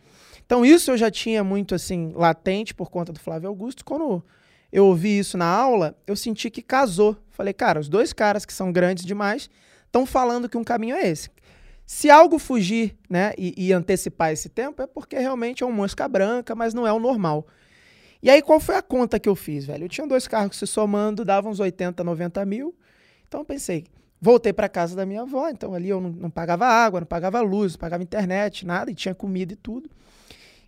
Então, 0.45 0.65
isso 0.65 0.91
eu 0.91 0.97
já 0.97 1.11
tinha 1.11 1.45
muito 1.45 1.75
assim 1.75 2.13
latente 2.15 2.75
por 2.75 2.91
conta 2.91 3.13
do 3.13 3.21
Flávio 3.21 3.49
Augusto. 3.49 3.85
Quando 3.85 4.25
eu 4.73 4.87
ouvi 4.87 5.19
isso 5.19 5.39
na 5.39 5.47
aula, 5.47 5.97
eu 6.07 6.17
senti 6.17 6.51
que 6.51 6.63
casou. 6.63 7.17
Falei, 7.31 7.53
cara, 7.53 7.79
os 7.79 7.89
dois 7.89 8.13
caras 8.13 8.45
que 8.45 8.53
são 8.53 8.73
grandes 8.73 9.05
demais 9.05 9.49
estão 9.85 10.05
falando 10.05 10.49
que 10.49 10.57
um 10.57 10.65
caminho 10.65 10.97
é 10.97 11.09
esse. 11.09 11.31
Se 11.87 12.11
algo 12.11 12.39
fugir 12.39 12.97
né, 13.09 13.33
e, 13.39 13.55
e, 13.57 13.73
antecipar 13.73 14.33
esse 14.33 14.49
tempo, 14.49 14.83
é 14.83 14.87
porque 14.89 15.17
realmente 15.17 15.63
é 15.63 15.67
um 15.67 15.71
mosca 15.71 16.09
branca, 16.09 16.55
mas 16.55 16.75
não 16.75 16.85
é 16.85 16.93
o 16.93 16.99
normal. 16.99 17.47
E 18.23 18.31
aí, 18.31 18.43
qual 18.43 18.59
foi 18.59 18.77
a 18.77 18.83
conta 18.83 19.19
que 19.19 19.29
eu 19.29 19.37
fiz, 19.37 19.65
velho? 19.65 19.85
Eu 19.85 19.89
tinha 19.89 20.07
dois 20.07 20.27
carros 20.27 20.59
se 20.59 20.67
somando, 20.67 21.25
davam 21.25 21.53
uns 21.53 21.61
80, 21.61 22.03
90 22.03 22.45
mil. 22.45 22.75
Então 23.29 23.41
eu 23.41 23.45
pensei, 23.45 23.85
voltei 24.21 24.53
para 24.53 24.69
casa 24.69 24.97
da 24.97 25.05
minha 25.05 25.23
avó, 25.23 25.49
então 25.49 25.75
ali 25.75 25.89
eu 25.89 26.01
não, 26.01 26.11
não, 26.11 26.31
pagava 26.31 26.67
água, 26.67 27.01
não 27.01 27.07
pagava 27.07 27.41
luz, 27.41 27.73
não 27.73 27.79
pagava 27.79 28.03
internet, 28.03 28.65
nada, 28.65 28.91
e 28.91 28.95
tinha 28.95 29.15
comida 29.15 29.53
e 29.53 29.57
tudo. 29.57 29.91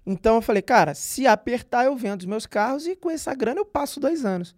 Então 0.07 0.37
eu 0.37 0.43
falei, 0.43 0.63
cara, 0.63 0.95
se 0.95 1.27
apertar, 1.27 1.85
eu 1.85 1.97
vendo 1.97 2.21
os 2.21 2.27
meus 2.27 2.47
carros 2.47 2.87
e 2.87 2.97
com 2.97 3.11
essa 3.11 3.35
grana 3.35 3.61
eu 3.61 3.65
passo 3.65 4.01
dois 4.01 4.25
anos. 4.25 4.55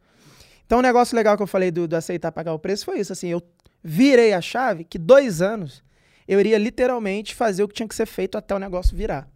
Então 0.64 0.78
um 0.78 0.82
negócio 0.82 1.16
legal 1.16 1.36
que 1.36 1.42
eu 1.42 1.46
falei 1.46 1.70
do, 1.70 1.88
do 1.88 1.96
aceitar 1.96 2.30
pagar 2.30 2.54
o 2.54 2.58
preço 2.58 2.84
foi 2.84 3.00
isso, 3.00 3.12
assim, 3.12 3.28
eu 3.28 3.42
virei 3.82 4.32
a 4.32 4.40
chave 4.40 4.84
que 4.84 4.98
dois 4.98 5.42
anos 5.42 5.82
eu 6.28 6.38
iria 6.38 6.58
literalmente 6.58 7.34
fazer 7.34 7.64
o 7.64 7.68
que 7.68 7.74
tinha 7.74 7.88
que 7.88 7.94
ser 7.94 8.06
feito 8.06 8.38
até 8.38 8.54
o 8.54 8.58
negócio 8.58 8.96
virar. 8.96 9.28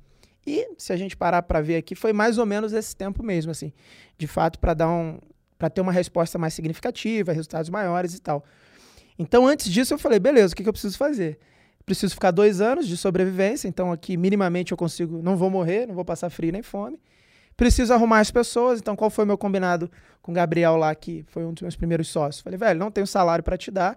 E 0.47 0.69
se 0.77 0.93
a 0.93 0.97
gente 0.97 1.17
parar 1.17 1.43
para 1.43 1.61
ver 1.61 1.77
aqui, 1.77 1.95
foi 1.95 2.13
mais 2.13 2.39
ou 2.39 2.45
menos 2.45 2.73
esse 2.73 2.95
tempo 2.95 3.23
mesmo, 3.23 3.51
assim, 3.51 3.73
de 4.19 4.27
fato, 4.27 4.59
para 4.59 4.75
dar 4.75 4.89
um, 4.89 5.19
para 5.59 5.71
ter 5.71 5.81
uma 5.81 5.93
resposta 5.93 6.39
mais 6.39 6.55
significativa, 6.55 7.33
resultados 7.33 7.71
maiores 7.71 8.15
e 8.15 8.21
tal. 8.21 8.45
Então, 9.19 9.47
antes 9.47 9.71
disso, 9.71 9.95
eu 9.95 9.99
falei, 9.99 10.19
beleza, 10.19 10.53
o 10.53 10.57
que, 10.57 10.63
que 10.63 10.69
eu 10.69 10.73
preciso 10.73 10.99
fazer? 10.99 11.39
Preciso 11.87 12.15
ficar 12.15 12.31
dois 12.31 12.61
anos 12.61 12.89
de 12.89 12.97
sobrevivência, 12.97 13.69
então 13.69 13.93
aqui 13.93 14.17
minimamente 14.17 14.73
eu 14.73 14.77
consigo, 14.77 15.23
não 15.23 15.37
vou 15.37 15.51
morrer, 15.51 15.87
não 15.87 15.95
vou 15.95 16.05
passar 16.05 16.31
frio 16.31 16.53
nem 16.53 16.63
fome. 16.63 17.01
Preciso 17.57 17.93
arrumar 17.93 18.21
as 18.21 18.31
pessoas, 18.31 18.81
então 18.81 18.97
qual 18.97 19.11
foi 19.11 19.25
o 19.25 19.27
meu 19.27 19.39
combinado 19.39 19.91
com 20.21 20.33
o 20.33 20.35
Gabriel 20.35 20.77
lá, 20.77 20.95
que 20.95 21.25
foi 21.29 21.45
um 21.45 21.53
dos 21.53 21.63
meus 21.63 21.77
primeiros 21.77 22.09
sócios? 22.09 22.43
Falei, 22.43 22.59
velho, 22.59 22.81
não 22.81 22.91
tenho 22.91 23.07
salário 23.07 23.45
para 23.45 23.57
te 23.57 23.71
dar, 23.71 23.97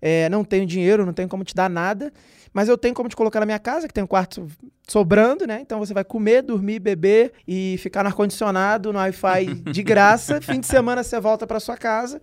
é, 0.00 0.28
não 0.28 0.44
tenho 0.44 0.66
dinheiro, 0.66 1.04
não 1.04 1.12
tenho 1.12 1.28
como 1.28 1.44
te 1.44 1.54
dar 1.54 1.68
nada, 1.68 2.12
mas 2.52 2.68
eu 2.68 2.76
tenho 2.76 2.94
como 2.94 3.08
te 3.08 3.16
colocar 3.16 3.40
na 3.40 3.46
minha 3.46 3.58
casa, 3.58 3.86
que 3.86 3.94
tem 3.94 4.02
um 4.02 4.08
quarto 4.08 4.46
sobrando, 4.88 5.46
né? 5.46 5.60
Então 5.60 5.78
você 5.78 5.94
vai 5.94 6.04
comer, 6.04 6.42
dormir, 6.42 6.80
beber 6.80 7.32
e 7.46 7.76
ficar 7.78 8.02
no 8.02 8.08
ar-condicionado, 8.08 8.92
no 8.92 8.98
Wi-Fi 8.98 9.46
de 9.70 9.82
graça. 9.82 10.40
Fim 10.40 10.60
de 10.60 10.66
semana 10.66 11.02
você 11.02 11.20
volta 11.20 11.46
para 11.46 11.60
sua 11.60 11.76
casa. 11.76 12.20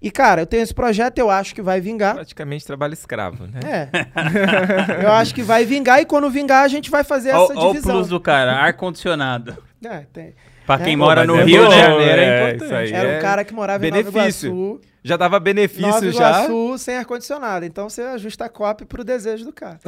E, 0.00 0.10
cara, 0.10 0.42
eu 0.42 0.46
tenho 0.46 0.64
esse 0.64 0.74
projeto, 0.74 1.18
eu 1.18 1.30
acho 1.30 1.54
que 1.54 1.62
vai 1.62 1.80
vingar. 1.80 2.14
Praticamente 2.14 2.66
trabalho 2.66 2.92
escravo, 2.92 3.46
né? 3.46 3.60
É. 3.64 5.04
eu 5.06 5.12
acho 5.12 5.32
que 5.32 5.44
vai 5.44 5.64
vingar 5.64 6.02
e 6.02 6.04
quando 6.04 6.28
vingar 6.28 6.64
a 6.64 6.68
gente 6.68 6.90
vai 6.90 7.04
fazer 7.04 7.28
essa 7.28 7.54
divisão. 7.54 7.68
Olha 7.68 7.78
o 7.78 7.82
plus 7.82 8.08
do 8.08 8.18
cara, 8.18 8.52
ar-condicionado. 8.56 9.56
É, 9.84 10.00
tem. 10.12 10.34
Pra 10.66 10.78
quem 10.78 10.94
é, 10.94 10.96
mora 10.96 11.24
no 11.24 11.36
é 11.36 11.44
Rio, 11.44 11.68
né? 11.68 11.80
É, 11.80 12.50
é 12.50 12.54
importante. 12.54 12.94
Era 12.94 13.18
um 13.18 13.20
cara 13.20 13.44
que 13.44 13.52
morava 13.52 13.78
benefício. 13.78 14.48
em 14.48 14.54
Nova 14.54 14.68
Iguaçu. 14.68 14.80
Já 15.04 15.16
dava 15.16 15.40
benefício 15.40 15.88
Nova 15.88 16.12
já. 16.12 16.44
Iguaçu 16.44 16.78
sem 16.78 16.96
ar-condicionado. 16.96 17.64
Então 17.64 17.88
você 17.88 18.02
ajusta 18.02 18.44
a 18.44 18.48
copy 18.48 18.84
pro 18.84 19.02
desejo 19.02 19.44
do 19.44 19.52
cara. 19.52 19.80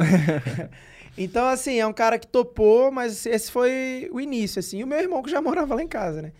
então, 1.17 1.47
assim, 1.47 1.79
é 1.79 1.87
um 1.87 1.93
cara 1.93 2.19
que 2.19 2.27
topou, 2.27 2.91
mas 2.91 3.25
esse 3.25 3.51
foi 3.51 4.09
o 4.11 4.19
início, 4.19 4.59
assim. 4.59 4.79
E 4.79 4.83
o 4.83 4.87
meu 4.87 4.99
irmão 4.99 5.23
que 5.23 5.31
já 5.31 5.41
morava 5.41 5.75
lá 5.75 5.81
em 5.81 5.87
casa, 5.87 6.21
né? 6.21 6.31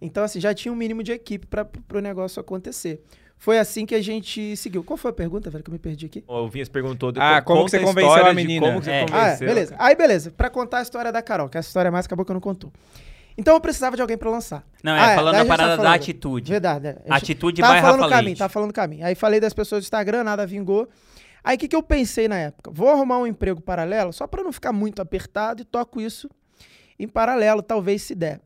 Então, 0.00 0.24
assim, 0.24 0.40
já 0.40 0.52
tinha 0.52 0.72
um 0.72 0.76
mínimo 0.76 1.02
de 1.02 1.12
equipe 1.12 1.46
para 1.46 1.68
o 1.94 2.00
negócio 2.00 2.40
acontecer. 2.40 3.00
Foi 3.36 3.58
assim 3.58 3.84
que 3.84 3.94
a 3.94 4.00
gente 4.00 4.56
seguiu. 4.56 4.82
Qual 4.82 4.96
foi 4.96 5.10
a 5.10 5.14
pergunta, 5.14 5.50
velho, 5.50 5.62
que 5.62 5.68
eu 5.68 5.72
me 5.72 5.78
perdi 5.78 6.06
aqui? 6.06 6.24
O 6.26 6.48
Vinhas 6.48 6.68
perguntou... 6.68 7.12
De, 7.12 7.20
ah, 7.20 7.42
como, 7.42 7.62
você 7.68 7.78
convenceu 7.78 8.26
a 8.26 8.32
menina? 8.32 8.66
Como 8.66 8.82
você 8.82 8.90
é. 8.90 9.06
convenceu. 9.06 9.46
Ah, 9.46 9.54
beleza. 9.54 9.76
Aí, 9.78 9.94
beleza. 9.94 10.30
Pra 10.30 10.48
contar 10.48 10.78
a 10.78 10.82
história 10.82 11.12
da 11.12 11.20
Carol, 11.20 11.48
que 11.48 11.58
essa 11.58 11.68
história 11.68 11.90
mais 11.90 12.06
acabou 12.06 12.24
que 12.24 12.30
eu 12.30 12.34
não 12.34 12.40
contou. 12.40 12.72
Então 13.36 13.54
eu 13.54 13.60
precisava 13.60 13.96
de 13.96 14.02
alguém 14.02 14.16
para 14.16 14.30
lançar. 14.30 14.64
Não, 14.82 14.94
é, 14.94 15.12
ah, 15.12 15.14
falando 15.16 15.34
é, 15.34 15.38
da 15.38 15.44
parada 15.44 15.82
da 15.82 15.94
atitude. 15.94 16.50
Verdade. 16.50 16.88
É. 16.88 17.02
Atitude 17.08 17.60
tava 17.60 17.74
barra 17.74 17.82
falando 17.82 18.00
falante. 18.00 18.16
caminho, 18.16 18.36
tava 18.36 18.52
falando 18.52 18.72
caminho. 18.72 19.06
Aí 19.06 19.14
falei 19.14 19.40
das 19.40 19.52
pessoas 19.52 19.82
do 19.82 19.84
Instagram, 19.84 20.24
nada 20.24 20.46
vingou. 20.46 20.88
Aí 21.42 21.56
o 21.56 21.58
que, 21.58 21.68
que 21.68 21.76
eu 21.76 21.82
pensei 21.82 22.28
na 22.28 22.38
época? 22.38 22.70
Vou 22.72 22.88
arrumar 22.88 23.18
um 23.18 23.26
emprego 23.26 23.60
paralelo, 23.60 24.12
só 24.12 24.26
para 24.26 24.42
não 24.42 24.52
ficar 24.52 24.72
muito 24.72 25.02
apertado 25.02 25.60
e 25.60 25.64
toco 25.64 26.00
isso 26.00 26.30
em 26.98 27.08
paralelo, 27.08 27.62
talvez 27.62 28.02
se 28.02 28.14
der. 28.14 28.40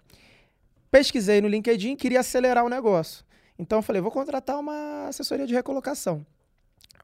Pesquisei 0.90 1.40
no 1.40 1.48
LinkedIn, 1.48 1.94
queria 1.96 2.20
acelerar 2.20 2.64
o 2.64 2.68
negócio. 2.68 3.24
Então 3.59 3.79
eu 3.79 3.83
falei, 3.83 4.01
vou 4.01 4.11
contratar 4.11 4.59
uma 4.59 5.07
assessoria 5.09 5.46
de 5.46 5.55
recolocação. 5.55 6.24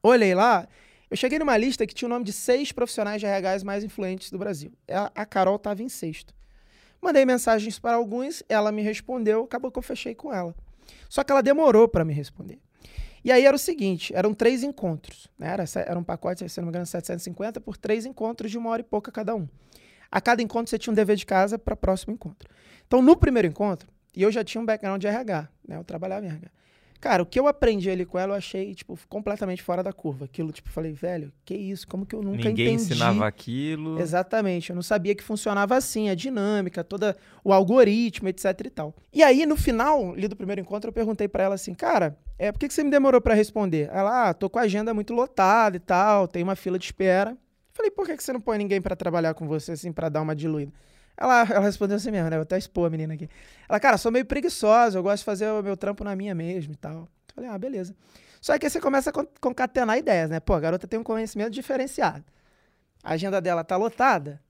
Olhei 0.01 0.33
lá, 0.33 0.67
eu 1.09 1.15
cheguei 1.15 1.37
numa 1.37 1.55
lista 1.55 1.85
que 1.85 1.93
tinha 1.93 2.07
o 2.07 2.09
nome 2.09 2.25
de 2.25 2.33
seis 2.33 2.71
profissionais 2.71 3.21
de 3.21 3.27
RH 3.27 3.63
mais 3.63 3.83
influentes 3.83 4.31
do 4.31 4.37
Brasil. 4.37 4.71
A 5.13 5.25
Carol 5.25 5.55
estava 5.55 5.83
em 5.83 5.89
sexto. 5.89 6.33
Mandei 7.05 7.23
mensagens 7.23 7.77
para 7.77 7.97
alguns, 7.97 8.41
ela 8.49 8.71
me 8.71 8.81
respondeu, 8.81 9.43
acabou 9.43 9.69
que 9.69 9.77
eu 9.77 9.83
fechei 9.83 10.15
com 10.15 10.33
ela. 10.33 10.55
Só 11.07 11.23
que 11.23 11.31
ela 11.31 11.43
demorou 11.43 11.87
para 11.87 12.03
me 12.03 12.11
responder. 12.11 12.57
E 13.23 13.31
aí 13.31 13.45
era 13.45 13.55
o 13.55 13.59
seguinte, 13.59 14.11
eram 14.15 14.33
três 14.33 14.63
encontros, 14.63 15.27
né? 15.37 15.49
era, 15.49 15.65
era 15.85 15.99
um 15.99 16.03
pacote, 16.03 16.49
se 16.49 16.59
não 16.59 16.65
me 16.65 16.69
engano, 16.71 16.87
750 16.87 17.61
por 17.61 17.77
três 17.77 18.07
encontros 18.07 18.49
de 18.49 18.57
uma 18.57 18.71
hora 18.71 18.81
e 18.81 18.83
pouca 18.83 19.11
cada 19.11 19.35
um. 19.35 19.47
A 20.09 20.19
cada 20.19 20.41
encontro 20.41 20.67
você 20.67 20.79
tinha 20.79 20.91
um 20.91 20.95
dever 20.95 21.15
de 21.15 21.27
casa 21.27 21.59
para 21.59 21.75
o 21.75 21.77
próximo 21.77 22.11
encontro. 22.11 22.49
Então, 22.87 23.03
no 23.03 23.15
primeiro 23.15 23.47
encontro, 23.47 23.87
e 24.15 24.23
eu 24.23 24.31
já 24.31 24.43
tinha 24.43 24.59
um 24.59 24.65
background 24.65 24.99
de 24.99 25.05
RH, 25.05 25.47
né? 25.67 25.77
Eu 25.77 25.83
trabalhava 25.83 26.25
em 26.25 26.29
RH. 26.29 26.49
Cara, 26.99 27.21
o 27.21 27.25
que 27.25 27.39
eu 27.39 27.47
aprendi 27.47 27.89
ali 27.89 28.05
com 28.05 28.17
ela, 28.17 28.33
eu 28.33 28.37
achei, 28.37 28.73
tipo, 28.73 28.97
completamente 29.07 29.61
fora 29.61 29.83
da 29.83 29.93
curva. 29.93 30.25
Aquilo, 30.25 30.51
tipo, 30.51 30.69
falei, 30.69 30.91
velho, 30.91 31.31
que 31.43 31.53
isso? 31.53 31.87
Como 31.87 32.05
que 32.05 32.15
eu 32.15 32.21
nunca 32.21 32.37
Ninguém 32.37 32.51
entendi? 32.51 32.63
Ninguém 32.63 32.75
ensinava 32.75 33.27
aquilo. 33.27 33.99
Exatamente. 33.99 34.69
Eu 34.69 34.75
não 34.75 34.81
sabia 34.81 35.13
que 35.13 35.23
funcionava 35.23 35.75
assim, 35.75 36.09
a 36.09 36.15
dinâmica, 36.15 36.83
toda 36.83 37.15
o 37.43 37.53
algoritmo, 37.53 38.27
etc 38.29 38.45
e 38.65 38.69
tal. 38.69 38.95
E 39.13 39.21
aí, 39.21 39.45
no 39.45 39.55
final 39.55 40.13
ali 40.13 40.27
do 40.27 40.35
primeiro 40.35 40.61
encontro, 40.61 40.89
eu 40.89 40.93
perguntei 40.93 41.27
para 41.27 41.43
ela 41.43 41.55
assim, 41.55 41.73
cara, 41.73 42.17
é, 42.39 42.51
por 42.51 42.59
que, 42.59 42.67
que 42.67 42.73
você 42.73 42.83
me 42.83 42.89
demorou 42.89 43.21
para 43.21 43.33
responder? 43.33 43.89
Ela, 43.91 44.29
ah, 44.29 44.33
tô 44.33 44.49
com 44.49 44.59
a 44.59 44.63
agenda 44.63 44.93
muito 44.93 45.13
lotada 45.13 45.77
e 45.77 45.79
tal, 45.79 46.27
tem 46.27 46.43
uma 46.43 46.55
fila 46.55 46.79
de 46.79 46.85
espera. 46.85 47.37
Falei, 47.73 47.91
por 47.91 48.05
que, 48.05 48.15
que 48.15 48.23
você 48.23 48.31
não 48.31 48.41
põe 48.41 48.57
ninguém 48.57 48.81
para 48.81 48.95
trabalhar 48.95 49.33
com 49.33 49.45
você, 49.47 49.73
assim, 49.73 49.91
para 49.91 50.07
dar 50.07 50.21
uma 50.21 50.35
diluída? 50.35 50.71
Ela, 51.17 51.41
ela 51.49 51.65
respondeu 51.65 51.97
assim 51.97 52.11
mesmo, 52.11 52.29
né? 52.29 52.35
Vou 52.35 52.43
até 52.43 52.57
expor 52.57 52.87
a 52.87 52.89
menina 52.89 53.13
aqui. 53.13 53.29
Ela, 53.67 53.79
cara, 53.79 53.97
sou 53.97 54.11
meio 54.11 54.25
preguiçosa, 54.25 54.97
eu 54.97 55.03
gosto 55.03 55.19
de 55.19 55.25
fazer 55.25 55.49
o 55.49 55.63
meu 55.63 55.77
trampo 55.77 56.03
na 56.03 56.15
minha 56.15 56.35
mesmo 56.35 56.73
e 56.73 56.75
tal. 56.75 57.07
Falei, 57.33 57.49
ah, 57.49 57.57
beleza. 57.57 57.95
Só 58.41 58.57
que 58.57 58.65
aí 58.65 58.69
você 58.69 58.79
começa 58.79 59.09
a 59.09 59.13
concatenar 59.41 59.97
ideias, 59.97 60.29
né? 60.29 60.39
Pô, 60.39 60.53
a 60.53 60.59
garota 60.59 60.87
tem 60.87 60.99
um 60.99 61.03
conhecimento 61.03 61.51
diferenciado. 61.51 62.23
A 63.03 63.13
agenda 63.13 63.41
dela 63.41 63.63
tá 63.63 63.75
lotada. 63.75 64.41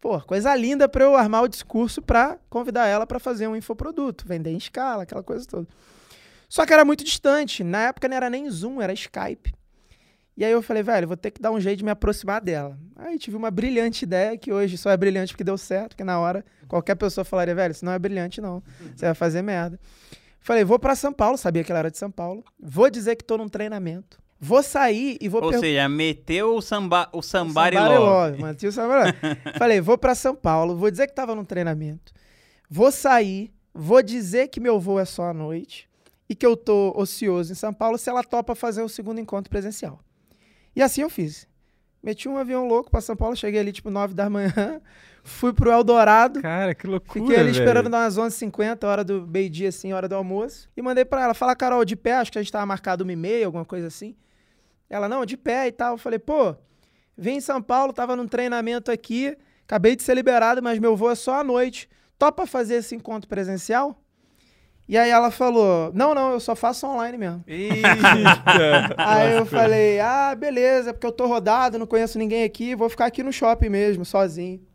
Pô, 0.00 0.20
coisa 0.20 0.54
linda 0.54 0.88
para 0.88 1.04
eu 1.04 1.16
armar 1.16 1.42
o 1.42 1.48
discurso 1.48 2.00
para 2.00 2.38
convidar 2.48 2.86
ela 2.86 3.06
para 3.06 3.18
fazer 3.18 3.48
um 3.48 3.56
infoproduto, 3.56 4.26
vender 4.26 4.50
em 4.50 4.56
escala, 4.56 5.02
aquela 5.02 5.22
coisa 5.22 5.44
toda. 5.46 5.66
Só 6.48 6.64
que 6.64 6.72
era 6.72 6.84
muito 6.84 7.04
distante. 7.04 7.64
Na 7.64 7.88
época 7.88 8.08
não 8.08 8.16
era 8.16 8.30
nem 8.30 8.48
Zoom, 8.48 8.80
era 8.80 8.92
Skype. 8.92 9.52
E 10.38 10.44
aí 10.44 10.52
eu 10.52 10.62
falei, 10.62 10.84
velho, 10.84 11.08
vou 11.08 11.16
ter 11.16 11.32
que 11.32 11.42
dar 11.42 11.50
um 11.50 11.58
jeito 11.58 11.78
de 11.78 11.84
me 11.84 11.90
aproximar 11.90 12.40
dela. 12.40 12.78
Aí 12.94 13.18
tive 13.18 13.36
uma 13.36 13.50
brilhante 13.50 14.04
ideia, 14.04 14.38
que 14.38 14.52
hoje 14.52 14.78
só 14.78 14.88
é 14.88 14.96
brilhante 14.96 15.32
porque 15.32 15.42
deu 15.42 15.58
certo, 15.58 15.88
porque 15.88 16.04
na 16.04 16.20
hora 16.20 16.44
qualquer 16.68 16.94
pessoa 16.94 17.24
falaria, 17.24 17.56
velho, 17.56 17.72
isso 17.72 17.84
não 17.84 17.90
é 17.90 17.98
brilhante 17.98 18.40
não, 18.40 18.62
você 18.94 19.06
vai 19.06 19.14
fazer 19.16 19.42
merda. 19.42 19.80
Falei, 20.38 20.62
vou 20.62 20.78
para 20.78 20.94
São 20.94 21.12
Paulo, 21.12 21.36
sabia 21.36 21.64
que 21.64 21.72
ela 21.72 21.80
era 21.80 21.90
de 21.90 21.98
São 21.98 22.08
Paulo, 22.08 22.44
vou 22.56 22.88
dizer 22.88 23.16
que 23.16 23.24
tô 23.24 23.36
num 23.36 23.48
treinamento, 23.48 24.22
vou 24.38 24.62
sair 24.62 25.18
e 25.20 25.28
vou... 25.28 25.42
Ou 25.42 25.52
seja, 25.54 25.88
meteu 25.88 26.54
o, 26.54 26.62
samba, 26.62 27.08
o 27.12 27.20
Sambari 27.20 27.76
Love. 27.76 28.40
Mantive 28.40 28.68
o 28.68 28.72
Falei, 29.58 29.80
vou 29.80 29.98
para 29.98 30.14
São 30.14 30.36
Paulo, 30.36 30.76
vou 30.76 30.88
dizer 30.88 31.08
que 31.08 31.14
tava 31.16 31.34
num 31.34 31.44
treinamento, 31.44 32.12
vou 32.70 32.92
sair, 32.92 33.52
vou 33.74 34.04
dizer 34.04 34.46
que 34.46 34.60
meu 34.60 34.78
voo 34.78 35.00
é 35.00 35.04
só 35.04 35.30
à 35.30 35.34
noite 35.34 35.88
e 36.28 36.34
que 36.36 36.46
eu 36.46 36.56
tô 36.56 36.92
ocioso 36.96 37.50
em 37.50 37.56
São 37.56 37.74
Paulo 37.74 37.98
se 37.98 38.08
ela 38.08 38.22
topa 38.22 38.54
fazer 38.54 38.82
o 38.82 38.88
segundo 38.88 39.20
encontro 39.20 39.50
presencial. 39.50 39.98
E 40.78 40.82
assim 40.82 41.02
eu 41.02 41.10
fiz. 41.10 41.48
Meti 42.00 42.28
um 42.28 42.38
avião 42.38 42.68
louco 42.68 42.88
para 42.88 43.00
São 43.00 43.16
Paulo, 43.16 43.34
cheguei 43.34 43.58
ali 43.58 43.72
tipo 43.72 43.90
9 43.90 44.14
da 44.14 44.30
manhã, 44.30 44.80
Fui 45.24 45.52
pro 45.52 45.70
Eldorado. 45.72 46.40
Cara, 46.40 46.72
que 46.72 46.86
loucura, 46.86 47.20
Fiquei 47.20 47.36
ali 47.36 47.50
velho. 47.50 47.60
esperando 47.60 47.90
dar 47.90 48.04
umas 48.04 48.16
11h50, 48.16 48.84
hora 48.84 49.02
do 49.02 49.26
meio-dia, 49.26 49.68
assim, 49.68 49.92
hora 49.92 50.08
do 50.08 50.14
almoço. 50.14 50.70
E 50.76 50.80
mandei 50.80 51.04
pra 51.04 51.22
ela, 51.22 51.34
fala, 51.34 51.56
Carol, 51.56 51.84
de 51.84 51.96
pé, 51.96 52.14
acho 52.14 52.30
que 52.30 52.38
a 52.38 52.42
gente 52.42 52.52
tava 52.52 52.64
marcado 52.64 53.02
uma 53.02 53.12
e 53.12 53.16
meia, 53.16 53.44
alguma 53.44 53.64
coisa 53.64 53.88
assim. 53.88 54.16
Ela, 54.88 55.08
não, 55.08 55.26
de 55.26 55.36
pé 55.36 55.66
e 55.66 55.72
tal. 55.72 55.94
Eu 55.94 55.98
falei, 55.98 56.20
pô, 56.20 56.54
vim 57.16 57.32
em 57.32 57.40
São 57.40 57.60
Paulo, 57.60 57.92
tava 57.92 58.14
num 58.14 58.28
treinamento 58.28 58.90
aqui, 58.90 59.36
acabei 59.64 59.96
de 59.96 60.02
ser 60.04 60.14
liberado, 60.14 60.62
mas 60.62 60.78
meu 60.78 60.96
voo 60.96 61.10
é 61.10 61.14
só 61.16 61.40
à 61.40 61.44
noite. 61.44 61.90
Topa 62.16 62.46
fazer 62.46 62.76
esse 62.76 62.94
encontro 62.94 63.28
presencial? 63.28 64.00
E 64.88 64.96
aí 64.96 65.10
ela 65.10 65.30
falou, 65.30 65.92
não, 65.92 66.14
não, 66.14 66.32
eu 66.32 66.40
só 66.40 66.56
faço 66.56 66.86
online 66.86 67.18
mesmo. 67.18 67.44
Eita. 67.46 68.94
Aí 68.96 69.36
eu 69.36 69.44
falei, 69.44 70.00
ah, 70.00 70.34
beleza, 70.34 70.94
porque 70.94 71.06
eu 71.06 71.12
tô 71.12 71.26
rodado, 71.26 71.78
não 71.78 71.86
conheço 71.86 72.18
ninguém 72.18 72.42
aqui, 72.42 72.74
vou 72.74 72.88
ficar 72.88 73.04
aqui 73.04 73.22
no 73.22 73.30
shopping 73.30 73.68
mesmo, 73.68 74.02
sozinho. 74.02 74.66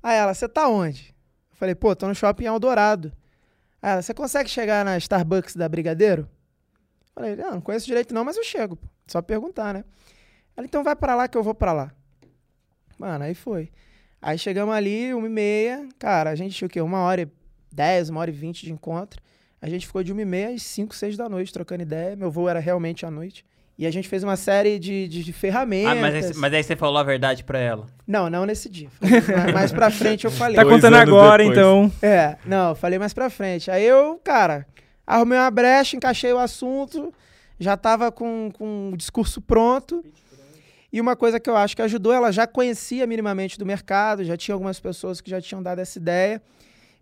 Aí 0.00 0.16
ela, 0.16 0.32
você 0.32 0.48
tá 0.48 0.68
onde? 0.68 1.12
Eu 1.50 1.56
falei, 1.56 1.74
pô, 1.74 1.94
tô 1.96 2.06
no 2.06 2.14
shopping 2.14 2.44
Eldorado. 2.44 3.12
Aí 3.82 3.90
ela, 3.90 4.02
você 4.02 4.14
consegue 4.14 4.48
chegar 4.48 4.84
na 4.84 4.96
Starbucks 4.96 5.56
da 5.56 5.68
Brigadeiro? 5.68 6.22
Eu 6.22 7.12
falei, 7.12 7.34
não, 7.34 7.54
não 7.54 7.60
conheço 7.60 7.86
direito 7.86 8.14
não, 8.14 8.24
mas 8.24 8.36
eu 8.36 8.44
chego, 8.44 8.78
só 9.08 9.20
perguntar, 9.20 9.74
né? 9.74 9.84
Ela, 10.56 10.66
então 10.66 10.84
vai 10.84 10.94
pra 10.94 11.16
lá 11.16 11.26
que 11.26 11.36
eu 11.36 11.42
vou 11.42 11.54
pra 11.54 11.72
lá. 11.72 11.92
Mano, 12.96 13.24
aí 13.24 13.34
foi. 13.34 13.72
Aí 14.20 14.38
chegamos 14.38 14.72
ali, 14.72 15.12
uma 15.12 15.26
e 15.26 15.30
meia, 15.30 15.88
cara, 15.98 16.30
a 16.30 16.36
gente 16.36 16.54
tinha 16.54 16.66
o 16.66 16.70
quê? 16.70 16.80
Uma 16.80 17.00
hora 17.00 17.22
e 17.22 17.41
dez, 17.74 18.08
uma 18.08 18.20
hora 18.20 18.30
e 18.30 18.32
vinte 18.32 18.64
de 18.64 18.72
encontro. 18.72 19.20
A 19.60 19.68
gente 19.68 19.86
ficou 19.86 20.02
de 20.02 20.12
uma 20.12 20.22
e 20.22 20.24
meia 20.24 20.48
às 20.50 20.62
cinco, 20.62 20.94
seis 20.94 21.16
da 21.16 21.28
noite 21.28 21.52
trocando 21.52 21.82
ideia. 21.82 22.16
Meu 22.16 22.30
voo 22.30 22.48
era 22.48 22.58
realmente 22.58 23.06
à 23.06 23.10
noite. 23.10 23.44
E 23.78 23.86
a 23.86 23.90
gente 23.90 24.08
fez 24.08 24.22
uma 24.22 24.36
série 24.36 24.78
de, 24.78 25.08
de, 25.08 25.24
de 25.24 25.32
ferramentas. 25.32 25.92
Ah, 25.92 26.00
mas, 26.00 26.14
aí, 26.14 26.32
mas 26.36 26.54
aí 26.54 26.62
você 26.62 26.76
falou 26.76 26.98
a 26.98 27.02
verdade 27.02 27.42
pra 27.42 27.58
ela. 27.58 27.86
Não, 28.06 28.28
não 28.28 28.44
nesse 28.44 28.68
dia. 28.68 28.88
Falei, 28.90 29.52
mais 29.52 29.72
pra 29.72 29.90
frente 29.90 30.24
eu 30.24 30.30
falei. 30.30 30.56
Tá 30.56 30.64
contando 30.64 30.94
agora, 30.94 31.42
depois. 31.42 31.58
então. 31.58 31.92
É, 32.02 32.36
não, 32.44 32.74
falei 32.74 32.98
mais 32.98 33.14
pra 33.14 33.30
frente. 33.30 33.70
Aí 33.70 33.84
eu, 33.84 34.20
cara, 34.22 34.66
arrumei 35.06 35.38
uma 35.38 35.50
brecha, 35.50 35.96
encaixei 35.96 36.32
o 36.32 36.38
assunto, 36.38 37.12
já 37.58 37.76
tava 37.76 38.12
com, 38.12 38.50
com 38.52 38.90
o 38.92 38.96
discurso 38.96 39.40
pronto. 39.40 40.04
E 40.92 41.00
uma 41.00 41.16
coisa 41.16 41.40
que 41.40 41.48
eu 41.48 41.56
acho 41.56 41.74
que 41.74 41.80
ajudou, 41.82 42.12
ela 42.12 42.30
já 42.30 42.46
conhecia 42.46 43.06
minimamente 43.06 43.58
do 43.58 43.64
mercado, 43.64 44.22
já 44.24 44.36
tinha 44.36 44.54
algumas 44.54 44.78
pessoas 44.78 45.20
que 45.22 45.30
já 45.30 45.40
tinham 45.40 45.62
dado 45.62 45.78
essa 45.78 45.98
ideia. 45.98 46.42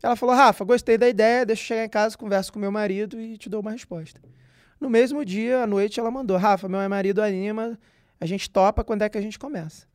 Ela 0.02 0.16
falou: 0.16 0.34
Rafa, 0.34 0.64
gostei 0.64 0.96
da 0.96 1.08
ideia, 1.08 1.44
deixa 1.44 1.62
eu 1.62 1.66
chegar 1.66 1.84
em 1.84 1.88
casa, 1.88 2.16
converso 2.16 2.52
com 2.52 2.58
meu 2.58 2.72
marido 2.72 3.20
e 3.20 3.36
te 3.36 3.48
dou 3.48 3.60
uma 3.60 3.70
resposta. 3.70 4.20
No 4.80 4.88
mesmo 4.88 5.24
dia, 5.24 5.62
à 5.62 5.66
noite, 5.66 6.00
ela 6.00 6.10
mandou: 6.10 6.36
Rafa, 6.36 6.68
meu 6.68 6.88
marido 6.88 7.22
anima, 7.22 7.78
a 8.20 8.26
gente 8.26 8.48
topa, 8.48 8.82
quando 8.82 9.02
é 9.02 9.08
que 9.08 9.18
a 9.18 9.20
gente 9.20 9.38
começa? 9.38 9.86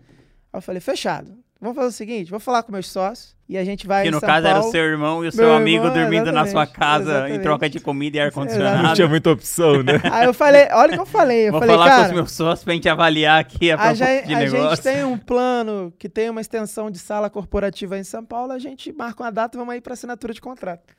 Eu 0.53 0.61
falei: 0.61 0.79
fechado. 0.79 1.44
Vamos 1.65 1.75
fazer 1.77 1.89
o 1.89 1.91
seguinte: 1.91 2.29
vou 2.31 2.39
falar 2.39 2.63
com 2.63 2.71
meus 2.71 2.87
sócios 2.89 3.35
e 3.49 3.57
a 3.57 3.63
gente 3.65 3.85
vai. 3.87 4.03
Que 4.03 4.09
em 4.09 4.11
no 4.11 4.19
São 4.19 4.27
caso 4.29 4.45
era 4.47 4.57
o 4.57 4.61
Paulo. 4.61 4.71
seu 4.71 4.83
irmão 4.83 5.15
e 5.17 5.19
o 5.19 5.21
Meu 5.23 5.31
seu 5.31 5.53
amigo 5.53 5.85
irmão, 5.85 5.93
dormindo 6.01 6.31
na 6.31 6.45
sua 6.45 6.63
exatamente, 6.63 6.73
casa 6.79 7.03
em 7.03 7.13
exatamente. 7.15 7.41
troca 7.41 7.69
de 7.69 7.79
comida 7.79 8.17
e 8.17 8.19
Não 8.19 8.25
ar-condicionado. 8.27 8.93
tinha 8.95 9.07
muita 9.07 9.31
opção, 9.31 9.81
né? 9.83 9.93
Aí 10.11 10.25
eu 10.25 10.33
falei, 10.33 10.67
olha 10.71 10.91
o 10.91 10.93
que 10.93 10.99
eu 11.01 11.05
falei. 11.05 11.47
Eu 11.47 11.51
Vou 11.51 11.59
falei, 11.61 11.75
falar 11.75 11.89
com 11.89 11.95
cara, 11.95 12.07
os 12.07 12.13
meus 12.13 12.31
sócios 12.31 12.63
pra 12.63 12.73
gente 12.73 12.87
avaliar 12.87 13.39
aqui 13.39 13.71
a 13.71 13.81
a, 13.81 13.93
gente, 13.93 14.27
de 14.27 14.33
a 14.35 14.39
negócio. 14.39 14.69
gente 14.75 14.81
tem 14.83 15.03
um 15.03 15.17
plano 15.17 15.91
que 15.97 16.07
tem 16.07 16.29
uma 16.29 16.39
extensão 16.41 16.89
de 16.91 16.99
sala 16.99 17.29
corporativa 17.29 17.97
em 17.97 18.03
São 18.03 18.23
Paulo, 18.23 18.51
a 18.51 18.59
gente 18.59 18.93
marca 18.93 19.23
uma 19.23 19.31
data 19.31 19.55
e 19.55 19.59
vamos 19.59 19.73
aí 19.73 19.81
para 19.81 19.93
assinatura 19.93 20.33
de 20.33 20.41
contrato. 20.41 20.93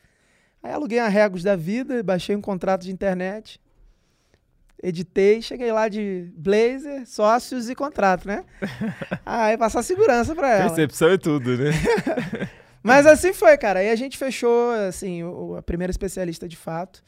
Aí 0.62 0.72
aluguei 0.72 0.98
a 0.98 1.06
Regos 1.08 1.42
da 1.44 1.54
vida, 1.54 2.02
baixei 2.02 2.34
um 2.34 2.40
contrato 2.40 2.82
de 2.82 2.90
internet, 2.92 3.60
editei, 4.82 5.40
cheguei 5.42 5.72
lá 5.72 5.88
de 5.88 6.30
blazer, 6.36 7.06
sócios 7.06 7.68
e 7.70 7.74
contrato, 7.74 8.26
né? 8.26 8.44
Aí 9.24 9.56
passar 9.56 9.82
segurança 9.82 10.34
para 10.34 10.50
ela. 10.50 10.66
Percepção 10.68 11.08
é 11.10 11.16
tudo, 11.18 11.56
né? 11.56 11.70
Mas 12.82 13.04
assim 13.06 13.32
foi, 13.32 13.56
cara. 13.56 13.80
Aí 13.80 13.90
a 13.90 13.96
gente 13.96 14.16
fechou, 14.16 14.70
assim, 14.88 15.22
o- 15.24 15.56
a 15.56 15.62
primeira 15.62 15.90
especialista 15.90 16.46
de 16.48 16.56
fato. 16.56 17.02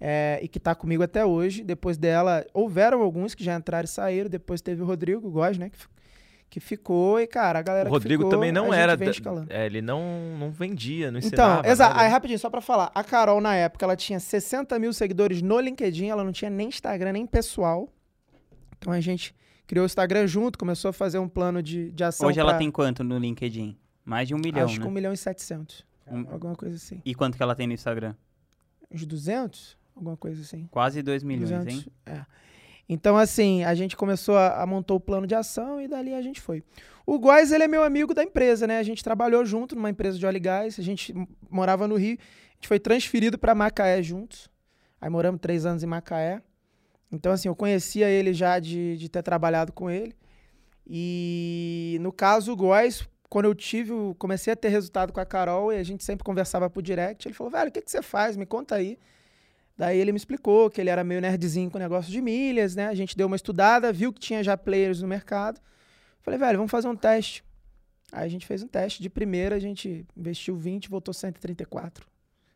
é, 0.00 0.38
e 0.42 0.48
que 0.48 0.60
tá 0.60 0.74
comigo 0.74 1.02
até 1.02 1.24
hoje. 1.24 1.62
Depois 1.64 1.96
dela, 1.96 2.44
houveram 2.52 3.00
alguns 3.00 3.34
que 3.34 3.42
já 3.44 3.54
entraram 3.56 3.84
e 3.84 3.88
saíram. 3.88 4.28
Depois 4.28 4.60
teve 4.60 4.82
o 4.82 4.84
Rodrigo 4.84 5.30
Góes, 5.30 5.56
né? 5.56 5.70
Que, 5.70 5.78
que 6.54 6.60
ficou. 6.60 7.18
E, 7.18 7.26
cara, 7.26 7.58
a 7.58 7.62
galera 7.62 7.88
O 7.88 7.92
Rodrigo 7.92 8.22
que 8.22 8.26
ficou, 8.26 8.30
também 8.30 8.52
não 8.52 8.72
era. 8.72 8.94
vem 8.96 9.06
da- 9.06 9.10
escalando. 9.10 9.52
é, 9.52 9.66
ele 9.66 9.82
não, 9.82 10.36
não 10.38 10.52
vendia, 10.52 11.10
não 11.10 11.18
Então, 11.18 11.60
exato. 11.64 11.98
Aí, 11.98 12.08
rapidinho, 12.08 12.38
só 12.38 12.48
pra 12.48 12.60
falar. 12.60 12.92
A 12.94 13.02
Carol, 13.02 13.40
na 13.40 13.56
época, 13.56 13.84
ela 13.84 13.96
tinha 13.96 14.20
60 14.20 14.78
mil 14.78 14.92
seguidores 14.92 15.42
no 15.42 15.58
LinkedIn. 15.58 16.06
Ela 16.10 16.22
não 16.22 16.30
tinha 16.30 16.48
nem 16.48 16.68
Instagram, 16.68 17.10
nem 17.12 17.26
pessoal. 17.26 17.88
Então 18.78 18.92
a 18.92 19.00
gente 19.00 19.34
criou 19.66 19.82
o 19.82 19.86
Instagram 19.86 20.28
junto, 20.28 20.56
começou 20.56 20.90
a 20.90 20.92
fazer 20.92 21.18
um 21.18 21.28
plano 21.28 21.60
de, 21.60 21.90
de 21.90 22.04
ação. 22.04 22.28
Hoje 22.28 22.38
ela 22.38 22.50
pra- 22.50 22.58
tem 22.58 22.70
quanto 22.70 23.02
no 23.02 23.18
LinkedIn? 23.18 23.76
Mais 24.04 24.28
de 24.28 24.34
um 24.34 24.38
milhão, 24.38 24.66
Acho 24.66 24.74
que 24.74 24.80
né? 24.80 24.86
1 24.86 24.90
milhão 24.92 25.12
e 25.12 25.16
700. 25.16 25.84
Um- 26.06 26.24
Alguma 26.30 26.54
coisa 26.54 26.76
assim. 26.76 27.02
E 27.04 27.16
quanto 27.16 27.36
que 27.36 27.42
ela 27.42 27.56
tem 27.56 27.66
no 27.66 27.72
Instagram? 27.72 28.14
Uns 28.92 29.04
200? 29.04 29.76
Alguma 29.96 30.16
coisa 30.16 30.40
assim. 30.40 30.68
Quase 30.70 31.02
2 31.02 31.24
milhões, 31.24 31.50
200, 31.50 31.74
hein? 31.74 31.86
é. 32.06 32.24
Então, 32.88 33.16
assim, 33.16 33.64
a 33.64 33.74
gente 33.74 33.96
começou 33.96 34.36
a, 34.36 34.62
a 34.62 34.66
montar 34.66 34.94
o 34.94 35.00
plano 35.00 35.26
de 35.26 35.34
ação 35.34 35.80
e 35.80 35.88
dali 35.88 36.14
a 36.14 36.20
gente 36.20 36.40
foi. 36.40 36.62
O 37.06 37.18
Góes, 37.18 37.52
ele 37.52 37.64
é 37.64 37.68
meu 37.68 37.82
amigo 37.82 38.14
da 38.14 38.22
empresa, 38.22 38.66
né? 38.66 38.78
A 38.78 38.82
gente 38.82 39.02
trabalhou 39.02 39.44
junto 39.44 39.74
numa 39.74 39.90
empresa 39.90 40.18
de 40.18 40.26
óleo 40.26 40.36
e 40.36 40.40
gás, 40.40 40.78
a 40.78 40.82
gente 40.82 41.14
morava 41.50 41.86
no 41.86 41.96
Rio, 41.96 42.18
a 42.18 42.54
gente 42.54 42.68
foi 42.68 42.78
transferido 42.78 43.38
para 43.38 43.54
Macaé 43.54 44.02
juntos. 44.02 44.50
Aí 45.00 45.10
moramos 45.10 45.40
três 45.40 45.66
anos 45.66 45.82
em 45.82 45.86
Macaé. 45.86 46.42
Então, 47.12 47.32
assim, 47.32 47.48
eu 47.48 47.54
conhecia 47.54 48.08
ele 48.08 48.32
já 48.32 48.58
de, 48.58 48.96
de 48.96 49.08
ter 49.08 49.22
trabalhado 49.22 49.72
com 49.72 49.90
ele. 49.90 50.14
E 50.86 51.98
no 52.00 52.12
caso, 52.12 52.52
o 52.52 52.56
Góes, 52.56 53.06
quando 53.28 53.46
eu 53.46 53.54
tive, 53.54 53.92
comecei 54.18 54.52
a 54.52 54.56
ter 54.56 54.68
resultado 54.68 55.12
com 55.12 55.20
a 55.20 55.26
Carol 55.26 55.72
e 55.72 55.76
a 55.76 55.82
gente 55.82 56.04
sempre 56.04 56.24
conversava 56.24 56.68
por 56.68 56.82
direct, 56.82 57.26
ele 57.26 57.34
falou, 57.34 57.50
velho, 57.50 57.68
o 57.68 57.72
que, 57.72 57.82
que 57.82 57.90
você 57.90 58.02
faz? 58.02 58.36
Me 58.36 58.46
conta 58.46 58.76
aí. 58.76 58.98
Daí 59.76 59.98
ele 59.98 60.12
me 60.12 60.16
explicou 60.16 60.70
que 60.70 60.80
ele 60.80 60.90
era 60.90 61.02
meio 61.02 61.20
nerdzinho 61.20 61.70
com 61.70 61.78
negócio 61.78 62.10
de 62.10 62.20
milhas, 62.20 62.76
né? 62.76 62.86
A 62.86 62.94
gente 62.94 63.16
deu 63.16 63.26
uma 63.26 63.36
estudada, 63.36 63.92
viu 63.92 64.12
que 64.12 64.20
tinha 64.20 64.42
já 64.42 64.56
players 64.56 65.02
no 65.02 65.08
mercado. 65.08 65.60
Falei, 66.22 66.38
velho, 66.38 66.58
vamos 66.58 66.70
fazer 66.70 66.88
um 66.88 66.96
teste. 66.96 67.44
Aí 68.12 68.24
a 68.24 68.28
gente 68.28 68.46
fez 68.46 68.62
um 68.62 68.68
teste. 68.68 69.02
De 69.02 69.10
primeira, 69.10 69.56
a 69.56 69.58
gente 69.58 70.06
investiu 70.16 70.56
20, 70.56 70.88
voltou 70.88 71.12
134. 71.12 72.06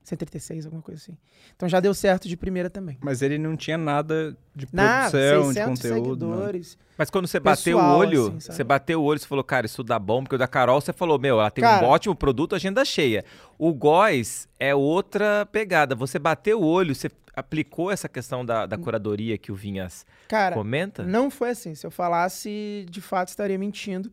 136, 0.09 0.65
alguma 0.67 0.83
coisa 0.83 1.01
assim. 1.01 1.17
Então 1.57 1.69
já 1.69 1.81
deu 1.81 1.93
certo 1.95 2.29
de 2.29 2.37
primeira 2.37 2.69
também. 2.69 2.99
Mas 3.01 3.23
ele 3.23 3.39
não 3.39 3.57
tinha 3.57 3.79
nada 3.79 4.37
de 4.55 4.67
Nada, 4.73 5.11
produção, 5.11 5.49
de 5.49 5.55
600 5.55 5.81
conteúdo. 5.83 6.27
seguidores. 6.27 6.79
Mas 6.97 7.11
quando 7.11 7.27
você 7.29 7.39
bateu 7.39 7.77
Pessoal, 7.79 7.95
o 7.97 7.99
olho, 7.99 8.27
assim, 8.37 8.53
você 8.53 8.65
bateu 8.65 9.01
o 9.01 9.05
olho, 9.05 9.21
você 9.21 9.27
falou, 9.27 9.45
cara, 9.45 9.67
isso 9.67 9.83
dá 9.85 9.99
bom, 9.99 10.23
porque 10.23 10.35
o 10.35 10.39
da 10.39 10.49
Carol 10.49 10.81
você 10.81 10.93
falou, 10.93 11.19
meu, 11.19 11.39
ela 11.41 11.51
tem 11.51 11.63
Cara- 11.63 11.87
um 11.87 11.89
ótimo 11.89 12.15
produto, 12.15 12.55
agenda 12.55 12.85
cheia. 12.85 13.25
O 13.59 13.73
Góis 13.73 14.49
é 14.59 14.75
outra 14.75 15.47
pegada. 15.53 15.95
Você 15.95 16.19
bateu 16.19 16.61
o 16.61 16.65
olho, 16.67 16.95
você 16.95 17.09
aplicou 17.35 17.91
essa 17.93 18.09
questão 18.09 18.45
da, 18.45 18.67
da 18.67 18.77
curadoria 18.77 19.39
que 19.39 19.53
o 19.53 19.55
Vinhas 19.55 20.05
Cara, 20.27 20.57
comenta? 20.57 21.05
não 21.05 21.31
foi 21.31 21.51
assim. 21.51 21.73
Se 21.75 21.87
eu 21.87 21.91
falasse, 21.91 22.85
de 22.91 23.01
fato 23.01 23.29
estaria 23.29 23.57
mentindo. 23.59 24.11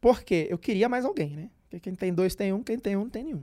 Por 0.00 0.22
quê? 0.22 0.46
Eu 0.50 0.58
queria 0.58 0.88
mais 0.88 1.04
alguém, 1.04 1.30
né? 1.30 1.48
Porque 1.64 1.80
quem 1.80 1.94
tem 1.94 2.12
dois 2.14 2.34
tem 2.36 2.52
um, 2.52 2.62
quem 2.62 2.78
tem 2.78 2.94
um 2.96 3.00
não 3.04 3.10
tem 3.10 3.24
nenhum. 3.24 3.42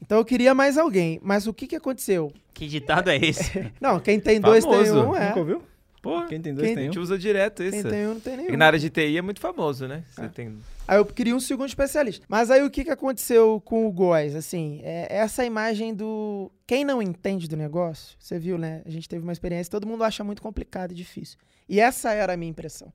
Então 0.00 0.18
eu 0.18 0.24
queria 0.24 0.54
mais 0.54 0.78
alguém. 0.78 1.18
Mas 1.22 1.46
o 1.46 1.52
que, 1.54 1.66
que 1.66 1.76
aconteceu? 1.76 2.32
Que 2.54 2.66
ditado 2.66 3.10
é 3.10 3.16
esse? 3.16 3.72
Não, 3.80 3.98
quem 4.00 4.18
tem 4.20 4.40
dois 4.40 4.64
tem 4.64 4.72
Famoso. 4.72 5.08
um, 5.10 5.16
é. 5.16 5.28
Nunca 5.28 5.40
ouviu? 5.40 5.62
Porra, 6.00 6.26
Quem 6.28 6.40
tem 6.40 6.54
dois 6.54 6.64
Quem 6.64 6.72
a 6.74 6.76
tem 6.76 6.84
um. 6.88 6.92
gente 6.92 7.00
usa 7.00 7.18
direto 7.18 7.56
Quem 7.62 7.80
isso. 7.80 7.88
tem 7.88 8.06
um 8.06 8.14
não 8.14 8.20
tem 8.20 8.36
nenhum. 8.36 8.52
E 8.52 8.56
na 8.56 8.66
área 8.66 8.78
de 8.78 8.88
TI 8.88 9.16
é 9.18 9.22
muito 9.22 9.40
famoso, 9.40 9.88
né? 9.88 10.04
Você 10.08 10.22
É. 10.22 10.28
tem... 10.28 10.56
Aí 10.86 10.96
eu 10.96 11.04
queria 11.04 11.34
um 11.34 11.40
segundo 11.40 11.68
especialista. 11.68 12.24
Mas 12.28 12.50
aí 12.52 12.62
o 12.62 12.70
que, 12.70 12.84
que 12.84 12.90
aconteceu 12.90 13.60
com 13.64 13.84
o 13.86 13.92
Góis? 13.92 14.34
Assim, 14.36 14.80
é 14.84 15.06
essa 15.10 15.44
imagem 15.44 15.92
do. 15.92 16.50
Quem 16.66 16.82
não 16.84 17.02
entende 17.02 17.46
do 17.48 17.56
negócio, 17.56 18.16
você 18.18 18.38
viu, 18.38 18.56
né? 18.56 18.80
A 18.86 18.90
gente 18.90 19.06
teve 19.08 19.22
uma 19.22 19.32
experiência, 19.32 19.70
todo 19.70 19.86
mundo 19.86 20.02
acha 20.04 20.22
muito 20.24 20.40
complicado 20.40 20.92
e 20.92 20.94
difícil. 20.94 21.36
E 21.68 21.78
essa 21.80 22.12
era 22.12 22.32
a 22.32 22.36
minha 22.38 22.48
impressão. 22.50 22.90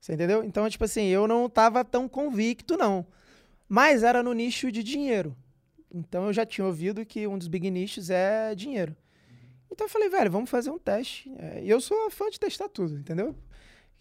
Você 0.00 0.14
entendeu? 0.14 0.42
Então, 0.44 0.70
tipo 0.70 0.84
assim, 0.84 1.06
eu 1.08 1.26
não 1.26 1.48
tava 1.48 1.84
tão 1.84 2.08
convicto, 2.08 2.76
não. 2.76 3.04
Mas 3.68 4.02
era 4.02 4.22
no 4.22 4.32
nicho 4.32 4.70
de 4.72 4.82
dinheiro. 4.82 5.36
Então 5.94 6.26
eu 6.26 6.32
já 6.32 6.44
tinha 6.44 6.66
ouvido 6.66 7.04
que 7.06 7.26
um 7.26 7.38
dos 7.38 7.46
big 7.48 7.70
nichos 7.70 8.10
é 8.10 8.54
dinheiro. 8.54 8.96
Então 9.70 9.86
eu 9.86 9.90
falei, 9.90 10.08
velho, 10.08 10.30
vamos 10.30 10.50
fazer 10.50 10.70
um 10.70 10.78
teste. 10.78 11.32
É, 11.38 11.62
E 11.64 11.70
eu 11.70 11.80
sou 11.80 12.10
fã 12.10 12.28
de 12.28 12.38
testar 12.38 12.68
tudo, 12.68 12.98
entendeu? 12.98 13.34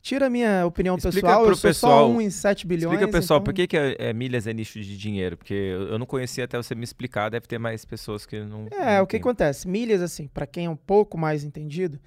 Tira 0.02 0.26
a 0.26 0.30
minha 0.30 0.66
opinião 0.66 0.96
Explica 0.98 1.28
pessoal, 1.28 1.46
eu 1.48 1.56
sou 1.56 1.70
pessoal- 1.70 2.08
só 2.10 2.12
um 2.14 2.20
em 2.20 2.30
7 2.30 2.68
bilhões. 2.68 2.94
Explica, 2.94 3.10
pessoal, 3.12 3.38
então- 3.38 3.46
por 3.46 3.54
que, 3.54 3.66
que 3.68 3.78
é, 3.78 3.96
é 3.98 4.14
milhas 4.14 4.46
é 4.46 4.54
nicho 4.54 4.80
de 4.82 4.98
dinheiro? 4.98 5.38
Porque 5.38 5.54
eu 5.54 5.98
não 5.98 6.06
conhecia 6.06 6.44
até 6.44 6.58
você 6.58 6.76
me 6.76 6.84
explicar, 6.84 7.30
deve 7.30 7.48
ter 7.48 7.58
mais 7.58 7.86
pessoas 7.86 8.26
que 8.26 8.38
não. 8.42 8.68
É, 8.72 8.98
não 8.98 9.04
o 9.04 9.08
que 9.08 9.12
têm. 9.14 9.22
acontece? 9.22 9.66
Milhas, 9.68 10.02
assim, 10.02 10.28
pra 10.28 10.46
quem 10.46 10.66
é 10.66 10.70
um 10.70 10.76
pouco 10.76 11.18
mais 11.18 11.46
entendido, 11.46 12.00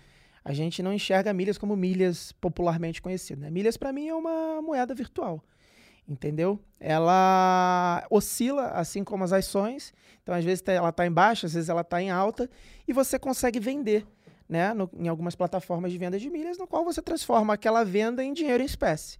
a 0.45 0.53
gente 0.53 0.83
não 0.83 0.93
enxerga 0.93 1.33
milhas 1.33 1.57
como 1.57 1.75
milhas 1.75 2.33
popularmente 2.33 3.01
conhecidas. 3.01 3.43
Né? 3.45 3.51
Milhas, 3.51 3.79
pra 3.79 3.93
mim, 3.95 4.09
é 4.09 4.15
uma 4.15 4.61
moeda 4.61 4.95
virtual. 4.95 5.43
Entendeu? 6.09 6.61
Ela 6.79 8.07
oscila, 8.11 8.69
assim 8.69 9.03
como 9.03 9.25
as 9.25 9.33
ações. 9.33 9.93
Então, 10.23 10.35
às 10.35 10.45
vezes, 10.45 10.61
tá- 10.63 10.73
ela 10.73 10.91
está 10.91 11.07
em 11.07 11.11
baixa, 11.11 11.47
às 11.47 11.55
vezes 11.55 11.69
ela 11.69 11.81
está 11.81 12.01
em 12.01 12.11
alta, 12.11 12.49
e 12.87 12.93
você 12.93 13.19
consegue 13.19 13.59
vender 13.59 14.07
né, 14.49 14.73
no- 14.73 14.89
em 14.97 15.09
algumas 15.09 15.35
plataformas 15.35 15.91
de 15.91 15.99
venda 15.99 16.21
de 16.21 16.31
milhas, 16.31 16.57
no 16.57 16.69
qual 16.69 16.85
você 16.85 17.03
transforma 17.03 17.55
aquela 17.55 17.83
venda 17.85 18.23
em 18.23 18.33
dinheiro 18.33 18.63
em 18.63 18.67
espécie. 18.67 19.19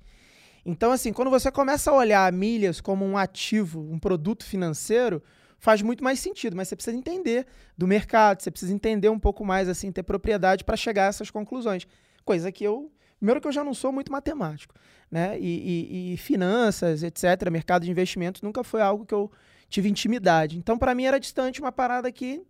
Então, 0.65 0.93
assim, 0.93 1.13
quando 1.13 1.33
você 1.33 1.51
começa 1.51 1.91
a 1.91 1.95
olhar 1.95 2.33
milhas 2.33 2.81
como 2.81 3.05
um 3.05 3.19
ativo, 3.19 3.81
um 3.81 3.99
produto 3.99 4.45
financeiro, 4.45 5.21
faz 5.59 5.83
muito 5.83 6.05
mais 6.05 6.21
sentido, 6.21 6.57
mas 6.57 6.69
você 6.69 6.77
precisa 6.77 6.97
entender 6.97 7.45
do 7.77 7.89
mercado, 7.89 8.41
você 8.41 8.53
precisa 8.53 8.73
entender 8.73 9.09
um 9.09 9.19
pouco 9.19 9.45
mais, 9.45 9.69
assim, 9.69 9.91
ter 9.91 10.05
propriedade 10.05 10.63
para 10.63 10.77
chegar 10.77 11.07
a 11.07 11.09
essas 11.09 11.29
conclusões. 11.29 11.89
Coisa 12.25 12.53
que 12.53 12.63
eu. 12.63 12.89
Primeiro 13.19 13.41
que 13.41 13.49
eu 13.49 13.53
já 13.53 13.65
não 13.65 13.75
sou 13.75 13.93
muito 13.93 14.13
matemático, 14.13 14.75
né? 15.11 15.39
E, 15.39 16.13
e, 16.13 16.15
e 16.15 16.17
finanças, 16.17 17.03
etc., 17.03 17.51
mercado 17.51 17.85
de 17.85 17.91
investimentos, 17.91 18.43
nunca 18.43 18.63
foi 18.63 18.83
algo 18.83 19.07
que 19.07 19.15
eu 19.15 19.31
tive 19.69 19.89
intimidade. 19.89 20.59
Então, 20.59 20.79
para 20.79 20.95
mim, 20.95 21.05
era 21.05 21.19
distante 21.19 21.61
uma 21.61 21.73
parada 21.73 22.11
que 22.13 22.43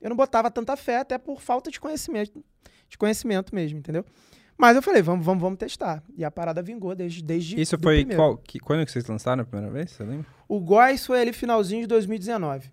eu 0.00 0.08
não 0.08 0.16
botava 0.16 0.50
tanta 0.50 0.76
fé, 0.76 0.98
até 0.98 1.18
por 1.18 1.40
falta 1.40 1.70
de 1.70 1.80
conhecimento, 1.80 2.44
de 2.88 2.98
conhecimento 2.98 3.54
mesmo, 3.54 3.78
entendeu? 3.78 4.04
Mas 4.56 4.74
eu 4.74 4.82
falei, 4.82 5.02
vamos, 5.02 5.24
vamos, 5.24 5.42
vamos 5.42 5.58
testar. 5.58 6.02
E 6.16 6.24
a 6.24 6.30
parada 6.30 6.62
vingou 6.62 6.94
desde 6.94 7.22
desde 7.22 7.60
Isso 7.60 7.76
foi 7.78 8.04
qual, 8.06 8.38
que, 8.38 8.58
quando 8.58 8.86
que 8.86 8.90
vocês 8.90 9.06
lançaram 9.06 9.42
a 9.42 9.44
primeira 9.44 9.70
vez, 9.70 9.90
você 9.90 10.02
lembra? 10.02 10.26
O 10.48 10.60
Góis 10.60 11.04
foi 11.04 11.20
ali 11.20 11.32
finalzinho 11.32 11.82
de 11.82 11.88
2019. 11.88 12.70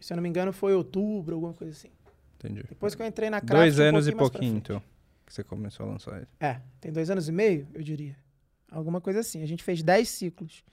Se 0.00 0.12
eu 0.12 0.16
não 0.16 0.22
me 0.22 0.28
engano, 0.28 0.52
foi 0.52 0.74
outubro, 0.74 1.34
alguma 1.34 1.52
coisa 1.52 1.72
assim. 1.72 1.90
Entendi. 2.36 2.64
Depois 2.68 2.94
que 2.94 3.02
eu 3.02 3.06
entrei 3.06 3.28
na 3.28 3.40
Craft, 3.40 3.62
Dois 3.62 3.80
anos 3.80 4.06
um 4.06 4.10
e 4.10 4.14
pouquinho, 4.14 4.56
então, 4.56 4.82
que 5.26 5.34
você 5.34 5.42
começou 5.42 5.86
a 5.86 5.90
lançar 5.90 6.16
ele. 6.16 6.28
É, 6.40 6.60
tem 6.80 6.92
dois 6.92 7.10
anos 7.10 7.28
e 7.28 7.32
meio, 7.32 7.68
eu 7.74 7.82
diria. 7.82 8.16
Alguma 8.70 9.00
coisa 9.00 9.20
assim. 9.20 9.42
A 9.42 9.46
gente 9.46 9.62
fez 9.62 9.82
dez 9.82 10.08
ciclos. 10.08 10.64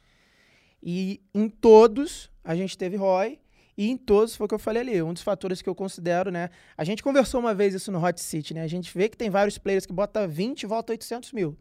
E 0.82 1.22
em 1.34 1.50
todos 1.50 2.30
a 2.44 2.56
gente 2.56 2.78
teve 2.78 2.96
ROI 2.96 3.40
e 3.78 3.90
em 3.90 3.98
todos 3.98 4.36
foi 4.36 4.46
o 4.46 4.48
que 4.48 4.54
eu 4.54 4.60
falei 4.60 4.82
ali, 4.82 5.02
um 5.02 5.14
dos 5.14 5.24
fatores 5.24 5.62
que 5.62 5.70
eu 5.70 5.74
considero, 5.74 6.30
né? 6.30 6.50
A 6.78 6.84
gente 6.84 7.02
conversou 7.02 7.40
uma 7.40 7.56
vez 7.56 7.74
isso 7.74 7.92
no 7.92 8.04
Hot 8.04 8.22
City, 8.22 8.54
né? 8.54 8.62
A 8.62 8.68
gente 8.68 8.96
vê 8.96 9.10
que 9.10 9.18
tem 9.18 9.30
vários 9.30 9.58
players 9.58 9.86
que 9.86 9.94
bota 9.94 10.28
20 10.28 10.64
e 10.64 10.66
volta 10.68 10.94
800 10.94 11.32
mil. 11.32 11.58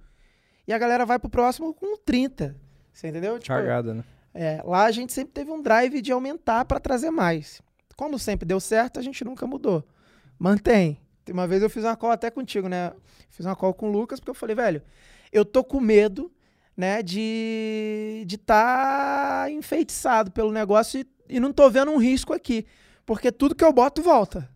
E 0.67 0.73
a 0.73 0.79
galera 0.79 1.07
vai 1.07 1.19
pro 1.19 1.31
próximo 1.31 1.73
com 1.73 1.97
30. 1.97 2.55
Você 2.93 3.09
entendeu? 3.09 3.39
Tipo, 3.39 3.55
né? 3.95 4.05
É, 4.35 4.63
lá 4.65 4.85
a 4.85 4.91
gente 4.91 5.13
sempre 5.13 5.33
teve 5.33 5.51
um 5.51 5.63
drive 5.63 6.03
de 6.03 6.13
aumentar 6.13 6.65
para 6.65 6.79
trazer 6.79 7.11
mais. 7.11 7.63
Como 7.97 8.19
sempre 8.19 8.47
deu 8.47 8.61
certo, 8.61 8.99
a 8.99 9.03
gente 9.03 9.25
nunca 9.25 9.47
mudou. 9.47 9.85
Mantém. 10.39 10.99
Uma 11.31 11.47
vez 11.47 11.63
eu 11.63 11.71
fiz 11.71 11.85
uma 11.85 11.97
call 11.97 12.11
até 12.11 12.31
contigo, 12.31 12.69
né? 12.69 12.93
Fiz 13.31 13.47
uma 13.47 13.57
call 13.57 13.75
com 13.75 13.89
o 13.89 13.93
Lucas, 13.93 14.19
porque 14.19 14.31
eu 14.31 14.35
falei, 14.35 14.57
velho, 14.57 14.83
eu 15.33 15.45
tô 15.45 15.63
com 15.63 15.81
medo, 15.81 16.33
né, 16.77 17.03
de 17.03 18.25
de 18.27 18.39
tá 18.39 19.47
enfeitiçado 19.51 20.31
pelo 20.31 20.51
negócio 20.51 21.01
e 21.01 21.07
e 21.33 21.41
não 21.41 21.53
tô 21.53 21.69
vendo 21.71 21.91
um 21.91 21.97
risco 21.97 22.35
aqui. 22.35 22.67
Porque 23.07 23.33
tudo 23.33 23.55
que 23.55 23.65
eu 23.65 23.73
boto 23.73 24.03
volta. 24.03 24.49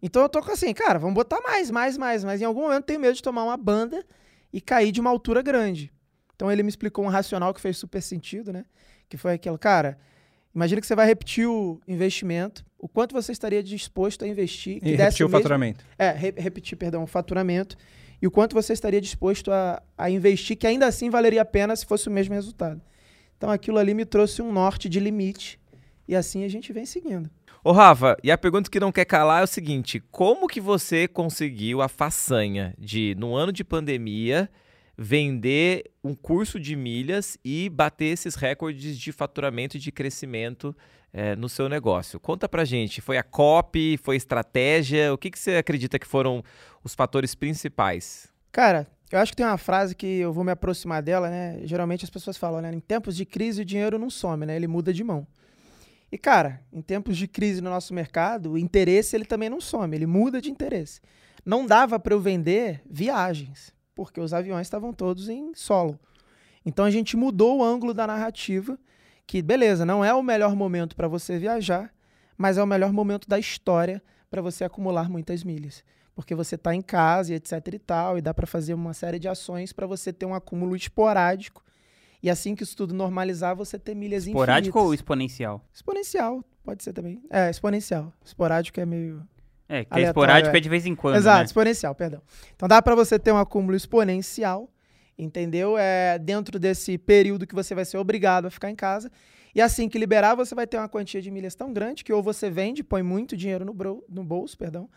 Então 0.00 0.22
eu 0.22 0.28
tô 0.28 0.40
com 0.40 0.52
assim, 0.52 0.72
cara, 0.72 0.98
vamos 0.98 1.14
botar 1.14 1.40
mais, 1.40 1.70
mais, 1.70 1.98
mais. 1.98 2.24
Mas 2.24 2.40
em 2.40 2.44
algum 2.44 2.62
momento 2.62 2.84
tenho 2.84 3.00
medo 3.00 3.14
de 3.14 3.22
tomar 3.22 3.42
uma 3.42 3.56
banda 3.56 4.04
e 4.52 4.60
cair 4.60 4.92
de 4.92 5.00
uma 5.00 5.10
altura 5.10 5.42
grande. 5.42 5.92
Então 6.34 6.50
ele 6.50 6.62
me 6.62 6.68
explicou 6.68 7.04
um 7.04 7.08
racional 7.08 7.52
que 7.52 7.60
fez 7.60 7.76
super 7.76 8.00
sentido, 8.00 8.52
né? 8.52 8.64
Que 9.08 9.16
foi 9.16 9.34
aquilo, 9.34 9.58
cara, 9.58 9.98
imagina 10.54 10.80
que 10.80 10.86
você 10.86 10.94
vai 10.94 11.06
repetir 11.06 11.46
o 11.46 11.80
investimento, 11.86 12.64
o 12.78 12.88
quanto 12.88 13.12
você 13.12 13.32
estaria 13.32 13.62
disposto 13.62 14.24
a 14.24 14.28
investir. 14.28 14.78
e 14.82 14.94
repetir 14.94 15.26
o 15.26 15.28
mesmo, 15.28 15.40
faturamento. 15.40 15.84
É, 15.98 16.10
re, 16.10 16.34
repetir, 16.36 16.76
perdão, 16.76 17.02
o 17.02 17.06
faturamento. 17.06 17.76
E 18.20 18.26
o 18.26 18.30
quanto 18.30 18.54
você 18.54 18.72
estaria 18.72 19.00
disposto 19.00 19.50
a, 19.52 19.82
a 19.98 20.10
investir, 20.10 20.56
que 20.56 20.66
ainda 20.66 20.86
assim 20.86 21.10
valeria 21.10 21.42
a 21.42 21.44
pena 21.44 21.74
se 21.74 21.84
fosse 21.84 22.08
o 22.08 22.10
mesmo 22.10 22.34
resultado. 22.34 22.80
Então 23.36 23.50
aquilo 23.50 23.78
ali 23.78 23.92
me 23.92 24.04
trouxe 24.04 24.40
um 24.40 24.52
norte 24.52 24.88
de 24.88 25.00
limite 25.00 25.60
e 26.06 26.14
assim 26.14 26.44
a 26.44 26.48
gente 26.48 26.72
vem 26.72 26.86
seguindo. 26.86 27.28
Ô 27.62 27.72
Rafa, 27.72 28.16
e 28.22 28.30
a 28.30 28.36
pergunta 28.36 28.70
que 28.70 28.78
não 28.78 28.92
quer 28.92 29.06
calar 29.06 29.40
é 29.40 29.44
o 29.44 29.46
seguinte: 29.46 30.02
como 30.10 30.46
que 30.46 30.60
você 30.60 31.08
conseguiu 31.08 31.80
a 31.80 31.88
façanha 31.88 32.74
de, 32.78 33.14
no 33.18 33.34
ano 33.34 33.52
de 33.52 33.64
pandemia, 33.64 34.50
vender 34.96 35.90
um 36.02 36.14
curso 36.14 36.58
de 36.58 36.76
milhas 36.76 37.38
e 37.44 37.68
bater 37.68 38.06
esses 38.06 38.34
recordes 38.34 38.98
de 38.98 39.12
faturamento 39.12 39.76
e 39.76 39.80
de 39.80 39.90
crescimento 39.90 40.76
é, 41.12 41.34
no 41.36 41.48
seu 41.48 41.68
negócio? 41.68 42.20
Conta 42.20 42.48
pra 42.48 42.64
gente, 42.64 43.00
foi 43.00 43.16
a 43.16 43.22
copy, 43.22 43.98
foi 44.02 44.16
estratégia? 44.16 45.12
O 45.12 45.18
que, 45.18 45.30
que 45.30 45.38
você 45.38 45.56
acredita 45.56 45.98
que 45.98 46.06
foram 46.06 46.42
os 46.82 46.94
fatores 46.94 47.34
principais? 47.34 48.28
Cara, 48.52 48.86
eu 49.10 49.18
acho 49.18 49.32
que 49.32 49.36
tem 49.36 49.46
uma 49.46 49.58
frase 49.58 49.94
que 49.94 50.06
eu 50.06 50.32
vou 50.32 50.44
me 50.44 50.52
aproximar 50.52 51.02
dela, 51.02 51.28
né? 51.28 51.60
Geralmente 51.64 52.04
as 52.04 52.10
pessoas 52.10 52.36
falam, 52.36 52.60
né? 52.60 52.72
Em 52.72 52.80
tempos 52.80 53.16
de 53.16 53.24
crise 53.24 53.62
o 53.62 53.64
dinheiro 53.64 53.98
não 53.98 54.10
some, 54.10 54.46
né? 54.46 54.56
Ele 54.56 54.66
muda 54.66 54.92
de 54.92 55.04
mão. 55.04 55.26
E, 56.10 56.18
cara, 56.18 56.60
em 56.72 56.80
tempos 56.80 57.16
de 57.16 57.26
crise 57.26 57.60
no 57.60 57.70
nosso 57.70 57.92
mercado, 57.92 58.52
o 58.52 58.58
interesse 58.58 59.16
ele 59.16 59.24
também 59.24 59.50
não 59.50 59.60
some, 59.60 59.96
ele 59.96 60.06
muda 60.06 60.40
de 60.40 60.50
interesse. 60.50 61.00
Não 61.44 61.66
dava 61.66 61.98
para 61.98 62.14
eu 62.14 62.20
vender 62.20 62.82
viagens, 62.88 63.74
porque 63.94 64.20
os 64.20 64.34
aviões 64.34 64.66
estavam 64.66 64.92
todos 64.92 65.28
em 65.28 65.54
solo. 65.54 65.98
Então 66.64 66.84
a 66.84 66.90
gente 66.90 67.16
mudou 67.16 67.58
o 67.58 67.64
ângulo 67.64 67.92
da 67.92 68.06
narrativa, 68.06 68.78
que 69.26 69.42
beleza, 69.42 69.84
não 69.84 70.04
é 70.04 70.12
o 70.14 70.22
melhor 70.22 70.54
momento 70.56 70.96
para 70.96 71.08
você 71.08 71.38
viajar, 71.38 71.92
mas 72.36 72.58
é 72.58 72.62
o 72.62 72.66
melhor 72.66 72.92
momento 72.92 73.28
da 73.28 73.38
história 73.38 74.02
para 74.30 74.42
você 74.42 74.64
acumular 74.64 75.08
muitas 75.08 75.44
milhas, 75.44 75.84
porque 76.14 76.34
você 76.34 76.54
está 76.56 76.74
em 76.74 76.82
casa 76.82 77.32
e 77.32 77.36
etc 77.36 77.52
e 77.72 77.78
tal, 77.78 78.18
e 78.18 78.22
dá 78.22 78.34
para 78.34 78.46
fazer 78.46 78.74
uma 78.74 78.92
série 78.94 79.18
de 79.18 79.28
ações 79.28 79.72
para 79.72 79.86
você 79.86 80.12
ter 80.12 80.26
um 80.26 80.34
acúmulo 80.34 80.74
esporádico 80.74 81.64
e 82.24 82.30
assim 82.30 82.54
que 82.54 82.62
isso 82.62 82.74
tudo 82.74 82.94
normalizar, 82.94 83.54
você 83.54 83.78
ter 83.78 83.94
milhas 83.94 84.26
Esporádico 84.26 84.78
infinitas. 84.78 84.86
ou 84.86 84.94
exponencial? 84.94 85.62
Exponencial, 85.74 86.42
pode 86.64 86.82
ser 86.82 86.94
também. 86.94 87.22
É, 87.28 87.50
exponencial. 87.50 88.10
Esporádico 88.24 88.80
é 88.80 88.86
meio. 88.86 89.22
É, 89.74 89.84
que 89.84 89.98
é 89.98 90.02
esporádico 90.02 90.54
é. 90.54 90.58
é. 90.58 90.60
de 90.60 90.68
vez 90.68 90.86
em 90.86 90.94
quando. 90.94 91.16
Exato, 91.16 91.38
né? 91.38 91.44
exponencial, 91.44 91.94
perdão. 91.94 92.22
Então 92.54 92.68
dá 92.68 92.80
para 92.80 92.94
você 92.94 93.18
ter 93.18 93.32
um 93.32 93.38
acúmulo 93.38 93.76
exponencial, 93.76 94.70
entendeu? 95.18 95.76
É 95.76 96.18
dentro 96.18 96.58
desse 96.58 96.96
período 96.96 97.46
que 97.46 97.54
você 97.54 97.74
vai 97.74 97.84
ser 97.84 97.98
obrigado 97.98 98.46
a 98.46 98.50
ficar 98.50 98.70
em 98.70 98.76
casa. 98.76 99.10
E 99.54 99.60
assim 99.60 99.88
que 99.88 99.98
liberar, 99.98 100.34
você 100.34 100.54
vai 100.54 100.66
ter 100.66 100.76
uma 100.76 100.88
quantia 100.88 101.20
de 101.20 101.30
milhas 101.30 101.54
tão 101.54 101.72
grande 101.72 102.04
que 102.04 102.12
ou 102.12 102.22
você 102.22 102.50
vende, 102.50 102.82
põe 102.82 103.02
muito 103.02 103.36
dinheiro 103.36 103.64
no, 103.64 103.72
bro, 103.72 104.04
no 104.08 104.24
bolso, 104.24 104.56
perdão, 104.58 104.88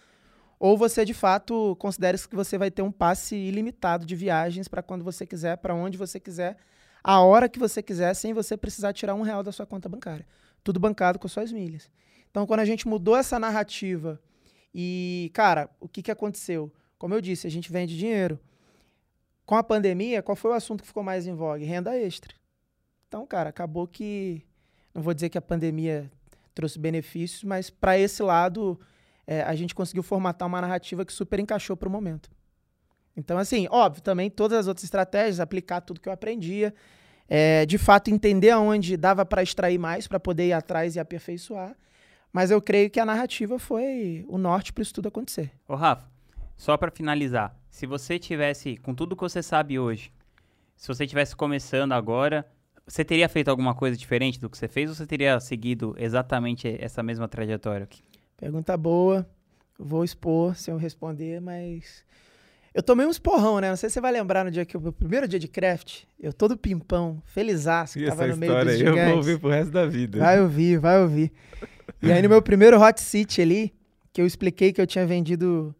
ou 0.59 0.77
você 0.77 1.05
de 1.05 1.13
fato 1.13 1.75
considera 1.77 2.17
que 2.17 2.35
você 2.35 2.57
vai 2.57 2.71
ter 2.71 2.81
um 2.81 2.91
passe 2.91 3.35
ilimitado 3.35 4.05
de 4.05 4.15
viagens 4.15 4.67
para 4.67 4.81
quando 4.81 5.03
você 5.03 5.25
quiser, 5.25 5.57
para 5.57 5.75
onde 5.75 5.97
você 5.97 6.19
quiser 6.19 6.57
a 7.03 7.21
hora 7.21 7.47
que 7.47 7.59
você 7.59 7.81
quiser, 7.81 8.13
sem 8.15 8.33
você 8.33 8.57
precisar 8.57 8.93
tirar 8.93 9.15
um 9.15 9.21
real 9.21 9.41
da 9.41 9.51
sua 9.51 9.65
conta 9.65 9.87
bancária. 9.87 10.27
Tudo 10.63 10.79
bancado 10.79 11.17
com 11.17 11.27
suas 11.27 11.51
milhas. 11.51 11.89
Então, 12.29 12.45
quando 12.45 12.59
a 12.59 12.65
gente 12.65 12.87
mudou 12.87 13.15
essa 13.15 13.39
narrativa 13.39 14.19
e, 14.79 15.31
cara, 15.33 15.71
o 15.79 15.87
que, 15.87 16.03
que 16.03 16.11
aconteceu? 16.11 16.71
Como 16.99 17.11
eu 17.15 17.19
disse, 17.19 17.47
a 17.47 17.49
gente 17.49 17.71
vende 17.71 17.97
dinheiro. 17.97 18.39
Com 19.43 19.55
a 19.55 19.63
pandemia, 19.63 20.21
qual 20.21 20.35
foi 20.35 20.51
o 20.51 20.53
assunto 20.53 20.81
que 20.81 20.87
ficou 20.87 21.01
mais 21.01 21.25
em 21.25 21.33
voga? 21.33 21.65
Renda 21.65 21.97
extra. 21.97 22.35
Então, 23.07 23.25
cara, 23.25 23.49
acabou 23.49 23.87
que. 23.87 24.45
Não 24.93 25.01
vou 25.01 25.15
dizer 25.15 25.29
que 25.29 25.37
a 25.37 25.41
pandemia 25.41 26.11
trouxe 26.53 26.77
benefícios, 26.77 27.43
mas 27.43 27.71
para 27.71 27.97
esse 27.97 28.21
lado, 28.21 28.79
é, 29.25 29.41
a 29.41 29.55
gente 29.55 29.73
conseguiu 29.73 30.03
formatar 30.03 30.47
uma 30.47 30.61
narrativa 30.61 31.03
que 31.03 31.11
super 31.11 31.39
encaixou 31.39 31.75
para 31.75 31.89
o 31.89 31.91
momento. 31.91 32.29
Então, 33.15 33.39
assim, 33.39 33.67
óbvio, 33.71 34.03
também 34.03 34.29
todas 34.29 34.59
as 34.59 34.67
outras 34.67 34.83
estratégias, 34.83 35.39
aplicar 35.39 35.81
tudo 35.81 35.99
que 35.99 36.07
eu 36.07 36.13
aprendia, 36.13 36.71
é, 37.27 37.65
de 37.65 37.79
fato 37.79 38.11
entender 38.11 38.51
aonde 38.51 38.95
dava 38.95 39.25
para 39.25 39.41
extrair 39.41 39.79
mais, 39.79 40.07
para 40.07 40.19
poder 40.19 40.49
ir 40.49 40.53
atrás 40.53 40.95
e 40.95 40.99
aperfeiçoar. 40.99 41.75
Mas 42.37 42.51
eu 42.51 42.61
creio 42.61 42.87
que 42.87 42.99
a 42.99 43.05
narrativa 43.05 43.57
foi 43.57 44.23
o 44.27 44.37
norte 44.37 44.71
para 44.71 44.83
isso 44.83 44.93
tudo 44.93 45.07
acontecer. 45.07 45.51
Ô, 45.67 45.73
Rafa, 45.73 46.07
só 46.55 46.77
para 46.77 46.91
finalizar, 46.91 47.59
se 47.67 47.87
você 47.87 48.19
tivesse, 48.19 48.77
com 48.77 48.93
tudo 48.93 49.15
que 49.15 49.23
você 49.23 49.41
sabe 49.41 49.79
hoje, 49.79 50.13
se 50.75 50.87
você 50.87 51.07
tivesse 51.07 51.35
começando 51.35 51.93
agora, 51.93 52.47
você 52.85 53.03
teria 53.03 53.27
feito 53.27 53.47
alguma 53.47 53.73
coisa 53.73 53.97
diferente 53.97 54.39
do 54.39 54.51
que 54.51 54.55
você 54.55 54.67
fez 54.67 54.87
ou 54.87 54.95
você 54.95 55.07
teria 55.07 55.39
seguido 55.39 55.95
exatamente 55.97 56.77
essa 56.79 57.01
mesma 57.01 57.27
trajetória? 57.27 57.89
Pergunta 58.37 58.77
boa. 58.77 59.27
Vou 59.79 60.03
expor 60.03 60.55
se 60.55 60.69
eu 60.69 60.77
responder, 60.77 61.41
mas 61.41 62.05
eu 62.77 62.83
tomei 62.83 63.07
uns 63.07 63.17
porrão, 63.17 63.59
né? 63.59 63.71
Não 63.71 63.75
sei 63.75 63.89
se 63.89 63.95
você 63.95 64.01
vai 64.01 64.11
lembrar 64.11 64.45
no 64.45 64.51
dia 64.51 64.63
que 64.63 64.77
o 64.77 64.91
primeiro 64.91 65.27
dia 65.27 65.39
de 65.39 65.47
craft, 65.47 66.03
eu 66.19 66.31
todo 66.31 66.55
pimpão, 66.55 67.19
felizaço, 67.25 67.97
que 67.97 68.05
tava 68.05 68.27
no 68.27 68.37
meio 68.37 68.53
dos 68.53 68.67
aí 68.67 68.77
gigantes. 68.77 68.99
Eu 68.99 69.07
vou 69.07 69.17
ouvir 69.17 69.39
pro 69.39 69.49
resto 69.49 69.71
da 69.71 69.87
vida. 69.87 70.19
Vai 70.19 70.39
ouvir, 70.39 70.77
vai 70.77 71.01
ouvir. 71.01 71.31
E 72.03 72.11
aí 72.11 72.21
no 72.21 72.29
meu 72.29 72.39
primeiro 72.39 72.79
hot 72.79 73.01
seat 73.01 73.41
ali, 73.41 73.73
que 74.13 74.21
eu 74.21 74.27
expliquei 74.27 74.71
que 74.71 74.79
eu 74.79 74.85
tinha 74.85 75.07
vendido 75.07 75.75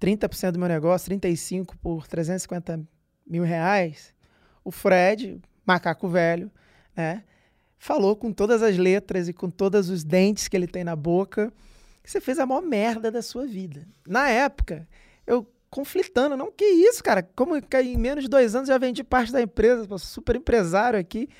30% 0.00 0.52
do 0.52 0.58
meu 0.58 0.68
negócio, 0.68 1.04
35 1.04 1.76
por 1.76 2.08
350 2.08 2.80
mil 3.26 3.42
reais, 3.42 4.14
o 4.64 4.70
Fred, 4.70 5.38
macaco 5.66 6.08
velho, 6.08 6.50
né? 6.96 7.24
Falou 7.76 8.16
com 8.16 8.32
todas 8.32 8.62
as 8.62 8.78
letras 8.78 9.28
e 9.28 9.34
com 9.34 9.50
todos 9.50 9.90
os 9.90 10.02
dentes 10.02 10.48
que 10.48 10.56
ele 10.56 10.66
tem 10.66 10.82
na 10.82 10.96
boca 10.96 11.52
que 12.02 12.10
você 12.10 12.22
fez 12.22 12.38
a 12.38 12.46
maior 12.46 12.62
merda 12.62 13.10
da 13.10 13.20
sua 13.20 13.46
vida. 13.46 13.86
Na 14.08 14.30
época, 14.30 14.88
eu 15.26 15.46
conflitando. 15.72 16.36
Não, 16.36 16.52
que 16.52 16.66
isso, 16.66 17.02
cara? 17.02 17.22
Como 17.34 17.60
que 17.60 17.76
em 17.78 17.96
menos 17.96 18.24
de 18.24 18.30
dois 18.30 18.54
anos 18.54 18.68
já 18.68 18.76
vendi 18.76 19.02
parte 19.02 19.32
da 19.32 19.40
empresa, 19.40 19.88
super 19.98 20.36
empresário 20.36 21.00
aqui 21.00 21.30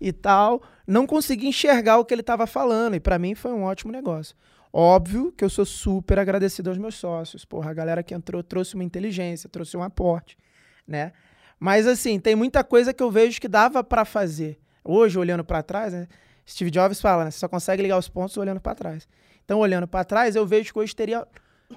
e 0.00 0.12
tal. 0.12 0.62
Não 0.86 1.06
consegui 1.06 1.46
enxergar 1.46 1.98
o 1.98 2.04
que 2.04 2.14
ele 2.14 2.22
estava 2.22 2.46
falando. 2.46 2.94
E 2.94 3.00
para 3.00 3.18
mim 3.18 3.34
foi 3.34 3.52
um 3.52 3.64
ótimo 3.64 3.92
negócio. 3.92 4.34
Óbvio 4.72 5.30
que 5.30 5.44
eu 5.44 5.50
sou 5.50 5.66
super 5.66 6.18
agradecido 6.18 6.70
aos 6.70 6.78
meus 6.78 6.94
sócios. 6.94 7.44
Porra, 7.44 7.70
a 7.70 7.74
galera 7.74 8.02
que 8.02 8.14
entrou 8.14 8.42
trouxe 8.42 8.74
uma 8.74 8.82
inteligência, 8.82 9.46
trouxe 9.46 9.76
um 9.76 9.82
aporte, 9.82 10.38
né? 10.88 11.12
Mas 11.60 11.86
assim, 11.86 12.18
tem 12.18 12.34
muita 12.34 12.64
coisa 12.64 12.94
que 12.94 13.02
eu 13.02 13.10
vejo 13.10 13.38
que 13.38 13.46
dava 13.46 13.84
para 13.84 14.06
fazer. 14.06 14.58
Hoje, 14.82 15.18
olhando 15.18 15.44
para 15.44 15.62
trás, 15.62 15.92
né? 15.92 16.08
Steve 16.48 16.70
Jobs 16.70 16.98
fala, 16.98 17.26
né? 17.26 17.30
Você 17.30 17.38
só 17.38 17.48
consegue 17.48 17.82
ligar 17.82 17.98
os 17.98 18.08
pontos 18.08 18.36
olhando 18.38 18.60
para 18.60 18.74
trás. 18.74 19.06
Então, 19.44 19.60
olhando 19.60 19.86
para 19.86 20.02
trás, 20.02 20.34
eu 20.34 20.46
vejo 20.46 20.72
que 20.72 20.78
hoje 20.78 20.96
teria 20.96 21.26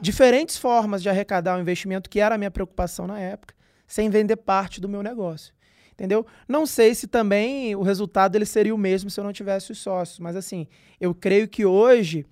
diferentes 0.01 0.57
formas 0.57 1.01
de 1.01 1.09
arrecadar 1.09 1.57
o 1.57 1.61
investimento, 1.61 2.09
que 2.09 2.19
era 2.19 2.35
a 2.35 2.37
minha 2.37 2.51
preocupação 2.51 3.07
na 3.07 3.19
época, 3.19 3.53
sem 3.87 4.09
vender 4.09 4.37
parte 4.37 4.81
do 4.81 4.89
meu 4.89 5.01
negócio. 5.01 5.53
Entendeu? 5.93 6.25
Não 6.47 6.65
sei 6.65 6.93
se 6.93 7.07
também 7.07 7.73
o 7.75 7.81
resultado 7.81 8.35
ele 8.35 8.45
seria 8.45 8.75
o 8.75 8.77
mesmo 8.77 9.09
se 9.09 9.19
eu 9.19 9.23
não 9.23 9.31
tivesse 9.31 9.71
os 9.71 9.77
sócios, 9.77 10.19
mas 10.19 10.35
assim, 10.35 10.67
eu 10.99 11.15
creio 11.15 11.47
que 11.47 11.65
hoje, 11.65 12.25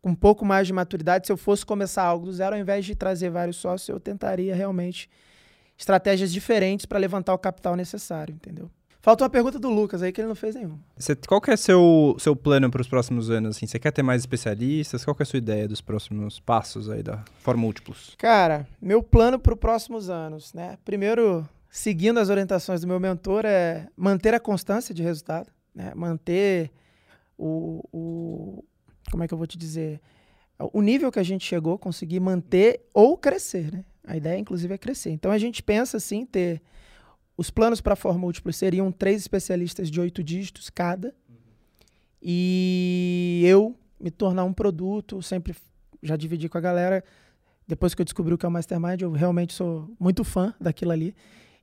com 0.00 0.10
um 0.10 0.14
pouco 0.14 0.44
mais 0.44 0.68
de 0.68 0.72
maturidade, 0.72 1.26
se 1.26 1.32
eu 1.32 1.36
fosse 1.36 1.66
começar 1.66 2.04
algo 2.04 2.26
do 2.26 2.32
zero, 2.32 2.54
ao 2.54 2.60
invés 2.60 2.84
de 2.84 2.94
trazer 2.94 3.30
vários 3.30 3.56
sócios, 3.56 3.88
eu 3.88 3.98
tentaria 3.98 4.54
realmente 4.54 5.10
estratégias 5.76 6.32
diferentes 6.32 6.86
para 6.86 6.98
levantar 6.98 7.34
o 7.34 7.38
capital 7.38 7.74
necessário, 7.74 8.34
entendeu? 8.34 8.70
Falta 9.00 9.22
uma 9.22 9.30
pergunta 9.30 9.58
do 9.58 9.70
Lucas 9.70 10.02
aí 10.02 10.12
que 10.12 10.20
ele 10.20 10.28
não 10.28 10.34
fez 10.34 10.56
nenhuma. 10.56 10.78
Você, 10.96 11.14
qual 11.14 11.40
que 11.40 11.50
é 11.50 11.56
seu 11.56 12.16
seu 12.18 12.34
plano 12.34 12.68
para 12.70 12.80
os 12.80 12.88
próximos 12.88 13.30
anos? 13.30 13.56
Assim, 13.56 13.66
você 13.66 13.78
quer 13.78 13.92
ter 13.92 14.02
mais 14.02 14.22
especialistas? 14.22 15.04
Qual 15.04 15.14
que 15.14 15.22
é 15.22 15.24
a 15.24 15.26
sua 15.26 15.38
ideia 15.38 15.68
dos 15.68 15.80
próximos 15.80 16.40
passos 16.40 16.90
aí 16.90 17.02
da 17.02 17.24
Forma 17.40 17.62
Múltiplos? 17.62 18.14
Cara, 18.18 18.66
meu 18.82 19.02
plano 19.02 19.38
para 19.38 19.54
os 19.54 19.58
próximos 19.58 20.10
anos, 20.10 20.52
né? 20.52 20.76
Primeiro, 20.84 21.48
seguindo 21.70 22.18
as 22.18 22.28
orientações 22.28 22.80
do 22.80 22.88
meu 22.88 22.98
mentor, 22.98 23.44
é 23.44 23.86
manter 23.96 24.34
a 24.34 24.40
constância 24.40 24.92
de 24.92 25.02
resultado, 25.02 25.48
né? 25.72 25.92
Manter 25.94 26.72
o, 27.36 27.84
o 27.92 28.64
como 29.10 29.22
é 29.22 29.28
que 29.28 29.34
eu 29.34 29.38
vou 29.38 29.46
te 29.46 29.56
dizer? 29.56 30.00
O 30.58 30.82
nível 30.82 31.12
que 31.12 31.20
a 31.20 31.24
gente 31.24 31.44
chegou, 31.44 31.78
conseguir 31.78 32.18
manter 32.18 32.84
ou 32.92 33.16
crescer, 33.16 33.72
né? 33.72 33.84
A 34.04 34.16
ideia, 34.16 34.38
inclusive, 34.38 34.74
é 34.74 34.78
crescer. 34.78 35.10
Então 35.10 35.30
a 35.30 35.38
gente 35.38 35.62
pensa 35.62 35.98
assim 35.98 36.26
ter 36.26 36.60
os 37.38 37.50
planos 37.50 37.80
para 37.80 37.94
forma 37.94 38.18
múltipla 38.18 38.52
seriam 38.52 38.90
três 38.90 39.20
especialistas 39.20 39.88
de 39.88 40.00
oito 40.00 40.24
dígitos 40.24 40.68
cada. 40.68 41.14
E 42.20 43.42
eu 43.46 43.76
me 44.00 44.10
tornar 44.10 44.42
um 44.42 44.52
produto, 44.52 45.22
sempre 45.22 45.54
já 46.02 46.16
dividi 46.16 46.48
com 46.48 46.58
a 46.58 46.60
galera. 46.60 47.04
Depois 47.66 47.94
que 47.94 48.02
eu 48.02 48.04
descobri 48.04 48.34
o 48.34 48.38
que 48.38 48.44
é 48.44 48.48
o 48.48 48.50
Mastermind, 48.50 49.02
eu 49.02 49.12
realmente 49.12 49.52
sou 49.52 49.88
muito 50.00 50.24
fã 50.24 50.52
daquilo 50.60 50.90
ali. 50.90 51.14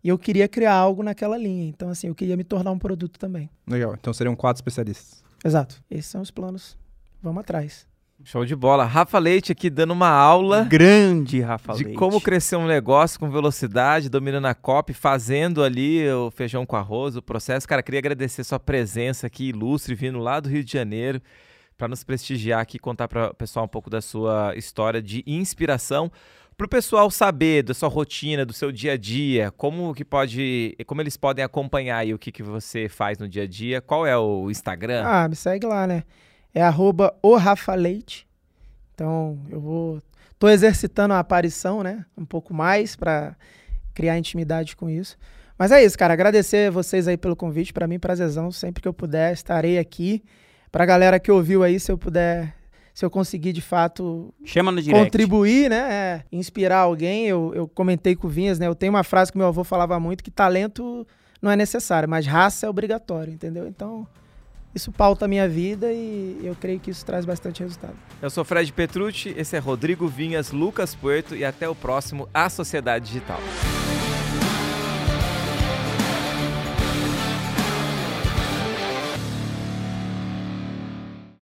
E 0.01 0.07
eu 0.07 0.17
queria 0.17 0.47
criar 0.47 0.75
algo 0.75 1.03
naquela 1.03 1.37
linha. 1.37 1.67
Então, 1.67 1.89
assim, 1.89 2.07
eu 2.07 2.15
queria 2.15 2.37
me 2.37 2.45
tornar 2.45 2.71
um 2.71 2.79
produto 2.79 3.19
também. 3.19 3.49
Legal. 3.67 3.93
Então 3.95 4.13
seriam 4.13 4.35
quatro 4.35 4.61
especialistas. 4.61 5.21
Exato. 5.43 5.83
Esses 5.91 6.05
são 6.05 6.21
os 6.21 6.31
planos. 6.31 6.77
Vamos 7.21 7.41
atrás. 7.41 7.85
Show 8.23 8.45
de 8.45 8.55
bola. 8.55 8.85
Rafa 8.85 9.19
Leite 9.19 9.51
aqui 9.51 9.69
dando 9.69 9.91
uma 9.91 10.07
aula. 10.07 10.63
Grande 10.63 11.41
Rafa 11.41 11.73
de 11.73 11.83
Leite. 11.83 11.97
como 11.97 12.21
crescer 12.21 12.55
um 12.55 12.65
negócio 12.65 13.19
com 13.19 13.29
velocidade, 13.29 14.09
dominando 14.09 14.45
a 14.45 14.55
COP, 14.55 14.93
fazendo 14.93 15.63
ali 15.63 16.09
o 16.09 16.31
feijão 16.31 16.65
com 16.65 16.75
arroz, 16.75 17.15
o 17.15 17.21
processo. 17.21 17.67
Cara, 17.67 17.83
queria 17.83 17.99
agradecer 17.99 18.43
sua 18.43 18.59
presença 18.59 19.27
aqui 19.27 19.49
ilustre, 19.49 19.93
vindo 19.93 20.17
lá 20.17 20.39
do 20.39 20.47
Rio 20.47 20.63
de 20.63 20.71
Janeiro, 20.71 21.21
para 21.77 21.87
nos 21.87 22.03
prestigiar 22.03 22.61
aqui, 22.61 22.79
contar 22.79 23.07
para 23.07 23.31
o 23.31 23.33
pessoal 23.33 23.65
um 23.65 23.69
pouco 23.69 23.89
da 23.89 24.01
sua 24.01 24.55
história 24.55 25.01
de 25.01 25.21
inspiração. 25.27 26.09
Para 26.57 26.65
o 26.65 26.69
pessoal 26.69 27.11
saber 27.11 27.63
da 27.63 27.73
sua 27.73 27.89
rotina, 27.89 28.45
do 28.45 28.53
seu 28.53 28.71
dia 28.71 28.93
a 28.93 28.97
dia, 28.97 29.51
como 29.51 29.93
que 29.93 30.05
pode, 30.05 30.73
como 30.87 31.01
eles 31.01 31.17
podem 31.17 31.43
acompanhar 31.43 31.97
aí 31.97 32.13
o 32.13 32.17
que, 32.17 32.31
que 32.31 32.41
você 32.41 32.87
faz 32.87 33.19
no 33.19 33.27
dia 33.27 33.43
a 33.43 33.47
dia, 33.47 33.81
qual 33.81 34.07
é 34.07 34.17
o 34.17 34.49
Instagram? 34.49 35.03
Ah, 35.05 35.27
me 35.27 35.35
segue 35.35 35.67
lá, 35.67 35.85
né? 35.85 36.03
É 36.55 36.61
arroba 36.61 37.13
o 37.21 37.35
Rafa 37.35 37.75
Leite. 37.75 38.25
Então, 38.93 39.37
eu 39.49 39.59
vou. 39.59 40.01
Tô 40.39 40.47
exercitando 40.47 41.13
a 41.13 41.19
aparição, 41.19 41.83
né? 41.83 42.05
Um 42.17 42.25
pouco 42.25 42.53
mais 42.53 42.95
para 42.95 43.35
criar 43.93 44.17
intimidade 44.17 44.75
com 44.75 44.89
isso. 44.89 45.17
Mas 45.57 45.71
é 45.71 45.83
isso, 45.83 45.97
cara. 45.97 46.13
Agradecer 46.13 46.71
vocês 46.71 47.07
aí 47.09 47.17
pelo 47.17 47.35
convite. 47.35 47.73
Para 47.73 47.87
mim, 47.87 47.99
prazerzão. 47.99 48.51
Sempre 48.51 48.81
que 48.81 48.87
eu 48.87 48.93
puder, 48.93 49.33
estarei 49.33 49.77
aqui. 49.77 50.23
Pra 50.71 50.85
galera 50.85 51.19
que 51.19 51.31
ouviu 51.31 51.61
aí, 51.61 51.79
se 51.79 51.91
eu 51.91 51.97
puder, 51.97 52.55
se 52.93 53.05
eu 53.05 53.09
conseguir 53.09 53.51
de 53.51 53.61
fato 53.61 54.33
Chama 54.43 54.71
no 54.71 54.81
direct. 54.81 55.05
contribuir, 55.05 55.69
né? 55.69 55.93
É, 55.93 56.23
inspirar 56.31 56.79
alguém. 56.79 57.27
Eu, 57.27 57.51
eu 57.53 57.67
comentei 57.67 58.15
com 58.15 58.27
o 58.27 58.29
Vinhas, 58.29 58.59
né? 58.59 58.67
Eu 58.67 58.75
tenho 58.75 58.93
uma 58.93 59.03
frase 59.03 59.31
que 59.31 59.37
meu 59.37 59.47
avô 59.47 59.63
falava 59.63 59.99
muito: 59.99 60.23
que 60.23 60.31
talento 60.31 61.05
não 61.41 61.51
é 61.51 61.55
necessário, 61.55 62.07
mas 62.07 62.25
raça 62.25 62.65
é 62.65 62.69
obrigatório, 62.69 63.33
entendeu? 63.33 63.67
Então 63.67 64.07
isso 64.75 64.91
pauta 64.91 65.23
a 65.23 65.27
minha 65.27 65.47
vida 65.47 65.91
e 65.91 66.41
eu 66.43 66.55
creio 66.59 66.79
que 66.79 66.91
isso 66.91 67.05
traz 67.05 67.25
bastante 67.25 67.63
resultado. 67.63 67.95
Eu 68.21 68.29
sou 68.29 68.43
Fred 68.43 68.71
Petrucci, 68.73 69.33
esse 69.37 69.55
é 69.55 69.59
Rodrigo 69.59 70.07
Vinhas, 70.07 70.51
Lucas 70.51 70.93
Puerto 70.93 71.33
e 71.33 71.45
até 71.45 71.67
o 71.67 71.73
próximo 71.73 72.27
A 72.33 72.49
Sociedade 72.49 73.05
Digital. 73.05 73.39